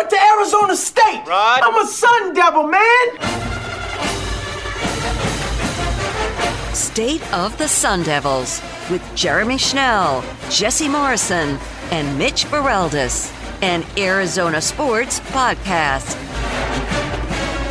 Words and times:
went 0.00 0.08
to 0.08 0.22
Arizona 0.34 0.74
State. 0.74 1.22
Right. 1.26 1.60
I'm 1.62 1.76
a 1.76 1.86
Sun 1.86 2.32
Devil, 2.32 2.62
man. 2.68 3.06
State 6.74 7.34
of 7.34 7.56
the 7.58 7.68
Sun 7.68 8.04
Devils 8.04 8.62
with 8.90 9.02
Jeremy 9.14 9.58
Schnell, 9.58 10.24
Jesse 10.48 10.88
Morrison, 10.88 11.58
and 11.90 12.18
Mitch 12.18 12.46
Baraldis, 12.46 13.30
an 13.62 13.84
Arizona 13.98 14.62
Sports 14.62 15.20
podcast. 15.20 16.16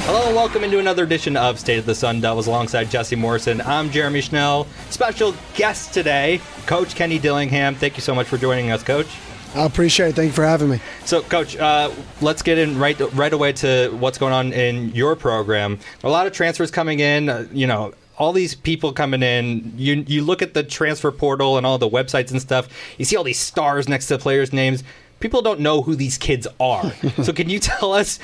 Hello 0.05 0.27
and 0.27 0.35
welcome 0.35 0.63
into 0.63 0.77
another 0.77 1.05
edition 1.05 1.35
of 1.35 1.59
State 1.59 1.79
of 1.79 1.87
the 1.87 1.95
Sun 1.95 2.21
Devils 2.21 2.45
alongside 2.45 2.91
Jesse 2.91 3.15
Morrison. 3.15 3.59
I'm 3.61 3.89
Jeremy 3.89 4.21
Schnell. 4.21 4.67
Special 4.91 5.33
guest 5.55 5.95
today, 5.95 6.41
Coach 6.67 6.93
Kenny 6.93 7.17
Dillingham. 7.17 7.73
Thank 7.73 7.97
you 7.97 8.01
so 8.01 8.13
much 8.13 8.27
for 8.27 8.37
joining 8.37 8.69
us, 8.69 8.83
Coach. 8.83 9.07
I 9.55 9.65
appreciate 9.65 10.09
it. 10.09 10.15
Thank 10.15 10.27
you 10.27 10.33
for 10.33 10.45
having 10.45 10.69
me. 10.69 10.79
So, 11.05 11.21
Coach, 11.21 11.57
uh, 11.57 11.91
let's 12.21 12.41
get 12.41 12.57
in 12.57 12.77
right 12.77 12.99
right 13.15 13.33
away 13.33 13.53
to 13.53 13.89
what's 13.99 14.17
going 14.17 14.33
on 14.33 14.53
in 14.53 14.91
your 14.91 15.15
program. 15.15 15.79
A 16.03 16.09
lot 16.09 16.27
of 16.27 16.33
transfers 16.33 16.69
coming 16.69 16.99
in. 16.99 17.29
Uh, 17.29 17.47
you 17.51 17.65
know, 17.65 17.93
all 18.19 18.33
these 18.33 18.53
people 18.53 18.93
coming 18.93 19.23
in. 19.23 19.73
You 19.75 20.03
you 20.07 20.21
look 20.21 20.41
at 20.41 20.53
the 20.53 20.63
transfer 20.63 21.11
portal 21.11 21.57
and 21.57 21.65
all 21.65 21.77
the 21.79 21.89
websites 21.89 22.31
and 22.31 22.39
stuff. 22.39 22.67
You 22.99 23.05
see 23.05 23.15
all 23.15 23.23
these 23.23 23.39
stars 23.39 23.89
next 23.89 24.07
to 24.07 24.19
players' 24.19 24.53
names. 24.53 24.83
People 25.19 25.41
don't 25.41 25.59
know 25.59 25.81
who 25.81 25.95
these 25.95 26.17
kids 26.17 26.47
are. 26.59 26.91
so, 27.23 27.33
can 27.33 27.49
you 27.49 27.59
tell 27.59 27.93
us 27.93 28.19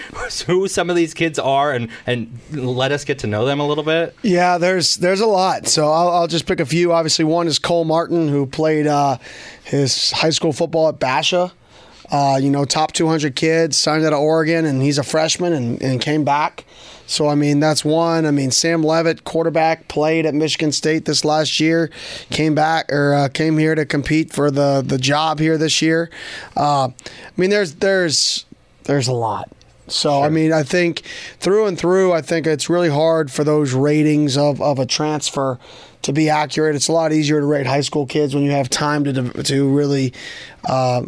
who 0.48 0.67
some 0.67 0.90
of 0.90 0.95
these 0.95 1.13
kids 1.13 1.38
are 1.38 1.73
and 1.73 1.90
and 2.05 2.40
let 2.52 2.91
us 2.91 3.04
get 3.04 3.20
to 3.20 3.27
know 3.27 3.45
them 3.45 3.59
a 3.59 3.68
little 3.68 3.84
bit? 3.84 4.16
Yeah, 4.21 4.58
there's 4.58 4.95
there's 4.98 5.21
a 5.21 5.26
lot. 5.26 5.68
So 5.68 5.91
I'll, 5.91 6.09
I'll 6.09 6.27
just 6.27 6.45
pick 6.45 6.59
a 6.59 6.66
few. 6.66 6.94
Obviously, 6.94 7.26
one 7.26 7.48
is 7.48 7.59
Cole 7.59 7.85
Martin, 7.85 8.27
who 8.27 8.45
played 8.45 8.88
uh, 8.88 9.18
his 9.63 10.12
high 10.12 10.30
school 10.30 10.54
football 10.54 10.90
at 10.90 10.99
Basha. 10.99 11.52
Uh, 12.12 12.38
you 12.40 12.52
know, 12.52 12.66
top 12.66 12.91
200 12.91 13.35
kids, 13.35 13.77
signed 13.77 14.05
out 14.05 14.13
of 14.13 14.20
Oregon, 14.20 14.66
and 14.66 14.82
he's 14.82 14.99
a 14.99 15.04
freshman 15.04 15.54
and, 15.54 15.82
and 15.82 15.99
came 15.99 16.23
back. 16.23 16.63
So, 17.07 17.27
I 17.27 17.35
mean, 17.35 17.59
that's 17.59 17.85
one. 17.85 18.25
I 18.25 18.31
mean, 18.31 18.51
Sam 18.51 18.84
Leavitt, 18.84 19.23
quarterback, 19.23 19.87
played 19.87 20.25
at 20.25 20.34
Michigan 20.34 20.71
State 20.71 21.05
this 21.05 21.23
last 21.23 21.59
year, 21.59 21.91
came 22.29 22.55
back 22.55 22.91
or 22.91 23.13
uh, 23.13 23.29
came 23.29 23.57
here 23.57 23.75
to 23.75 23.85
compete 23.85 24.34
for 24.34 24.49
the, 24.49 24.84
the 24.85 24.97
job 24.97 25.39
here 25.39 25.57
this 25.57 25.81
year. 25.81 26.09
Uh, 26.57 26.87
I 26.87 26.91
mean, 27.37 27.49
there's 27.49 27.75
there's 27.75 28.45
there's 28.85 29.07
a 29.07 29.13
lot. 29.13 29.49
So, 29.87 30.23
I 30.23 30.29
mean, 30.29 30.51
I 30.51 30.63
think 30.63 31.03
through 31.39 31.67
and 31.67 31.77
through, 31.77 32.12
I 32.12 32.21
think 32.21 32.47
it's 32.47 32.70
really 32.70 32.89
hard 32.89 33.31
for 33.31 33.43
those 33.43 33.73
ratings 33.73 34.35
of, 34.35 34.59
of 34.59 34.79
a 34.79 34.85
transfer 34.85 35.59
to 36.01 36.13
be 36.13 36.29
accurate. 36.29 36.75
It's 36.75 36.87
a 36.87 36.91
lot 36.91 37.13
easier 37.13 37.40
to 37.40 37.45
rate 37.45 37.67
high 37.67 37.81
school 37.81 38.07
kids 38.07 38.34
when 38.34 38.43
you 38.43 38.51
have 38.51 38.69
time 38.69 39.03
to 39.03 39.43
to 39.43 39.69
really, 39.69 40.13
uh, 40.67 41.03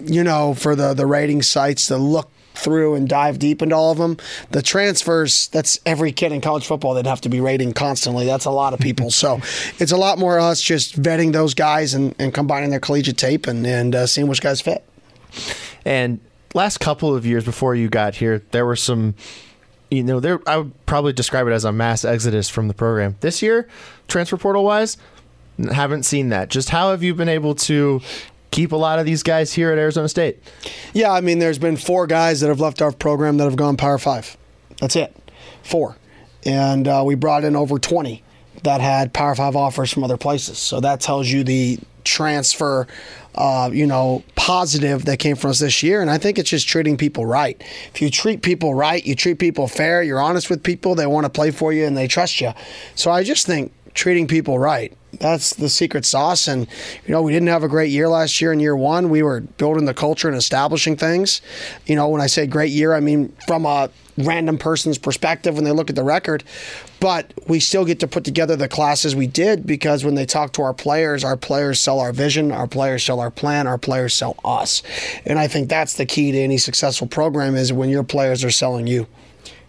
you 0.00 0.24
know, 0.24 0.54
for 0.54 0.74
the 0.74 0.94
the 0.94 1.06
rating 1.06 1.42
sites 1.42 1.86
to 1.88 1.98
look 1.98 2.30
through 2.54 2.94
and 2.94 3.08
dive 3.08 3.38
deep 3.38 3.62
into 3.62 3.74
all 3.74 3.92
of 3.92 3.98
them. 3.98 4.16
The 4.50 4.62
transfers, 4.62 5.48
that's 5.48 5.78
every 5.86 6.12
kid 6.12 6.32
in 6.32 6.40
college 6.40 6.66
football 6.66 6.94
they'd 6.94 7.06
have 7.06 7.20
to 7.22 7.28
be 7.28 7.40
rating 7.40 7.72
constantly. 7.72 8.26
That's 8.26 8.44
a 8.44 8.50
lot 8.50 8.74
of 8.74 8.80
people. 8.80 9.10
so 9.10 9.40
it's 9.78 9.92
a 9.92 9.96
lot 9.96 10.18
more 10.18 10.38
us 10.38 10.62
just 10.62 11.00
vetting 11.00 11.32
those 11.32 11.54
guys 11.54 11.94
and, 11.94 12.14
and 12.18 12.32
combining 12.32 12.70
their 12.70 12.80
collegiate 12.80 13.16
tape 13.16 13.46
and, 13.46 13.66
and 13.66 13.94
uh, 13.94 14.06
seeing 14.06 14.28
which 14.28 14.40
guys 14.40 14.60
fit. 14.60 14.84
And 15.84 16.20
last 16.54 16.78
couple 16.78 17.14
of 17.14 17.26
years 17.26 17.44
before 17.44 17.74
you 17.74 17.88
got 17.88 18.16
here, 18.16 18.42
there 18.50 18.66
were 18.66 18.76
some, 18.76 19.14
you 19.90 20.02
know, 20.02 20.20
there 20.20 20.40
I 20.46 20.58
would 20.58 20.86
probably 20.86 21.12
describe 21.12 21.46
it 21.46 21.52
as 21.52 21.64
a 21.64 21.72
mass 21.72 22.04
exodus 22.04 22.48
from 22.48 22.68
the 22.68 22.74
program. 22.74 23.16
This 23.20 23.42
year, 23.42 23.68
transfer 24.08 24.36
portal 24.36 24.64
wise, 24.64 24.96
haven't 25.72 26.04
seen 26.04 26.30
that. 26.30 26.48
Just 26.48 26.70
how 26.70 26.90
have 26.90 27.02
you 27.02 27.14
been 27.14 27.28
able 27.28 27.54
to 27.54 28.00
keep 28.52 28.70
a 28.70 28.76
lot 28.76 29.00
of 29.00 29.06
these 29.06 29.24
guys 29.24 29.52
here 29.52 29.72
at 29.72 29.78
Arizona 29.78 30.08
State? 30.08 30.40
Yeah, 30.92 31.10
I 31.10 31.20
mean, 31.20 31.40
there's 31.40 31.58
been 31.58 31.76
four 31.76 32.06
guys 32.06 32.40
that 32.40 32.48
have 32.48 32.60
left 32.60 32.80
our 32.80 32.92
program 32.92 33.38
that 33.38 33.44
have 33.44 33.56
gone 33.56 33.76
Power 33.76 33.98
Five. 33.98 34.36
That's 34.78 34.94
it, 34.94 35.16
four, 35.64 35.96
and 36.44 36.86
uh, 36.86 37.02
we 37.04 37.16
brought 37.16 37.42
in 37.42 37.56
over 37.56 37.80
20 37.80 38.22
that 38.62 38.80
had 38.80 39.12
Power 39.12 39.34
Five 39.34 39.56
offers 39.56 39.92
from 39.92 40.04
other 40.04 40.16
places. 40.16 40.58
So 40.58 40.78
that 40.80 41.00
tells 41.00 41.28
you 41.28 41.42
the 41.42 41.78
transfer, 42.04 42.86
uh, 43.34 43.70
you 43.72 43.86
know, 43.86 44.22
positive 44.34 45.04
that 45.04 45.18
came 45.18 45.36
from 45.36 45.50
us 45.50 45.58
this 45.60 45.82
year. 45.82 46.00
And 46.00 46.10
I 46.10 46.18
think 46.18 46.38
it's 46.38 46.50
just 46.50 46.68
treating 46.68 46.96
people 46.96 47.26
right. 47.26 47.60
If 47.94 48.02
you 48.02 48.10
treat 48.10 48.42
people 48.42 48.74
right, 48.74 49.04
you 49.04 49.14
treat 49.14 49.38
people 49.38 49.68
fair, 49.68 50.02
you're 50.02 50.20
honest 50.20 50.50
with 50.50 50.62
people, 50.62 50.94
they 50.94 51.06
want 51.06 51.24
to 51.24 51.30
play 51.30 51.50
for 51.50 51.72
you 51.72 51.86
and 51.86 51.96
they 51.96 52.08
trust 52.08 52.40
you. 52.40 52.52
So 52.94 53.10
I 53.10 53.22
just 53.22 53.46
think 53.46 53.72
treating 53.94 54.26
people 54.26 54.58
right. 54.58 54.96
That's 55.18 55.54
the 55.54 55.68
secret 55.68 56.04
sauce. 56.04 56.48
And, 56.48 56.66
you 57.06 57.12
know, 57.12 57.22
we 57.22 57.32
didn't 57.32 57.48
have 57.48 57.62
a 57.62 57.68
great 57.68 57.90
year 57.90 58.08
last 58.08 58.40
year 58.40 58.52
in 58.52 58.60
year 58.60 58.76
one. 58.76 59.10
We 59.10 59.22
were 59.22 59.40
building 59.40 59.84
the 59.84 59.94
culture 59.94 60.28
and 60.28 60.36
establishing 60.36 60.96
things. 60.96 61.42
You 61.86 61.96
know, 61.96 62.08
when 62.08 62.20
I 62.20 62.26
say 62.26 62.46
great 62.46 62.70
year, 62.70 62.94
I 62.94 63.00
mean 63.00 63.34
from 63.46 63.66
a 63.66 63.90
random 64.18 64.58
person's 64.58 64.98
perspective 64.98 65.54
when 65.54 65.64
they 65.64 65.72
look 65.72 65.90
at 65.90 65.96
the 65.96 66.04
record. 66.04 66.44
But 67.00 67.32
we 67.48 67.60
still 67.60 67.84
get 67.84 68.00
to 68.00 68.06
put 68.06 68.24
together 68.24 68.54
the 68.54 68.68
classes 68.68 69.16
we 69.16 69.26
did 69.26 69.66
because 69.66 70.04
when 70.04 70.14
they 70.14 70.26
talk 70.26 70.52
to 70.54 70.62
our 70.62 70.74
players, 70.74 71.24
our 71.24 71.36
players 71.36 71.80
sell 71.80 71.98
our 71.98 72.12
vision, 72.12 72.52
our 72.52 72.68
players 72.68 73.04
sell 73.04 73.20
our 73.20 73.30
plan, 73.30 73.66
our 73.66 73.78
players 73.78 74.14
sell 74.14 74.36
us. 74.44 74.82
And 75.26 75.38
I 75.38 75.48
think 75.48 75.68
that's 75.68 75.94
the 75.94 76.06
key 76.06 76.30
to 76.32 76.38
any 76.38 76.58
successful 76.58 77.08
program 77.08 77.56
is 77.56 77.72
when 77.72 77.90
your 77.90 78.04
players 78.04 78.44
are 78.44 78.50
selling 78.50 78.86
you 78.86 79.06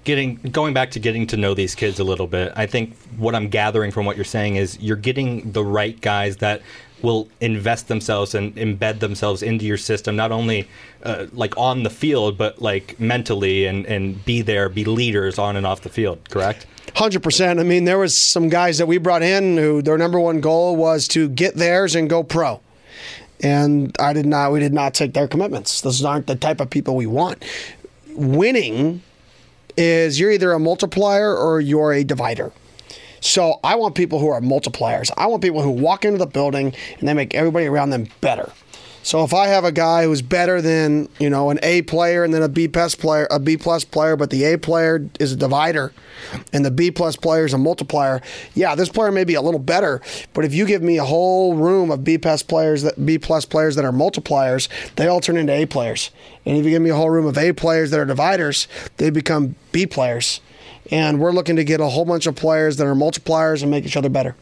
getting 0.03 0.35
going 0.51 0.73
back 0.73 0.91
to 0.91 0.99
getting 0.99 1.25
to 1.27 1.37
know 1.37 1.53
these 1.53 1.75
kids 1.75 1.99
a 1.99 2.03
little 2.03 2.27
bit 2.27 2.51
i 2.55 2.65
think 2.65 2.95
what 3.17 3.35
i'm 3.35 3.47
gathering 3.47 3.91
from 3.91 4.05
what 4.05 4.15
you're 4.15 4.25
saying 4.25 4.55
is 4.55 4.79
you're 4.79 4.97
getting 4.97 5.51
the 5.51 5.63
right 5.63 5.99
guys 6.01 6.37
that 6.37 6.61
will 7.01 7.27
invest 7.41 7.89
themselves 7.89 8.33
and 8.33 8.55
embed 8.55 8.99
themselves 8.99 9.43
into 9.43 9.65
your 9.65 9.77
system 9.77 10.15
not 10.15 10.31
only 10.31 10.67
uh, 11.03 11.25
like 11.33 11.55
on 11.57 11.83
the 11.83 11.89
field 11.89 12.37
but 12.37 12.61
like 12.61 12.99
mentally 12.99 13.65
and 13.65 13.85
and 13.85 14.23
be 14.25 14.41
there 14.41 14.69
be 14.69 14.85
leaders 14.85 15.37
on 15.37 15.55
and 15.55 15.65
off 15.65 15.81
the 15.81 15.89
field 15.89 16.29
correct 16.29 16.65
Hundred 16.95 17.23
percent. 17.23 17.59
I 17.59 17.63
mean, 17.63 17.85
there 17.85 17.97
was 17.97 18.15
some 18.15 18.49
guys 18.49 18.77
that 18.77 18.85
we 18.85 18.99
brought 18.99 19.23
in 19.23 19.57
who 19.57 19.81
their 19.81 19.97
number 19.97 20.19
one 20.19 20.41
goal 20.41 20.75
was 20.75 21.07
to 21.09 21.27
get 21.27 21.55
theirs 21.55 21.95
and 21.95 22.07
go 22.07 22.21
pro, 22.21 22.61
and 23.41 23.95
I 23.99 24.13
did 24.13 24.27
not. 24.27 24.51
We 24.51 24.59
did 24.59 24.73
not 24.73 24.93
take 24.93 25.13
their 25.13 25.27
commitments. 25.27 25.81
Those 25.81 26.03
aren't 26.05 26.27
the 26.27 26.35
type 26.35 26.61
of 26.61 26.69
people 26.69 26.95
we 26.95 27.07
want. 27.07 27.43
Winning 28.11 29.01
is 29.77 30.19
you're 30.19 30.31
either 30.31 30.51
a 30.51 30.59
multiplier 30.59 31.35
or 31.35 31.59
you're 31.59 31.93
a 31.93 32.03
divider. 32.03 32.51
So 33.21 33.59
I 33.63 33.75
want 33.75 33.95
people 33.95 34.19
who 34.19 34.27
are 34.27 34.41
multipliers. 34.41 35.09
I 35.17 35.27
want 35.27 35.41
people 35.41 35.61
who 35.61 35.71
walk 35.71 36.03
into 36.03 36.17
the 36.17 36.25
building 36.25 36.73
and 36.99 37.07
they 37.07 37.13
make 37.13 37.33
everybody 37.33 37.67
around 37.67 37.91
them 37.91 38.07
better. 38.19 38.51
So 39.03 39.25
if 39.25 39.33
I 39.33 39.47
have 39.47 39.65
a 39.65 39.71
guy 39.73 40.05
who's 40.05 40.21
better 40.21 40.61
than 40.61 41.09
you 41.19 41.29
know 41.29 41.49
an 41.49 41.59
A 41.61 41.81
player 41.81 42.23
and 42.23 42.33
then 42.33 42.41
a 42.41 42.47
B 42.47 42.69
plus 42.69 42.95
player, 42.95 43.27
a 43.29 43.37
B 43.37 43.57
plus 43.57 43.83
player, 43.83 44.15
but 44.15 44.29
the 44.29 44.45
A 44.45 44.57
player 44.57 45.07
is 45.19 45.33
a 45.33 45.35
divider, 45.35 45.91
and 46.53 46.63
the 46.63 46.71
B 46.71 46.89
plus 46.89 47.17
player 47.17 47.43
is 47.43 47.53
a 47.53 47.57
multiplier. 47.57 48.21
Yeah, 48.55 48.75
this 48.75 48.87
player 48.87 49.11
may 49.11 49.25
be 49.25 49.33
a 49.33 49.41
little 49.41 49.59
better, 49.59 50.01
but 50.33 50.45
if 50.45 50.53
you 50.53 50.65
give 50.65 50.81
me 50.81 50.97
a 50.97 51.03
whole 51.03 51.55
room 51.55 51.91
of 51.91 52.05
B 52.05 52.17
plus 52.17 52.43
players 52.43 52.83
that 52.83 53.05
B 53.05 53.19
plus 53.19 53.43
players 53.43 53.75
that 53.75 53.83
are 53.83 53.91
multipliers, 53.91 54.69
they 54.95 55.07
all 55.07 55.19
turn 55.19 55.35
into 55.35 55.51
A 55.51 55.65
players. 55.65 56.09
And 56.45 56.57
if 56.57 56.63
you 56.63 56.71
give 56.71 56.81
me 56.81 56.89
a 56.89 56.95
whole 56.95 57.09
room 57.09 57.25
of 57.25 57.37
A 57.37 57.51
players 57.51 57.91
that 57.91 57.99
are 57.99 58.05
dividers, 58.05 58.69
they 58.97 59.09
become 59.09 59.55
B 59.73 59.85
players. 59.85 60.39
And 60.91 61.19
we're 61.19 61.31
looking 61.33 61.57
to 61.57 61.65
get 61.65 61.81
a 61.81 61.87
whole 61.87 62.05
bunch 62.05 62.25
of 62.25 62.35
players 62.35 62.77
that 62.77 62.87
are 62.87 62.95
multipliers 62.95 63.61
and 63.61 63.69
make 63.69 63.85
each 63.85 63.97
other 63.97 64.09
better. 64.09 64.35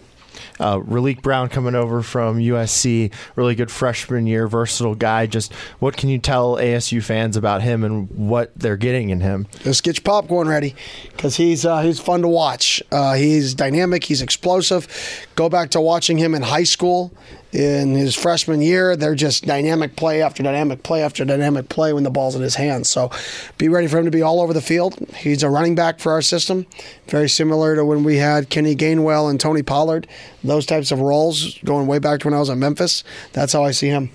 Uh, 0.60 0.80
Brown 1.22 1.50
coming 1.50 1.76
over 1.76 2.02
from 2.02 2.38
USC, 2.38 3.12
really 3.36 3.56
good 3.56 3.72
freshman 3.72 4.28
year, 4.28 4.48
versatile 4.48 4.96
guy. 4.96 5.26
Just 5.26 5.54
what 5.80 5.98
can 5.98 6.10
you 6.10 6.20
tell 6.20 6.56
ASU 6.56 7.04
fans 7.04 7.38
about 7.38 7.62
him 7.62 7.84
and 7.84 8.10
what 8.10 8.52
they're 8.56 8.78
getting 8.78 9.10
in 9.10 9.22
him? 9.22 9.48
Just 9.64 9.84
get 9.84 9.98
your 9.98 10.04
popcorn 10.04 10.48
ready 10.48 10.76
because 11.12 11.36
he's 11.36 11.66
uh, 11.66 11.82
he's 11.82 12.00
fun 12.00 12.22
to 12.22 12.28
watch. 12.28 12.82
Uh, 12.92 13.14
he's 13.14 13.54
dynamic. 13.54 14.04
He's 14.04 14.22
explosive. 14.22 14.88
Go 15.36 15.50
back 15.50 15.72
to 15.72 15.82
watching 15.82 16.18
him 16.18 16.36
in 16.36 16.42
high 16.42 16.64
school. 16.64 17.14
In 17.54 17.96
his 17.96 18.16
freshman 18.16 18.62
year, 18.62 18.96
they're 18.96 19.16
just 19.16 19.46
dynamic 19.46 19.96
play 19.96 20.22
after 20.22 20.42
dynamic 20.42 20.84
play 20.84 21.04
after 21.04 21.26
dynamic 21.26 21.68
play 21.68 21.92
when 21.92 22.04
the 22.04 22.10
ball's 22.10 22.36
in 22.36 22.42
his 22.42 22.56
hands. 22.56 22.90
So 22.90 23.12
be 23.58 23.68
ready 23.68 23.88
for 23.88 23.98
him 23.98 24.06
to 24.06 24.12
be 24.12 24.22
all 24.22 24.40
over 24.40 24.54
the 24.54 24.62
field. 24.62 24.98
He's 25.18 25.44
a 25.44 25.50
running 25.50 25.76
back 25.76 26.00
for 26.00 26.14
our 26.14 26.22
system, 26.22 26.66
very 27.08 27.28
similar 27.28 27.76
to 27.76 27.84
when 27.84 28.04
we 28.04 28.18
had 28.18 28.50
Kenny 28.50 28.76
Gainwell 28.76 29.30
and 29.30 29.40
Tony 29.40 29.64
Pollard. 29.64 30.08
Those 30.44 30.66
types 30.66 30.92
of 30.92 31.02
roles 31.02 31.58
going 31.60 31.88
way 31.88 32.00
back 32.00 32.22
to 32.22 32.28
when 32.28 32.34
I 32.34 32.40
was 32.40 32.50
at 32.50 32.58
Memphis. 32.58 33.04
That's 33.34 33.52
how 33.52 33.64
I 33.64 33.72
see 33.72 33.90
him. 33.90 34.12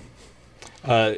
Uh, 0.83 1.15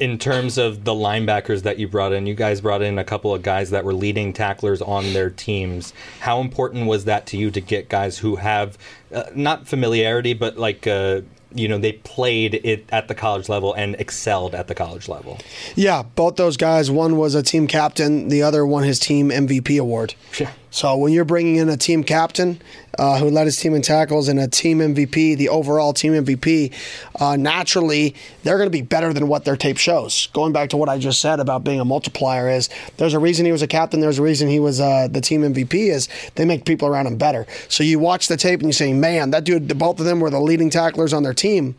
in 0.00 0.16
terms 0.16 0.58
of 0.58 0.84
the 0.84 0.92
linebackers 0.92 1.62
that 1.62 1.78
you 1.78 1.88
brought 1.88 2.12
in, 2.12 2.26
you 2.26 2.34
guys 2.34 2.60
brought 2.60 2.82
in 2.82 2.98
a 2.98 3.04
couple 3.04 3.34
of 3.34 3.42
guys 3.42 3.70
that 3.70 3.84
were 3.84 3.92
leading 3.94 4.32
tacklers 4.32 4.80
on 4.80 5.12
their 5.12 5.28
teams. 5.28 5.92
How 6.20 6.40
important 6.40 6.86
was 6.86 7.04
that 7.06 7.26
to 7.26 7.36
you 7.36 7.50
to 7.50 7.60
get 7.60 7.88
guys 7.88 8.18
who 8.18 8.36
have 8.36 8.78
uh, 9.12 9.24
not 9.34 9.66
familiarity, 9.66 10.34
but 10.34 10.56
like 10.56 10.86
uh, 10.86 11.22
you 11.54 11.68
know 11.68 11.78
they 11.78 11.92
played 11.92 12.54
it 12.64 12.84
at 12.90 13.08
the 13.08 13.14
college 13.14 13.48
level 13.48 13.74
and 13.74 13.96
excelled 13.98 14.54
at 14.54 14.68
the 14.68 14.74
college 14.74 15.08
level? 15.08 15.38
Yeah, 15.74 16.02
both 16.02 16.36
those 16.36 16.56
guys. 16.56 16.90
One 16.90 17.16
was 17.16 17.34
a 17.34 17.42
team 17.42 17.66
captain. 17.66 18.28
The 18.28 18.42
other 18.42 18.66
won 18.66 18.84
his 18.84 18.98
team 18.98 19.30
MVP 19.30 19.80
award. 19.80 20.14
Yeah. 20.38 20.52
So 20.70 20.96
when 20.96 21.12
you're 21.12 21.24
bringing 21.24 21.56
in 21.56 21.68
a 21.68 21.76
team 21.76 22.04
captain 22.04 22.60
uh, 22.98 23.18
who 23.18 23.30
led 23.30 23.46
his 23.46 23.56
team 23.56 23.74
in 23.74 23.82
tackles 23.82 24.28
and 24.28 24.38
a 24.38 24.48
team 24.48 24.78
MVP, 24.78 25.36
the 25.36 25.48
overall 25.48 25.92
team 25.92 26.12
MVP, 26.12 26.72
uh, 27.20 27.36
naturally 27.36 28.14
they're 28.42 28.58
going 28.58 28.66
to 28.66 28.70
be 28.70 28.82
better 28.82 29.12
than 29.12 29.28
what 29.28 29.44
their 29.44 29.56
tape 29.56 29.78
shows. 29.78 30.28
Going 30.32 30.52
back 30.52 30.70
to 30.70 30.76
what 30.76 30.88
I 30.88 30.98
just 30.98 31.20
said 31.20 31.40
about 31.40 31.64
being 31.64 31.80
a 31.80 31.84
multiplier 31.84 32.50
is 32.50 32.68
there's 32.98 33.14
a 33.14 33.18
reason 33.18 33.46
he 33.46 33.52
was 33.52 33.62
a 33.62 33.66
captain. 33.66 34.00
There's 34.00 34.18
a 34.18 34.22
reason 34.22 34.48
he 34.48 34.60
was 34.60 34.80
uh, 34.80 35.08
the 35.10 35.20
team 35.20 35.42
MVP. 35.42 35.74
Is 35.74 36.08
they 36.34 36.44
make 36.44 36.64
people 36.64 36.88
around 36.88 37.06
him 37.06 37.16
better. 37.16 37.46
So 37.68 37.82
you 37.82 37.98
watch 37.98 38.28
the 38.28 38.36
tape 38.36 38.60
and 38.60 38.68
you 38.68 38.72
say, 38.72 38.92
man, 38.92 39.30
that 39.30 39.44
dude, 39.44 39.78
both 39.78 40.00
of 40.00 40.06
them 40.06 40.20
were 40.20 40.30
the 40.30 40.40
leading 40.40 40.70
tacklers 40.70 41.12
on 41.12 41.22
their 41.22 41.34
team, 41.34 41.76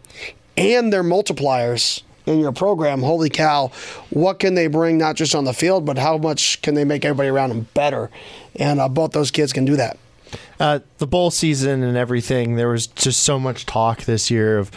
and 0.58 0.92
they're 0.92 1.04
multipliers 1.04 2.02
in 2.30 2.40
your 2.40 2.52
program, 2.52 3.02
holy 3.02 3.30
cow, 3.30 3.72
what 4.12 4.40
can 4.40 4.54
they 4.54 4.68
bring 4.68 4.98
not 4.98 5.16
just 5.16 5.34
on 5.34 5.46
the 5.46 5.54
field, 5.54 5.86
but 5.86 5.98
how 5.98 6.18
much 6.18 6.62
can 6.62 6.76
they 6.76 6.84
make 6.84 7.04
everybody 7.04 7.30
around 7.30 7.50
them 7.50 7.68
better? 7.74 8.10
And 8.60 8.80
uh, 8.80 8.90
both 8.90 9.12
those 9.12 9.32
kids 9.32 9.54
can 9.54 9.66
do 9.66 9.76
that. 9.78 9.98
Uh, 10.60 10.80
the 11.00 11.08
bowl 11.08 11.32
season 11.32 11.82
and 11.82 11.98
everything, 11.98 12.56
there 12.56 12.70
was 12.70 12.86
just 12.86 13.24
so 13.24 13.40
much 13.40 13.66
talk 13.66 14.04
this 14.04 14.30
year 14.30 14.60
of 14.60 14.70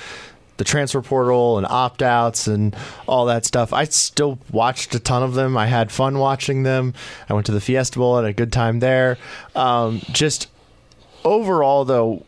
the 0.57 0.65
transfer 0.65 1.03
portal 1.03 1.59
and 1.59 1.67
opt 1.67 2.03
outs 2.03 2.47
and 2.47 2.77
all 3.09 3.27
that 3.27 3.45
stuff. 3.45 3.73
I 3.73 3.85
still 3.85 4.39
watched 4.51 4.95
a 4.95 5.01
ton 5.01 5.23
of 5.23 5.35
them. 5.35 5.57
I 5.57 5.67
had 5.67 5.91
fun 5.91 6.19
watching 6.19 6.63
them. 6.63 6.95
I 7.29 7.35
went 7.35 7.47
to 7.47 7.53
the 7.53 7.61
Fiesta 7.61 7.99
Bowl, 7.99 8.17
had 8.17 8.25
a 8.25 8.33
good 8.33 8.53
time 8.53 8.79
there. 8.79 9.19
Um, 9.57 10.01
just 10.13 10.49
overall, 11.25 11.85
though, 11.85 12.25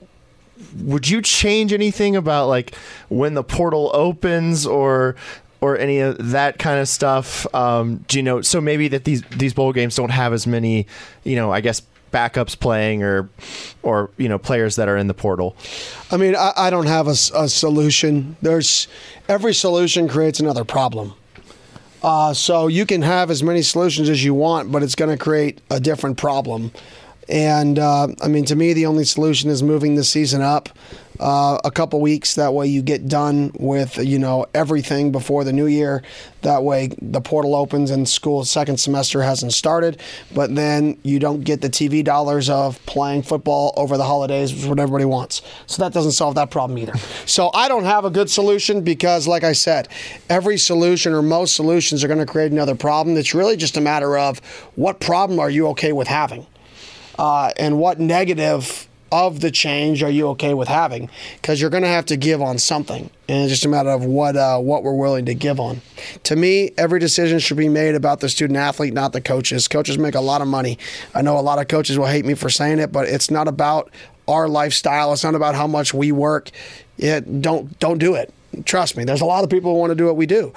would 0.76 1.08
you 1.08 1.22
change 1.22 1.72
anything 1.72 2.16
about 2.16 2.48
like 2.48 2.74
when 3.08 3.34
the 3.34 3.44
portal 3.44 3.90
opens 3.94 4.66
or 4.66 5.14
or 5.64 5.78
any 5.78 6.00
of 6.00 6.32
that 6.32 6.58
kind 6.58 6.78
of 6.78 6.88
stuff? 6.88 7.46
Um, 7.54 8.04
do 8.06 8.18
you 8.18 8.22
know? 8.22 8.42
So 8.42 8.60
maybe 8.60 8.88
that 8.88 9.04
these 9.04 9.22
these 9.30 9.54
bowl 9.54 9.72
games 9.72 9.96
don't 9.96 10.10
have 10.10 10.34
as 10.34 10.46
many, 10.46 10.86
you 11.24 11.36
know, 11.36 11.50
I 11.50 11.62
guess 11.62 11.80
backups 12.12 12.58
playing 12.58 13.02
or 13.02 13.30
or 13.82 14.10
you 14.18 14.28
know 14.28 14.38
players 14.38 14.76
that 14.76 14.88
are 14.88 14.98
in 14.98 15.06
the 15.06 15.14
portal. 15.14 15.56
I 16.10 16.18
mean, 16.18 16.36
I, 16.36 16.52
I 16.54 16.70
don't 16.70 16.86
have 16.86 17.06
a, 17.06 17.16
a, 17.34 17.48
solution. 17.48 18.36
There's 18.42 18.88
every 19.26 19.54
solution 19.54 20.06
creates 20.06 20.38
another 20.38 20.64
problem. 20.64 21.14
Uh, 22.02 22.34
so 22.34 22.66
you 22.66 22.84
can 22.84 23.00
have 23.00 23.30
as 23.30 23.42
many 23.42 23.62
solutions 23.62 24.10
as 24.10 24.22
you 24.22 24.34
want, 24.34 24.70
but 24.70 24.82
it's 24.82 24.94
going 24.94 25.10
to 25.10 25.16
create 25.16 25.62
a 25.70 25.80
different 25.80 26.18
problem. 26.18 26.70
And 27.28 27.78
uh, 27.78 28.08
I 28.22 28.28
mean, 28.28 28.44
to 28.46 28.56
me, 28.56 28.72
the 28.72 28.86
only 28.86 29.04
solution 29.04 29.50
is 29.50 29.62
moving 29.62 29.94
the 29.94 30.04
season 30.04 30.42
up 30.42 30.68
uh, 31.20 31.58
a 31.64 31.70
couple 31.70 32.00
weeks. 32.00 32.34
That 32.34 32.52
way, 32.54 32.66
you 32.66 32.82
get 32.82 33.08
done 33.08 33.52
with 33.58 33.98
you 33.98 34.18
know 34.18 34.46
everything 34.54 35.12
before 35.12 35.44
the 35.44 35.52
new 35.52 35.66
year. 35.66 36.02
That 36.42 36.62
way, 36.62 36.90
the 37.00 37.20
portal 37.20 37.54
opens 37.54 37.90
and 37.90 38.06
school 38.08 38.44
second 38.44 38.78
semester 38.78 39.22
hasn't 39.22 39.52
started. 39.52 40.00
But 40.34 40.54
then 40.54 40.98
you 41.02 41.18
don't 41.18 41.40
get 41.40 41.60
the 41.60 41.70
TV 41.70 42.04
dollars 42.04 42.50
of 42.50 42.84
playing 42.86 43.22
football 43.22 43.72
over 43.76 43.96
the 43.96 44.04
holidays, 44.04 44.52
which 44.52 44.62
is 44.62 44.68
what 44.68 44.78
everybody 44.78 45.06
wants. 45.06 45.40
So 45.66 45.82
that 45.82 45.92
doesn't 45.92 46.12
solve 46.12 46.34
that 46.34 46.50
problem 46.50 46.78
either. 46.78 46.94
So 47.24 47.50
I 47.54 47.68
don't 47.68 47.84
have 47.84 48.04
a 48.04 48.10
good 48.10 48.28
solution 48.28 48.82
because, 48.82 49.26
like 49.26 49.44
I 49.44 49.52
said, 49.52 49.88
every 50.28 50.58
solution 50.58 51.12
or 51.14 51.22
most 51.22 51.54
solutions 51.54 52.04
are 52.04 52.08
going 52.08 52.18
to 52.18 52.26
create 52.26 52.52
another 52.52 52.74
problem. 52.74 53.16
It's 53.16 53.34
really 53.34 53.56
just 53.56 53.76
a 53.76 53.80
matter 53.80 54.18
of 54.18 54.40
what 54.74 55.00
problem 55.00 55.38
are 55.38 55.50
you 55.50 55.68
okay 55.68 55.92
with 55.92 56.08
having 56.08 56.46
uh, 57.18 57.52
and 57.56 57.78
what 57.78 57.98
negative 58.00 58.88
of 59.14 59.38
the 59.40 59.50
change 59.52 60.02
are 60.02 60.10
you 60.10 60.26
okay 60.26 60.54
with 60.54 60.66
having? 60.66 61.08
Because 61.36 61.60
you're 61.60 61.70
going 61.70 61.84
to 61.84 61.88
have 61.88 62.06
to 62.06 62.16
give 62.16 62.42
on 62.42 62.58
something, 62.58 63.08
and 63.28 63.44
it's 63.44 63.52
just 63.52 63.64
a 63.64 63.68
matter 63.68 63.90
of 63.90 64.04
what 64.04 64.36
uh, 64.36 64.58
what 64.58 64.82
we're 64.82 64.96
willing 64.96 65.26
to 65.26 65.34
give 65.34 65.60
on. 65.60 65.80
To 66.24 66.34
me, 66.34 66.72
every 66.76 66.98
decision 66.98 67.38
should 67.38 67.56
be 67.56 67.68
made 67.68 67.94
about 67.94 68.18
the 68.18 68.28
student 68.28 68.58
athlete, 68.58 68.92
not 68.92 69.12
the 69.12 69.20
coaches. 69.20 69.68
Coaches 69.68 69.98
make 69.98 70.16
a 70.16 70.20
lot 70.20 70.40
of 70.40 70.48
money. 70.48 70.78
I 71.14 71.22
know 71.22 71.38
a 71.38 71.40
lot 71.40 71.60
of 71.60 71.68
coaches 71.68 71.96
will 71.96 72.06
hate 72.06 72.24
me 72.24 72.34
for 72.34 72.50
saying 72.50 72.80
it, 72.80 72.90
but 72.90 73.06
it's 73.06 73.30
not 73.30 73.46
about 73.46 73.90
our 74.26 74.48
lifestyle. 74.48 75.12
It's 75.12 75.22
not 75.22 75.36
about 75.36 75.54
how 75.54 75.68
much 75.68 75.94
we 75.94 76.10
work. 76.10 76.50
It, 76.98 77.40
don't 77.40 77.78
don't 77.78 77.98
do 77.98 78.14
it 78.14 78.32
trust 78.64 78.96
me 78.96 79.02
there's 79.02 79.20
a 79.20 79.24
lot 79.24 79.42
of 79.42 79.50
people 79.50 79.72
who 79.72 79.80
want 79.80 79.90
to 79.90 79.96
do 79.96 80.06
what 80.06 80.14
we 80.14 80.26
do 80.26 80.52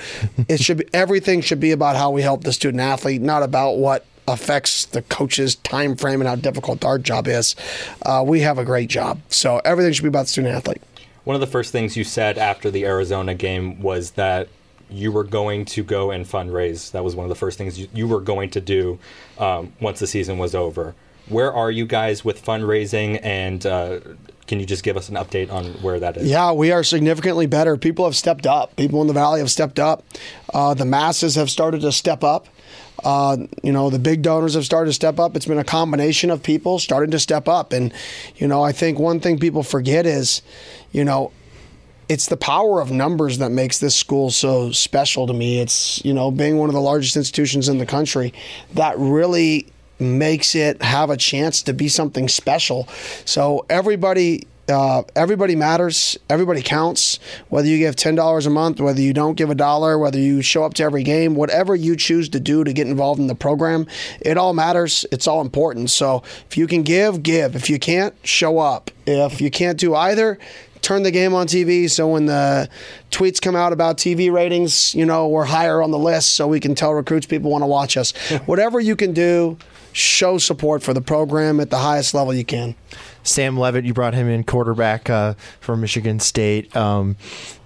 it 0.47 0.61
should 0.61 0.77
be 0.77 0.85
everything 0.93 1.41
should 1.41 1.59
be 1.59 1.71
about 1.71 1.95
how 1.95 2.11
we 2.11 2.21
help 2.21 2.43
the 2.43 2.53
student 2.53 2.79
athlete 2.79 3.23
not 3.23 3.41
about 3.41 3.77
what 3.77 4.05
affects 4.27 4.85
the 4.85 5.01
coach's 5.03 5.55
time 5.55 5.95
frame 5.95 6.21
and 6.21 6.27
how 6.27 6.35
difficult 6.35 6.83
our 6.83 6.99
job 6.99 7.27
is. 7.27 7.55
Uh, 8.03 8.23
we 8.25 8.41
have 8.41 8.57
a 8.57 8.65
great 8.65 8.89
job, 8.89 9.19
so 9.29 9.61
everything 9.63 9.93
should 9.93 10.03
be 10.03 10.09
about 10.09 10.23
the 10.23 10.27
student 10.27 10.55
athlete. 10.55 10.81
One 11.23 11.35
of 11.35 11.41
the 11.41 11.47
first 11.47 11.71
things 11.71 11.97
you 11.97 12.03
said 12.03 12.37
after 12.37 12.71
the 12.71 12.85
Arizona 12.85 13.33
game 13.33 13.81
was 13.81 14.11
that 14.11 14.47
you 14.89 15.11
were 15.11 15.23
going 15.23 15.65
to 15.65 15.83
go 15.83 16.11
and 16.11 16.25
fundraise. 16.25 16.91
That 16.91 17.03
was 17.03 17.15
one 17.15 17.25
of 17.25 17.29
the 17.29 17.35
first 17.35 17.57
things 17.57 17.79
you, 17.79 17.87
you 17.93 18.07
were 18.07 18.21
going 18.21 18.49
to 18.51 18.61
do 18.61 18.99
um, 19.37 19.73
once 19.81 19.99
the 19.99 20.07
season 20.07 20.37
was 20.37 20.55
over. 20.55 20.95
Where 21.27 21.51
are 21.51 21.69
you 21.69 21.85
guys 21.85 22.23
with 22.23 22.43
fundraising 22.43 23.19
and 23.21 23.65
uh, 23.65 23.99
can 24.47 24.61
you 24.61 24.65
just 24.65 24.83
give 24.83 24.95
us 24.95 25.09
an 25.09 25.15
update 25.15 25.51
on 25.51 25.73
where 25.81 25.99
that 25.99 26.15
is? 26.15 26.27
Yeah, 26.27 26.53
we 26.53 26.71
are 26.71 26.83
significantly 26.83 27.47
better. 27.47 27.75
People 27.75 28.05
have 28.05 28.15
stepped 28.15 28.47
up. 28.47 28.75
People 28.77 29.01
in 29.01 29.07
the 29.07 29.13
valley 29.13 29.41
have 29.41 29.51
stepped 29.51 29.77
up. 29.77 30.05
Uh, 30.53 30.73
the 30.73 30.85
masses 30.85 31.35
have 31.35 31.49
started 31.49 31.81
to 31.81 31.91
step 31.91 32.23
up. 32.23 32.47
Uh, 33.03 33.37
you 33.63 33.71
know, 33.71 33.89
the 33.89 33.99
big 33.99 34.21
donors 34.21 34.55
have 34.55 34.65
started 34.65 34.89
to 34.89 34.93
step 34.93 35.19
up. 35.19 35.35
It's 35.35 35.45
been 35.45 35.59
a 35.59 35.63
combination 35.63 36.31
of 36.31 36.41
people 36.41 36.79
starting 36.79 37.11
to 37.11 37.19
step 37.19 37.47
up. 37.47 37.73
And, 37.73 37.93
you 38.35 38.47
know, 38.47 38.63
I 38.63 38.71
think 38.71 38.99
one 38.99 39.19
thing 39.19 39.39
people 39.39 39.63
forget 39.63 40.05
is, 40.05 40.41
you 40.91 41.03
know, 41.03 41.31
it's 42.09 42.27
the 42.27 42.37
power 42.37 42.79
of 42.79 42.89
numbers 42.89 43.39
that 43.39 43.51
makes 43.51 43.79
this 43.79 43.95
school 43.95 44.31
so 44.31 44.71
special 44.71 45.27
to 45.27 45.33
me. 45.33 45.59
It's, 45.59 46.03
you 46.05 46.13
know, 46.13 46.31
being 46.31 46.57
one 46.57 46.69
of 46.69 46.73
the 46.73 46.81
largest 46.81 47.17
institutions 47.17 47.69
in 47.69 47.77
the 47.77 47.85
country 47.85 48.33
that 48.73 48.97
really 48.97 49.67
makes 49.99 50.55
it 50.55 50.81
have 50.81 51.09
a 51.09 51.17
chance 51.17 51.61
to 51.63 51.73
be 51.73 51.89
something 51.89 52.27
special. 52.27 52.87
So 53.25 53.65
everybody 53.69 54.47
uh, 54.69 55.03
everybody 55.15 55.55
matters. 55.55 56.17
Everybody 56.29 56.61
counts. 56.61 57.19
Whether 57.49 57.67
you 57.67 57.77
give 57.77 57.95
ten 57.95 58.15
dollars 58.15 58.45
a 58.45 58.49
month, 58.49 58.79
whether 58.79 59.01
you 59.01 59.13
don't 59.13 59.35
give 59.35 59.49
a 59.49 59.55
dollar, 59.55 59.97
whether 59.97 60.19
you 60.19 60.41
show 60.41 60.63
up 60.63 60.73
to 60.75 60.83
every 60.83 61.03
game, 61.03 61.35
whatever 61.35 61.75
you 61.75 61.95
choose 61.95 62.29
to 62.29 62.39
do 62.39 62.63
to 62.63 62.73
get 62.73 62.87
involved 62.87 63.19
in 63.19 63.27
the 63.27 63.35
program, 63.35 63.87
it 64.21 64.37
all 64.37 64.53
matters. 64.53 65.05
It's 65.11 65.27
all 65.27 65.41
important. 65.41 65.89
So 65.89 66.23
if 66.49 66.57
you 66.57 66.67
can 66.67 66.83
give, 66.83 67.23
give. 67.23 67.55
If 67.55 67.69
you 67.69 67.79
can't, 67.79 68.13
show 68.23 68.59
up. 68.59 68.91
If 69.05 69.39
you 69.39 69.49
can't 69.49 69.79
do 69.79 69.95
either, 69.95 70.37
turn 70.81 71.03
the 71.03 71.11
game 71.11 71.33
on 71.33 71.47
TV 71.47 71.89
so 71.89 72.07
when 72.07 72.25
the 72.25 72.69
tweets 73.11 73.41
come 73.41 73.55
out 73.55 73.73
about 73.73 73.97
TV 73.97 74.31
ratings, 74.31 74.93
you 74.93 75.05
know, 75.05 75.27
we're 75.27 75.45
higher 75.45 75.81
on 75.81 75.91
the 75.91 75.97
list 75.97 76.33
so 76.33 76.47
we 76.47 76.59
can 76.59 76.75
tell 76.75 76.93
recruits 76.93 77.25
people 77.25 77.51
want 77.51 77.61
to 77.61 77.67
watch 77.67 77.97
us. 77.97 78.11
Whatever 78.45 78.79
you 78.79 78.95
can 78.95 79.13
do, 79.13 79.57
show 79.93 80.37
support 80.37 80.83
for 80.83 80.93
the 80.93 81.01
program 81.01 81.59
at 81.59 81.69
the 81.69 81.77
highest 81.77 82.13
level 82.13 82.33
you 82.33 82.45
can. 82.45 82.75
Sam 83.27 83.57
Leavitt, 83.57 83.85
you 83.85 83.93
brought 83.93 84.13
him 84.13 84.27
in 84.27 84.43
quarterback 84.43 85.09
uh, 85.09 85.33
for 85.59 85.75
Michigan 85.75 86.19
State. 86.19 86.75
Um, 86.75 87.17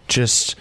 just 0.08 0.56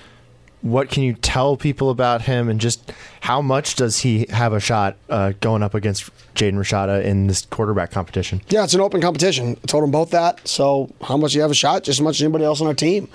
what 0.62 0.90
can 0.90 1.02
you 1.02 1.14
tell 1.14 1.56
people 1.56 1.88
about 1.88 2.22
him, 2.22 2.48
and 2.48 2.60
just 2.60 2.92
how 3.20 3.40
much 3.40 3.76
does 3.76 4.00
he 4.00 4.26
have 4.28 4.52
a 4.52 4.60
shot 4.60 4.96
uh, 5.08 5.32
going 5.40 5.62
up 5.62 5.74
against 5.74 6.10
Jaden 6.34 6.54
Rashada 6.54 7.02
in 7.02 7.28
this 7.28 7.46
quarterback 7.46 7.90
competition? 7.90 8.42
Yeah, 8.48 8.64
it's 8.64 8.74
an 8.74 8.80
open 8.80 9.00
competition. 9.00 9.56
I 9.62 9.66
told 9.66 9.84
him 9.84 9.90
both 9.90 10.10
that. 10.10 10.46
So, 10.46 10.92
how 11.00 11.16
much 11.16 11.32
do 11.32 11.38
you 11.38 11.42
have 11.42 11.50
a 11.50 11.54
shot? 11.54 11.84
Just 11.84 11.98
as 11.98 12.02
much 12.02 12.16
as 12.16 12.22
anybody 12.22 12.44
else 12.44 12.60
on 12.60 12.66
our 12.66 12.74
team. 12.74 13.08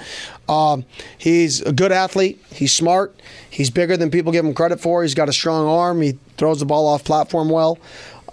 Um, 0.50 0.86
he's 1.18 1.62
a 1.62 1.72
good 1.72 1.92
athlete. 1.92 2.44
He's 2.52 2.74
smart. 2.74 3.20
He's 3.50 3.70
bigger 3.70 3.96
than 3.96 4.10
people 4.10 4.32
give 4.32 4.44
him 4.44 4.54
credit 4.56 4.80
for. 4.80 5.04
He's 5.04 5.14
got 5.14 5.30
a 5.30 5.34
strong 5.34 5.68
arm. 5.68 6.02
He 6.02 6.18
throws 6.38 6.60
the 6.60 6.66
ball 6.66 6.88
off 6.88 7.04
platform 7.04 7.50
well. 7.50 7.78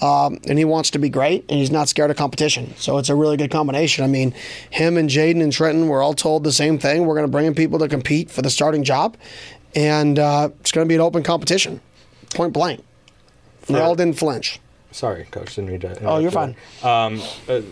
Um, 0.03 0.41
and 0.49 0.59
he 0.59 0.65
wants 0.65 0.91
to 0.91 0.99
be 0.99 1.09
great, 1.09 1.45
and 1.49 1.61
he's 1.61 1.71
not 1.71 1.89
scared 1.89 2.11
of 2.11 2.17
competition. 2.17 2.75
So 2.77 2.99
it's 2.99 3.09
a 3.09 3.15
really 3.15 3.37
good 3.37 3.53
combination. 3.53 4.03
I 4.05 4.09
mean, 4.09 4.35
him 4.71 4.97
and 4.97 5.09
Jaden 5.09 5.41
and 5.41 5.53
Trenton 5.53 5.87
were 5.87 6.03
all 6.03 6.13
told 6.13 6.43
the 6.43 6.51
same 6.51 6.77
thing. 6.77 7.07
We're 7.07 7.15
going 7.15 7.27
to 7.27 7.31
bring 7.31 7.47
in 7.47 7.55
people 7.55 7.79
to 7.79 7.89
compete 7.89 8.29
for 8.29 8.43
the 8.43 8.51
starting 8.51 8.83
job, 8.83 9.17
and 9.77 10.19
uh, 10.19 10.49
it's 10.59 10.73
going 10.73 10.85
to 10.85 10.89
be 10.89 10.97
an 10.97 11.01
open 11.01 11.23
competition, 11.23 11.81
point 12.35 12.53
blank. 12.53 12.85
We 13.69 13.79
all 13.79 13.95
didn't 13.95 14.19
flinch. 14.19 14.59
Sorry, 14.91 15.25
coach. 15.31 15.55
Didn't 15.55 15.71
read 15.71 15.83
that. 15.83 16.03
Oh, 16.03 16.19
you're 16.19 16.33
fine. 16.33 16.57
Um, 16.83 17.23
uh, 17.49 17.63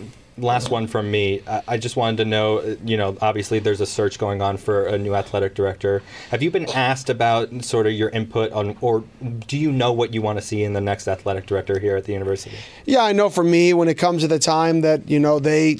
last 0.41 0.69
one 0.69 0.87
from 0.87 1.09
me. 1.09 1.41
I, 1.47 1.61
I 1.69 1.77
just 1.77 1.95
wanted 1.95 2.17
to 2.17 2.25
know, 2.25 2.57
uh, 2.57 2.75
you 2.83 2.97
know, 2.97 3.17
obviously 3.21 3.59
there's 3.59 3.81
a 3.81 3.85
search 3.85 4.19
going 4.19 4.41
on 4.41 4.57
for 4.57 4.85
a 4.85 4.97
new 4.97 5.15
athletic 5.15 5.55
director. 5.55 6.03
Have 6.29 6.41
you 6.41 6.51
been 6.51 6.69
asked 6.69 7.09
about 7.09 7.63
sort 7.63 7.87
of 7.87 7.93
your 7.93 8.09
input 8.09 8.51
on, 8.51 8.77
or 8.81 9.03
do 9.47 9.57
you 9.57 9.71
know 9.71 9.93
what 9.93 10.13
you 10.13 10.21
want 10.21 10.39
to 10.39 10.45
see 10.45 10.63
in 10.63 10.73
the 10.73 10.81
next 10.81 11.07
athletic 11.07 11.45
director 11.45 11.79
here 11.79 11.95
at 11.95 12.05
the 12.05 12.13
university? 12.13 12.55
Yeah, 12.85 13.03
I 13.03 13.11
know 13.11 13.29
for 13.29 13.43
me, 13.43 13.73
when 13.73 13.87
it 13.87 13.95
comes 13.95 14.21
to 14.23 14.27
the 14.27 14.39
time 14.39 14.81
that, 14.81 15.09
you 15.09 15.19
know, 15.19 15.39
they 15.39 15.79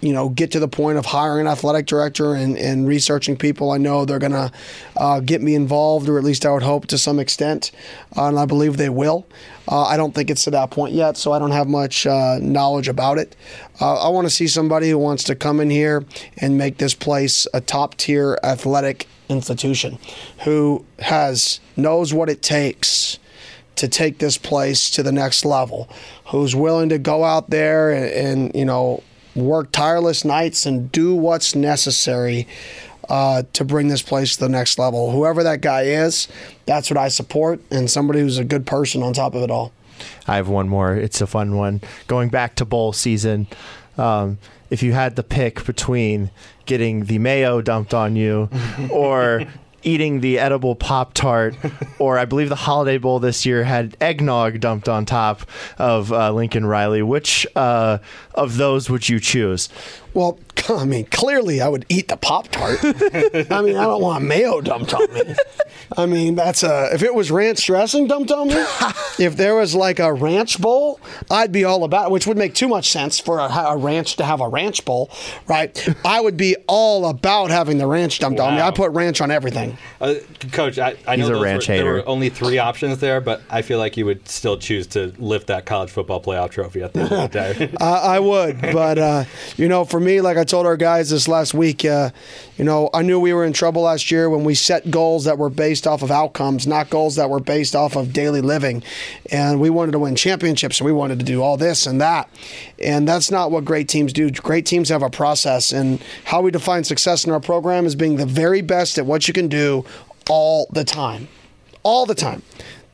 you 0.00 0.12
know, 0.12 0.28
get 0.28 0.52
to 0.52 0.60
the 0.60 0.68
point 0.68 0.98
of 0.98 1.06
hiring 1.06 1.46
an 1.46 1.52
athletic 1.52 1.86
director 1.86 2.34
and, 2.34 2.58
and 2.58 2.86
researching 2.86 3.36
people. 3.36 3.70
I 3.70 3.78
know 3.78 4.04
they're 4.04 4.18
going 4.18 4.32
to 4.32 4.52
uh, 4.96 5.20
get 5.20 5.42
me 5.42 5.54
involved, 5.54 6.08
or 6.08 6.18
at 6.18 6.24
least 6.24 6.44
I 6.44 6.50
would 6.50 6.62
hope 6.62 6.86
to 6.88 6.98
some 6.98 7.18
extent, 7.18 7.72
uh, 8.16 8.28
and 8.28 8.38
I 8.38 8.44
believe 8.44 8.76
they 8.76 8.90
will. 8.90 9.26
Uh, 9.68 9.84
I 9.84 9.96
don't 9.96 10.14
think 10.14 10.30
it's 10.30 10.44
to 10.44 10.50
that 10.50 10.70
point 10.70 10.94
yet, 10.94 11.16
so 11.16 11.32
I 11.32 11.38
don't 11.38 11.50
have 11.50 11.66
much 11.66 12.06
uh, 12.06 12.38
knowledge 12.40 12.88
about 12.88 13.18
it. 13.18 13.34
Uh, 13.80 14.06
I 14.06 14.08
want 14.10 14.26
to 14.26 14.30
see 14.30 14.46
somebody 14.46 14.90
who 14.90 14.98
wants 14.98 15.24
to 15.24 15.34
come 15.34 15.60
in 15.60 15.70
here 15.70 16.04
and 16.36 16.56
make 16.56 16.78
this 16.78 16.94
place 16.94 17.46
a 17.52 17.60
top 17.60 17.96
tier 17.96 18.38
athletic 18.44 19.08
institution, 19.28 19.98
who 20.44 20.84
has 21.00 21.60
knows 21.76 22.14
what 22.14 22.28
it 22.28 22.42
takes 22.42 23.18
to 23.76 23.88
take 23.88 24.18
this 24.18 24.38
place 24.38 24.88
to 24.90 25.02
the 25.02 25.12
next 25.12 25.44
level, 25.44 25.88
who's 26.26 26.54
willing 26.54 26.88
to 26.88 26.98
go 26.98 27.24
out 27.24 27.50
there 27.50 27.90
and, 27.90 28.12
and 28.12 28.54
you 28.54 28.64
know 28.64 29.02
work 29.36 29.70
tireless 29.70 30.24
nights 30.24 30.66
and 30.66 30.90
do 30.90 31.14
what's 31.14 31.54
necessary 31.54 32.48
uh, 33.08 33.42
to 33.52 33.64
bring 33.64 33.88
this 33.88 34.02
place 34.02 34.34
to 34.34 34.40
the 34.40 34.48
next 34.48 34.78
level. 34.78 35.12
Whoever 35.12 35.42
that 35.42 35.60
guy 35.60 35.82
is, 35.82 36.28
that's 36.64 36.90
what 36.90 36.96
I 36.96 37.08
support, 37.08 37.60
and 37.70 37.90
somebody 37.90 38.20
who's 38.20 38.38
a 38.38 38.44
good 38.44 38.66
person 38.66 39.02
on 39.02 39.12
top 39.12 39.34
of 39.34 39.42
it 39.42 39.50
all. 39.50 39.72
I 40.26 40.36
have 40.36 40.48
one 40.48 40.68
more. 40.68 40.94
It's 40.94 41.20
a 41.20 41.26
fun 41.26 41.56
one. 41.56 41.80
Going 42.06 42.28
back 42.28 42.54
to 42.56 42.64
bowl 42.64 42.92
season, 42.92 43.46
um, 43.96 44.38
if 44.70 44.82
you 44.82 44.92
had 44.92 45.16
the 45.16 45.22
pick 45.22 45.64
between 45.64 46.30
getting 46.66 47.04
the 47.04 47.18
mayo 47.18 47.62
dumped 47.62 47.94
on 47.94 48.16
you 48.16 48.48
or 48.90 49.44
eating 49.86 50.20
the 50.20 50.38
edible 50.38 50.74
Pop 50.74 51.14
Tart, 51.14 51.54
or 51.98 52.18
I 52.18 52.26
believe 52.26 52.50
the 52.50 52.56
Holiday 52.56 52.98
Bowl 52.98 53.20
this 53.20 53.46
year 53.46 53.64
had 53.64 53.96
eggnog 54.00 54.60
dumped 54.60 54.88
on 54.88 55.06
top 55.06 55.42
of 55.78 56.12
uh, 56.12 56.32
Lincoln 56.32 56.66
Riley, 56.66 57.02
which 57.02 57.46
uh, 57.56 57.98
of 58.34 58.56
those 58.56 58.90
would 58.90 59.08
you 59.08 59.20
choose? 59.20 59.68
Well, 60.16 60.38
I 60.68 60.84
mean, 60.84 61.04
clearly 61.06 61.60
I 61.60 61.68
would 61.68 61.86
eat 61.88 62.08
the 62.08 62.16
Pop 62.16 62.48
Tart. 62.48 62.78
I 62.82 63.62
mean, 63.62 63.76
I 63.76 63.84
don't 63.84 64.02
want 64.02 64.24
mayo 64.24 64.60
dumped 64.60 64.94
on 64.94 65.12
me. 65.12 65.34
I 65.96 66.06
mean, 66.06 66.34
that's 66.34 66.62
a. 66.62 66.90
If 66.92 67.02
it 67.02 67.14
was 67.14 67.30
ranch 67.30 67.64
dressing 67.66 68.06
dumped 68.06 68.32
on 68.32 68.48
me, 68.48 68.54
if 69.18 69.36
there 69.36 69.54
was 69.54 69.74
like 69.74 69.98
a 69.98 70.12
ranch 70.12 70.60
bowl, 70.60 71.00
I'd 71.30 71.52
be 71.52 71.64
all 71.64 71.84
about 71.84 72.06
it, 72.06 72.10
which 72.12 72.26
would 72.26 72.36
make 72.36 72.54
too 72.54 72.68
much 72.68 72.88
sense 72.90 73.20
for 73.20 73.38
a, 73.38 73.44
a 73.44 73.76
ranch 73.76 74.16
to 74.16 74.24
have 74.24 74.40
a 74.40 74.48
ranch 74.48 74.84
bowl, 74.84 75.10
right? 75.46 75.88
I 76.04 76.20
would 76.20 76.36
be 76.36 76.56
all 76.66 77.08
about 77.08 77.50
having 77.50 77.78
the 77.78 77.86
ranch 77.86 78.18
dumped 78.18 78.40
on 78.40 78.54
me. 78.54 78.60
I 78.60 78.70
put 78.70 78.90
ranch 78.92 79.20
on 79.20 79.30
everything. 79.30 79.76
Uh, 80.00 80.14
Coach, 80.52 80.78
I, 80.78 80.96
I 81.06 81.16
know 81.16 81.28
a 81.28 81.42
ranch 81.42 81.68
were, 81.68 81.74
there 81.74 81.84
hater. 81.84 81.92
were 81.92 82.08
only 82.08 82.30
three 82.30 82.58
options 82.58 82.98
there, 82.98 83.20
but 83.20 83.42
I 83.50 83.62
feel 83.62 83.78
like 83.78 83.96
you 83.96 84.06
would 84.06 84.28
still 84.28 84.56
choose 84.56 84.86
to 84.88 85.12
lift 85.18 85.46
that 85.48 85.66
college 85.66 85.90
football 85.90 86.22
playoff 86.22 86.50
trophy 86.50 86.82
at 86.82 86.92
the 86.92 87.00
end 87.00 87.12
of 87.12 87.30
the 87.30 87.38
day. 87.38 87.72
I, 87.80 88.16
I 88.16 88.18
would, 88.18 88.60
but 88.60 88.98
uh, 88.98 89.24
you 89.56 89.68
know, 89.68 89.84
for 89.84 90.00
me, 90.00 90.05
like 90.06 90.36
I 90.36 90.44
told 90.44 90.66
our 90.66 90.76
guys 90.76 91.10
this 91.10 91.26
last 91.26 91.52
week, 91.52 91.84
uh, 91.84 92.10
you 92.56 92.64
know, 92.64 92.88
I 92.94 93.02
knew 93.02 93.18
we 93.18 93.32
were 93.32 93.44
in 93.44 93.52
trouble 93.52 93.82
last 93.82 94.10
year 94.10 94.30
when 94.30 94.44
we 94.44 94.54
set 94.54 94.90
goals 94.90 95.24
that 95.24 95.36
were 95.36 95.50
based 95.50 95.86
off 95.86 96.02
of 96.02 96.10
outcomes, 96.10 96.66
not 96.66 96.90
goals 96.90 97.16
that 97.16 97.28
were 97.28 97.40
based 97.40 97.74
off 97.74 97.96
of 97.96 98.12
daily 98.12 98.40
living, 98.40 98.82
and 99.30 99.60
we 99.60 99.68
wanted 99.68 99.92
to 99.92 99.98
win 99.98 100.14
championships 100.14 100.80
and 100.80 100.86
we 100.86 100.92
wanted 100.92 101.18
to 101.18 101.24
do 101.24 101.42
all 101.42 101.56
this 101.56 101.86
and 101.86 102.00
that, 102.00 102.30
and 102.82 103.08
that's 103.08 103.30
not 103.30 103.50
what 103.50 103.64
great 103.64 103.88
teams 103.88 104.12
do. 104.12 104.30
Great 104.30 104.64
teams 104.64 104.88
have 104.88 105.02
a 105.02 105.10
process, 105.10 105.72
and 105.72 106.00
how 106.24 106.40
we 106.40 106.50
define 106.50 106.84
success 106.84 107.24
in 107.24 107.32
our 107.32 107.40
program 107.40 107.84
is 107.84 107.96
being 107.96 108.16
the 108.16 108.26
very 108.26 108.62
best 108.62 108.98
at 108.98 109.06
what 109.06 109.26
you 109.26 109.34
can 109.34 109.48
do 109.48 109.84
all 110.30 110.66
the 110.70 110.84
time, 110.84 111.26
all 111.82 112.06
the 112.06 112.14
time. 112.14 112.42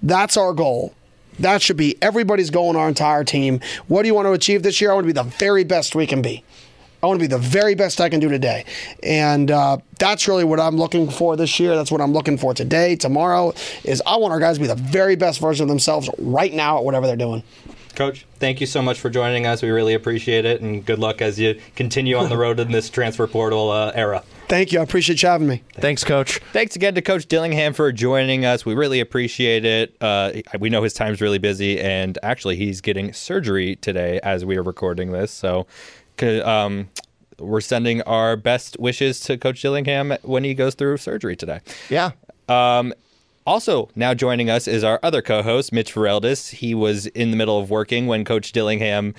That's 0.03 0.37
our 0.37 0.53
goal. 0.53 0.95
That 1.39 1.63
should 1.63 1.77
be 1.77 1.97
everybody's 2.03 2.51
goal 2.51 2.71
in 2.71 2.77
our 2.77 2.89
entire 2.89 3.25
team. 3.25 3.61
What 3.89 4.03
do 4.03 4.09
you 4.09 4.15
want 4.15 4.27
to 4.27 4.33
achieve 4.33 4.63
this 4.63 4.81
year? 4.81 4.91
I 4.91 4.95
want 4.95 5.05
to 5.05 5.13
be 5.13 5.13
the 5.13 5.37
very 5.39 5.65
best 5.65 5.95
we 5.95 6.07
can 6.07 6.23
be. 6.23 6.45
I 7.05 7.09
want 7.09 7.19
to 7.19 7.25
be 7.25 7.27
the 7.27 7.39
very 7.39 7.75
best 7.75 8.01
I 8.01 8.09
can 8.09 8.21
do 8.21 8.29
today. 8.29 8.65
And 9.03 9.51
uh, 9.51 9.79
that's 9.99 10.29
really 10.29 10.45
what 10.45 10.61
I'm 10.61 10.77
looking 10.77 11.11
for 11.11 11.35
this 11.35 11.59
year. 11.59 11.75
That's 11.75 11.91
what 11.91 12.01
I'm 12.01 12.13
looking 12.13 12.39
for 12.39 12.55
today, 12.55 12.95
tomorrow, 12.95 13.55
is 13.83 14.01
I 14.07 14.17
want 14.19 14.33
our 14.33 14.39
guys 14.39 14.55
to 14.55 14.61
be 14.61 14.69
the 14.69 14.77
very 14.77 15.17
best 15.17 15.41
version 15.41 15.65
of 15.65 15.69
themselves 15.69 16.09
right 16.19 16.53
now 16.55 16.79
at 16.79 16.85
whatever 16.85 17.09
they're 17.09 17.17
doing. 17.17 17.43
Coach, 17.97 18.25
thank 18.39 18.61
you 18.61 18.69
so 18.69 18.81
much 18.81 19.01
for 19.01 19.11
joining 19.11 19.47
us. 19.47 19.63
We 19.63 19.71
really 19.71 19.95
appreciate 19.95 20.45
it, 20.45 20.61
and 20.63 20.87
good 20.87 21.01
luck 21.01 21.21
as 21.21 21.41
you 21.41 21.61
continue 21.75 22.17
on 22.17 22.29
the 22.29 22.39
road 22.39 22.61
in 22.61 22.71
this 22.71 22.89
transfer 22.89 23.27
portal 23.27 23.71
uh, 23.71 23.91
era. 23.95 24.23
Thank 24.49 24.71
you. 24.73 24.81
I 24.81 24.83
appreciate 24.83 25.23
you 25.23 25.29
having 25.29 25.49
me. 25.49 25.63
Thanks, 25.75 26.05
Coach. 26.05 26.39
Thanks 26.53 26.77
again 26.77 26.95
to 26.95 27.03
Coach 27.03 27.27
Dillingham 27.27 27.73
for 27.73 27.91
joining 27.91 28.45
us. 28.45 28.65
We 28.65 28.75
really 28.75 29.01
appreciate 29.01 29.65
it. 29.65 29.97
Uh, 30.01 30.33
we 30.59 30.71
know 30.71 30.83
his 30.83 30.95
time's 30.95 31.21
really 31.21 31.39
busy, 31.39 31.81
and 31.81 32.17
actually, 32.23 32.57
he's 32.57 32.81
getting 32.81 33.13
surgery 33.13 33.77
today 33.77 34.21
as 34.23 34.45
we 34.45 34.57
are 34.57 34.63
recording 34.63 35.11
this. 35.13 35.31
So, 35.31 35.67
c- 35.71 36.02
um, 36.21 36.89
we're 37.39 37.61
sending 37.61 38.03
our 38.03 38.37
best 38.37 38.79
wishes 38.79 39.21
to 39.21 39.37
Coach 39.37 39.63
Dillingham 39.63 40.15
when 40.23 40.45
he 40.45 40.55
goes 40.55 40.75
through 40.75 40.97
surgery 40.99 41.37
today. 41.37 41.61
Yeah. 41.91 42.13
Um, 42.49 42.95
also, 43.47 43.89
now 43.97 44.15
joining 44.15 44.51
us 44.51 44.69
is 44.69 44.85
our 44.85 45.01
other 45.03 45.21
co-host, 45.21 45.73
Mitch 45.73 45.93
Ferreldis. 45.93 46.51
He 46.51 46.75
was 46.75 47.07
in 47.07 47.31
the 47.31 47.37
middle 47.37 47.59
of 47.59 47.71
working 47.71 48.07
when 48.07 48.25
Coach 48.25 48.53
Dillingham 48.53 49.15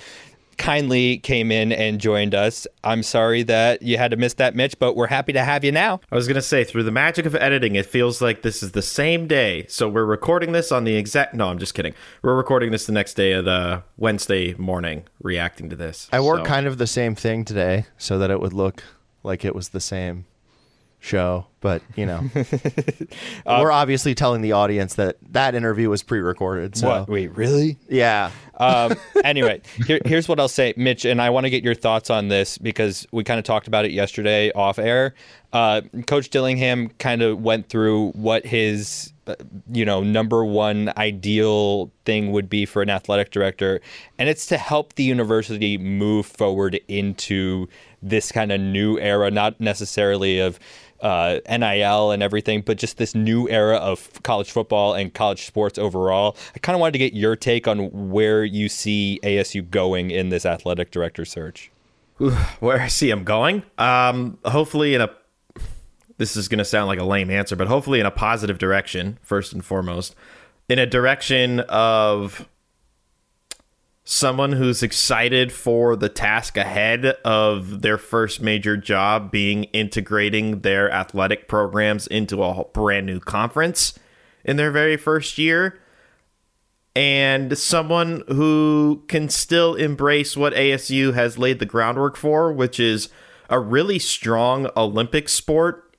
kindly 0.58 1.18
came 1.18 1.50
in 1.52 1.72
and 1.72 2.00
joined 2.00 2.34
us. 2.34 2.66
I'm 2.82 3.02
sorry 3.02 3.42
that 3.44 3.82
you 3.82 3.98
had 3.98 4.10
to 4.10 4.16
miss 4.16 4.34
that, 4.34 4.54
Mitch, 4.54 4.78
but 4.78 4.94
we're 4.96 5.06
happy 5.06 5.32
to 5.32 5.42
have 5.44 5.64
you 5.64 5.72
now. 5.72 6.00
I 6.10 6.14
was 6.16 6.26
going 6.26 6.34
to 6.36 6.42
say, 6.42 6.64
through 6.64 6.82
the 6.84 6.90
magic 6.90 7.26
of 7.26 7.34
editing, 7.34 7.74
it 7.76 7.86
feels 7.86 8.20
like 8.22 8.42
this 8.42 8.62
is 8.62 8.72
the 8.72 8.82
same 8.82 9.26
day. 9.26 9.66
So 9.68 9.88
we're 9.88 10.04
recording 10.04 10.52
this 10.52 10.70
on 10.72 10.84
the 10.84 10.96
exact. 10.96 11.34
No, 11.34 11.48
I'm 11.48 11.58
just 11.58 11.74
kidding. 11.74 11.94
We're 12.22 12.36
recording 12.36 12.70
this 12.70 12.86
the 12.86 12.92
next 12.92 13.14
day 13.14 13.32
of 13.32 13.44
the 13.44 13.82
Wednesday 13.96 14.54
morning, 14.54 15.04
reacting 15.22 15.70
to 15.70 15.76
this. 15.76 16.08
I 16.12 16.20
wore 16.20 16.38
So- 16.38 16.44
kind 16.44 16.66
of 16.66 16.78
the 16.78 16.86
same 16.86 17.14
thing 17.14 17.44
today 17.44 17.86
so 17.98 18.18
that 18.18 18.30
it 18.30 18.40
would 18.40 18.52
look 18.52 18.82
like 19.22 19.44
it 19.44 19.54
was 19.54 19.70
the 19.70 19.80
same 19.80 20.26
show, 21.04 21.46
but 21.60 21.82
you 21.96 22.06
know, 22.06 22.22
we're 23.46 23.70
obviously 23.70 24.14
telling 24.14 24.40
the 24.40 24.52
audience 24.52 24.94
that 24.94 25.16
that 25.32 25.54
interview 25.54 25.90
was 25.90 26.02
pre-recorded. 26.02 26.76
So 26.76 26.88
What? 26.88 27.08
Wait, 27.08 27.36
really? 27.36 27.76
yeah, 27.88 28.30
um, 28.56 28.94
anyway, 29.24 29.60
here, 29.86 30.00
here's 30.06 30.28
what 30.28 30.40
I'll 30.40 30.48
say, 30.48 30.72
Mitch, 30.76 31.04
and 31.04 31.20
I 31.20 31.30
want 31.30 31.44
to 31.44 31.50
get 31.50 31.62
your 31.62 31.74
thoughts 31.74 32.08
on 32.10 32.28
this 32.28 32.56
because 32.58 33.06
we 33.12 33.22
kind 33.22 33.38
of 33.38 33.44
talked 33.44 33.68
about 33.68 33.84
it 33.84 33.92
yesterday 33.92 34.50
off 34.52 34.78
air. 34.78 35.14
Uh, 35.52 35.82
Coach 36.06 36.30
Dillingham 36.30 36.88
kind 36.98 37.22
of 37.22 37.40
went 37.40 37.68
through 37.68 38.10
what 38.12 38.44
his, 38.44 39.12
uh, 39.26 39.36
you 39.70 39.84
know, 39.84 40.02
number 40.02 40.44
one 40.44 40.92
ideal 40.96 41.92
thing 42.04 42.32
would 42.32 42.48
be 42.48 42.66
for 42.66 42.82
an 42.82 42.90
athletic 42.90 43.30
director, 43.30 43.80
and 44.18 44.28
it's 44.28 44.46
to 44.46 44.58
help 44.58 44.94
the 44.94 45.04
university 45.04 45.76
move 45.78 46.26
forward 46.26 46.80
into 46.88 47.68
this 48.02 48.30
kind 48.32 48.52
of 48.52 48.60
new 48.60 48.98
era, 48.98 49.30
not 49.30 49.58
necessarily 49.60 50.38
of 50.38 50.58
uh, 51.04 51.38
NIL 51.48 52.10
and 52.10 52.22
everything, 52.22 52.62
but 52.62 52.78
just 52.78 52.96
this 52.96 53.14
new 53.14 53.48
era 53.48 53.76
of 53.76 54.22
college 54.22 54.50
football 54.50 54.94
and 54.94 55.12
college 55.12 55.46
sports 55.46 55.78
overall. 55.78 56.36
I 56.56 56.58
kind 56.58 56.74
of 56.74 56.80
wanted 56.80 56.92
to 56.92 56.98
get 56.98 57.12
your 57.12 57.36
take 57.36 57.68
on 57.68 58.10
where 58.10 58.42
you 58.42 58.68
see 58.68 59.20
ASU 59.22 59.68
going 59.70 60.10
in 60.10 60.30
this 60.30 60.46
athletic 60.46 60.90
director 60.90 61.24
search. 61.24 61.70
where 62.60 62.80
I 62.80 62.88
see 62.88 63.10
him 63.10 63.24
going. 63.24 63.62
Um, 63.78 64.38
hopefully 64.44 64.94
in 64.94 65.00
a 65.00 65.10
this 66.16 66.36
is 66.36 66.46
going 66.46 66.58
to 66.58 66.64
sound 66.64 66.86
like 66.86 67.00
a 67.00 67.04
lame 67.04 67.28
answer, 67.28 67.56
but 67.56 67.66
hopefully 67.66 67.98
in 67.98 68.06
a 68.06 68.10
positive 68.10 68.56
direction 68.56 69.18
first 69.20 69.52
and 69.52 69.64
foremost, 69.64 70.14
in 70.68 70.78
a 70.78 70.86
direction 70.86 71.60
of 71.60 72.48
someone 74.04 74.52
who's 74.52 74.82
excited 74.82 75.50
for 75.50 75.96
the 75.96 76.10
task 76.10 76.56
ahead 76.58 77.06
of 77.24 77.80
their 77.80 77.96
first 77.96 78.40
major 78.40 78.76
job 78.76 79.30
being 79.30 79.64
integrating 79.64 80.60
their 80.60 80.90
athletic 80.92 81.48
programs 81.48 82.06
into 82.06 82.42
a 82.42 82.64
brand 82.72 83.06
new 83.06 83.18
conference 83.18 83.98
in 84.44 84.56
their 84.56 84.70
very 84.70 84.96
first 84.96 85.38
year 85.38 85.80
and 86.96 87.56
someone 87.58 88.22
who 88.28 89.02
can 89.08 89.28
still 89.28 89.74
embrace 89.74 90.36
what 90.36 90.54
ASU 90.54 91.14
has 91.14 91.38
laid 91.38 91.58
the 91.58 91.66
groundwork 91.66 92.16
for, 92.16 92.52
which 92.52 92.78
is 92.78 93.08
a 93.50 93.58
really 93.58 93.98
strong 93.98 94.68
Olympic 94.76 95.28
sport 95.28 95.96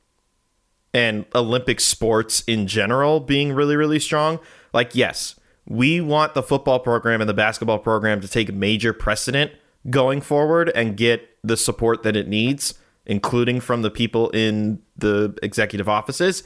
and 0.93 1.25
Olympic 1.35 1.81
sports 1.81 2.43
in 2.47 2.67
general 2.67 3.19
being 3.19 3.51
really, 3.51 3.75
really 3.75 3.99
strong. 3.99 4.39
Like, 4.71 4.95
yes, 4.95 5.35
we 5.67 6.01
want 6.01 6.33
the 6.33 6.43
football 6.43 6.79
program 6.79 7.21
and 7.21 7.29
the 7.29 7.33
basketball 7.33 7.79
program 7.79 8.21
to 8.21 8.27
take 8.27 8.53
major 8.53 8.93
precedent 8.93 9.51
going 9.89 10.21
forward 10.21 10.71
and 10.75 10.97
get 10.97 11.29
the 11.43 11.57
support 11.57 12.03
that 12.03 12.15
it 12.15 12.27
needs, 12.27 12.75
including 13.05 13.59
from 13.59 13.81
the 13.81 13.91
people 13.91 14.29
in 14.29 14.81
the 14.97 15.37
executive 15.41 15.89
offices. 15.89 16.43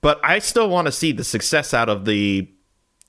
But 0.00 0.20
I 0.24 0.38
still 0.38 0.68
want 0.68 0.86
to 0.86 0.92
see 0.92 1.12
the 1.12 1.24
success 1.24 1.74
out 1.74 1.88
of 1.88 2.04
the 2.04 2.48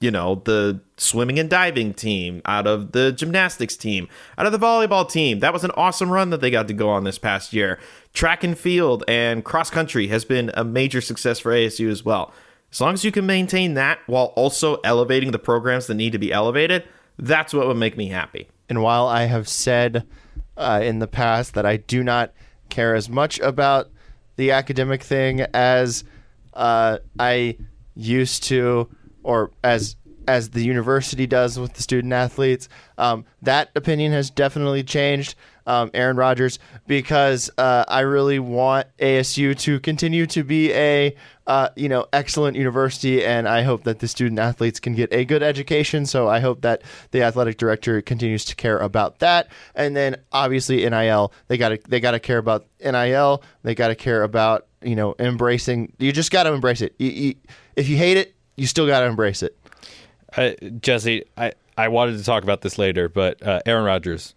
you 0.01 0.09
know, 0.09 0.41
the 0.45 0.81
swimming 0.97 1.37
and 1.37 1.47
diving 1.47 1.93
team, 1.93 2.41
out 2.45 2.65
of 2.65 2.91
the 2.91 3.11
gymnastics 3.11 3.77
team, 3.77 4.09
out 4.35 4.47
of 4.47 4.51
the 4.51 4.57
volleyball 4.57 5.07
team. 5.07 5.39
That 5.39 5.53
was 5.53 5.63
an 5.63 5.69
awesome 5.75 6.09
run 6.09 6.31
that 6.31 6.41
they 6.41 6.49
got 6.49 6.67
to 6.69 6.73
go 6.73 6.89
on 6.89 7.03
this 7.03 7.19
past 7.19 7.53
year. 7.53 7.79
Track 8.11 8.43
and 8.43 8.57
field 8.57 9.03
and 9.07 9.45
cross 9.45 9.69
country 9.69 10.07
has 10.07 10.25
been 10.25 10.49
a 10.55 10.63
major 10.63 11.01
success 11.01 11.37
for 11.37 11.51
ASU 11.51 11.89
as 11.89 12.03
well. 12.03 12.33
As 12.71 12.79
long 12.79 12.93
as 12.93 13.03
you 13.03 13.11
can 13.11 13.25
maintain 13.25 13.73
that 13.73 13.99
while 14.07 14.33
also 14.37 14.77
elevating 14.83 15.31
the 15.31 15.39
programs 15.39 15.87
that 15.87 15.95
need 15.95 16.11
to 16.11 16.19
be 16.19 16.31
elevated, 16.31 16.83
that's 17.17 17.53
what 17.53 17.67
would 17.67 17.77
make 17.77 17.97
me 17.97 18.07
happy. 18.07 18.47
And 18.69 18.81
while 18.81 19.07
I 19.07 19.25
have 19.25 19.47
said 19.47 20.07
uh, 20.55 20.79
in 20.83 20.99
the 20.99 21.07
past 21.07 21.53
that 21.55 21.65
I 21.65 21.77
do 21.77 22.03
not 22.03 22.33
care 22.69 22.95
as 22.95 23.09
much 23.09 23.39
about 23.39 23.89
the 24.37 24.51
academic 24.51 25.03
thing 25.03 25.41
as 25.53 26.03
uh, 26.53 26.99
I 27.19 27.57
used 27.95 28.43
to, 28.43 28.89
or 29.23 29.51
as 29.63 29.97
as 30.27 30.51
the 30.51 30.63
university 30.63 31.27
does 31.27 31.59
with 31.59 31.73
the 31.73 31.81
student 31.81 32.13
athletes. 32.13 32.69
Um, 32.97 33.25
that 33.41 33.69
opinion 33.75 34.11
has 34.13 34.29
definitely 34.29 34.83
changed, 34.83 35.35
um, 35.65 35.91
Aaron 35.93 36.17
Rodgers, 36.17 36.59
because 36.87 37.49
uh, 37.57 37.85
I 37.87 38.01
really 38.01 38.39
want 38.39 38.87
ASU 38.99 39.57
to 39.59 39.79
continue 39.79 40.25
to 40.27 40.43
be 40.43 40.71
a 40.73 41.15
uh, 41.47 41.69
you 41.75 41.89
know 41.89 42.05
excellent 42.13 42.55
university, 42.57 43.25
and 43.25 43.47
I 43.47 43.63
hope 43.63 43.83
that 43.83 43.99
the 43.99 44.07
student 44.07 44.39
athletes 44.39 44.79
can 44.79 44.93
get 44.93 45.11
a 45.11 45.25
good 45.25 45.43
education. 45.43 46.05
So 46.05 46.27
I 46.27 46.39
hope 46.39 46.61
that 46.61 46.81
the 47.11 47.23
athletic 47.23 47.57
director 47.57 48.01
continues 48.01 48.45
to 48.45 48.55
care 48.55 48.77
about 48.77 49.19
that, 49.19 49.47
and 49.75 49.95
then 49.95 50.17
obviously 50.31 50.87
NIL, 50.89 51.33
they 51.47 51.57
got 51.57 51.69
to 51.69 51.79
they 51.87 51.99
got 51.99 52.11
to 52.11 52.19
care 52.19 52.37
about 52.37 52.67
NIL, 52.79 53.43
they 53.63 53.75
got 53.75 53.89
to 53.89 53.95
care 53.95 54.23
about 54.23 54.67
you 54.81 54.95
know 54.95 55.15
embracing. 55.19 55.93
You 55.99 56.11
just 56.11 56.31
got 56.31 56.43
to 56.43 56.53
embrace 56.53 56.81
it. 56.81 56.95
You, 56.99 57.09
you, 57.09 57.35
if 57.75 57.89
you 57.89 57.97
hate 57.97 58.17
it, 58.17 58.35
you 58.55 58.67
still 58.67 58.87
got 58.87 59.01
to 59.01 59.07
embrace 59.07 59.43
it. 59.43 59.57
Uh, 60.35 60.51
Jesse, 60.79 61.25
I, 61.37 61.53
I 61.77 61.89
wanted 61.89 62.17
to 62.17 62.23
talk 62.23 62.43
about 62.43 62.61
this 62.61 62.77
later, 62.77 63.09
but 63.09 63.41
uh, 63.45 63.59
Aaron 63.65 63.83
Rodgers, 63.83 64.35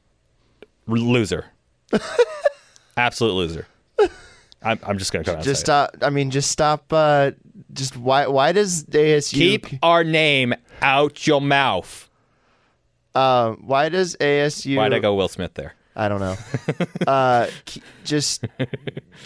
loser, 0.87 1.47
absolute 2.97 3.33
loser. 3.35 3.67
I'm, 4.63 4.79
I'm 4.83 4.99
just 4.99 5.13
gonna 5.13 5.25
come 5.25 5.37
out. 5.37 5.45
Just 5.45 5.61
stop. 5.61 5.97
I 6.01 6.11
mean, 6.11 6.31
just 6.31 6.51
stop. 6.51 6.91
Uh, 6.91 7.33
just 7.73 7.97
why? 7.97 8.27
Why 8.27 8.53
does 8.53 8.85
ASU 8.85 9.35
keep 9.35 9.67
our 9.83 10.03
name 10.05 10.55
out 10.85 11.27
your 11.27 11.41
mouth. 11.41 12.09
Um, 13.15 13.63
why 13.67 13.89
does 13.89 14.17
ASU? 14.17 14.77
Why'd 14.77 14.93
I 14.93 14.99
go 14.99 15.15
Will 15.15 15.29
Smith 15.29 15.55
there? 15.55 15.75
I 15.97 16.09
don't 16.09 16.21
know. 16.21 16.37
uh, 17.07 17.47
just, 18.05 18.45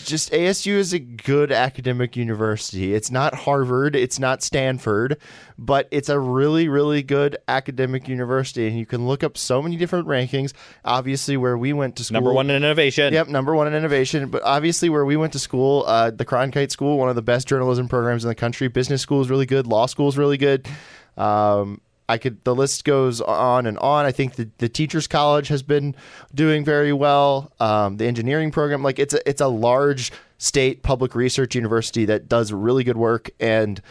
just 0.04 0.32
ASU 0.32 0.72
is 0.72 0.92
a 0.92 0.98
good 0.98 1.50
academic 1.50 2.14
university. 2.14 2.94
It's 2.94 3.10
not 3.10 3.34
Harvard, 3.34 3.96
it's 3.96 4.18
not 4.18 4.42
Stanford, 4.42 5.16
but 5.56 5.88
it's 5.90 6.10
a 6.10 6.18
really, 6.18 6.68
really 6.68 7.02
good 7.02 7.38
academic 7.48 8.06
university. 8.06 8.68
And 8.68 8.78
you 8.78 8.84
can 8.84 9.06
look 9.06 9.24
up 9.24 9.38
so 9.38 9.62
many 9.62 9.76
different 9.76 10.08
rankings. 10.08 10.52
Obviously, 10.84 11.36
where 11.36 11.56
we 11.56 11.72
went 11.72 11.96
to 11.96 12.04
school, 12.04 12.14
Number 12.14 12.32
one 12.34 12.50
in 12.50 12.56
innovation. 12.56 13.14
Yep, 13.14 13.28
number 13.28 13.54
one 13.54 13.66
in 13.66 13.74
innovation. 13.74 14.28
But 14.28 14.42
obviously, 14.42 14.90
where 14.90 15.04
we 15.04 15.16
went 15.16 15.32
to 15.32 15.38
school, 15.38 15.84
uh, 15.86 16.10
the 16.10 16.26
Cronkite 16.26 16.70
School, 16.70 16.98
one 16.98 17.08
of 17.08 17.16
the 17.16 17.22
best 17.22 17.48
journalism 17.48 17.88
programs 17.88 18.24
in 18.24 18.28
the 18.28 18.34
country. 18.34 18.68
Business 18.68 19.00
school 19.00 19.22
is 19.22 19.30
really 19.30 19.46
good. 19.46 19.66
Law 19.66 19.86
school 19.86 20.08
is 20.08 20.18
really 20.18 20.36
good. 20.36 20.68
Um, 21.16 21.80
I 22.08 22.18
could. 22.18 22.42
The 22.44 22.54
list 22.54 22.84
goes 22.84 23.20
on 23.20 23.66
and 23.66 23.78
on. 23.78 24.06
I 24.06 24.12
think 24.12 24.36
the, 24.36 24.48
the 24.58 24.68
Teachers 24.68 25.06
College 25.06 25.48
has 25.48 25.62
been 25.62 25.94
doing 26.34 26.64
very 26.64 26.92
well. 26.92 27.52
Um, 27.60 27.98
the 27.98 28.06
engineering 28.06 28.50
program, 28.50 28.82
like 28.82 28.98
it's 28.98 29.14
a 29.14 29.28
it's 29.28 29.40
a 29.40 29.48
large 29.48 30.10
state 30.38 30.82
public 30.82 31.14
research 31.14 31.54
university 31.54 32.04
that 32.06 32.28
does 32.28 32.52
really 32.52 32.84
good 32.84 32.96
work 32.96 33.30
and 33.40 33.82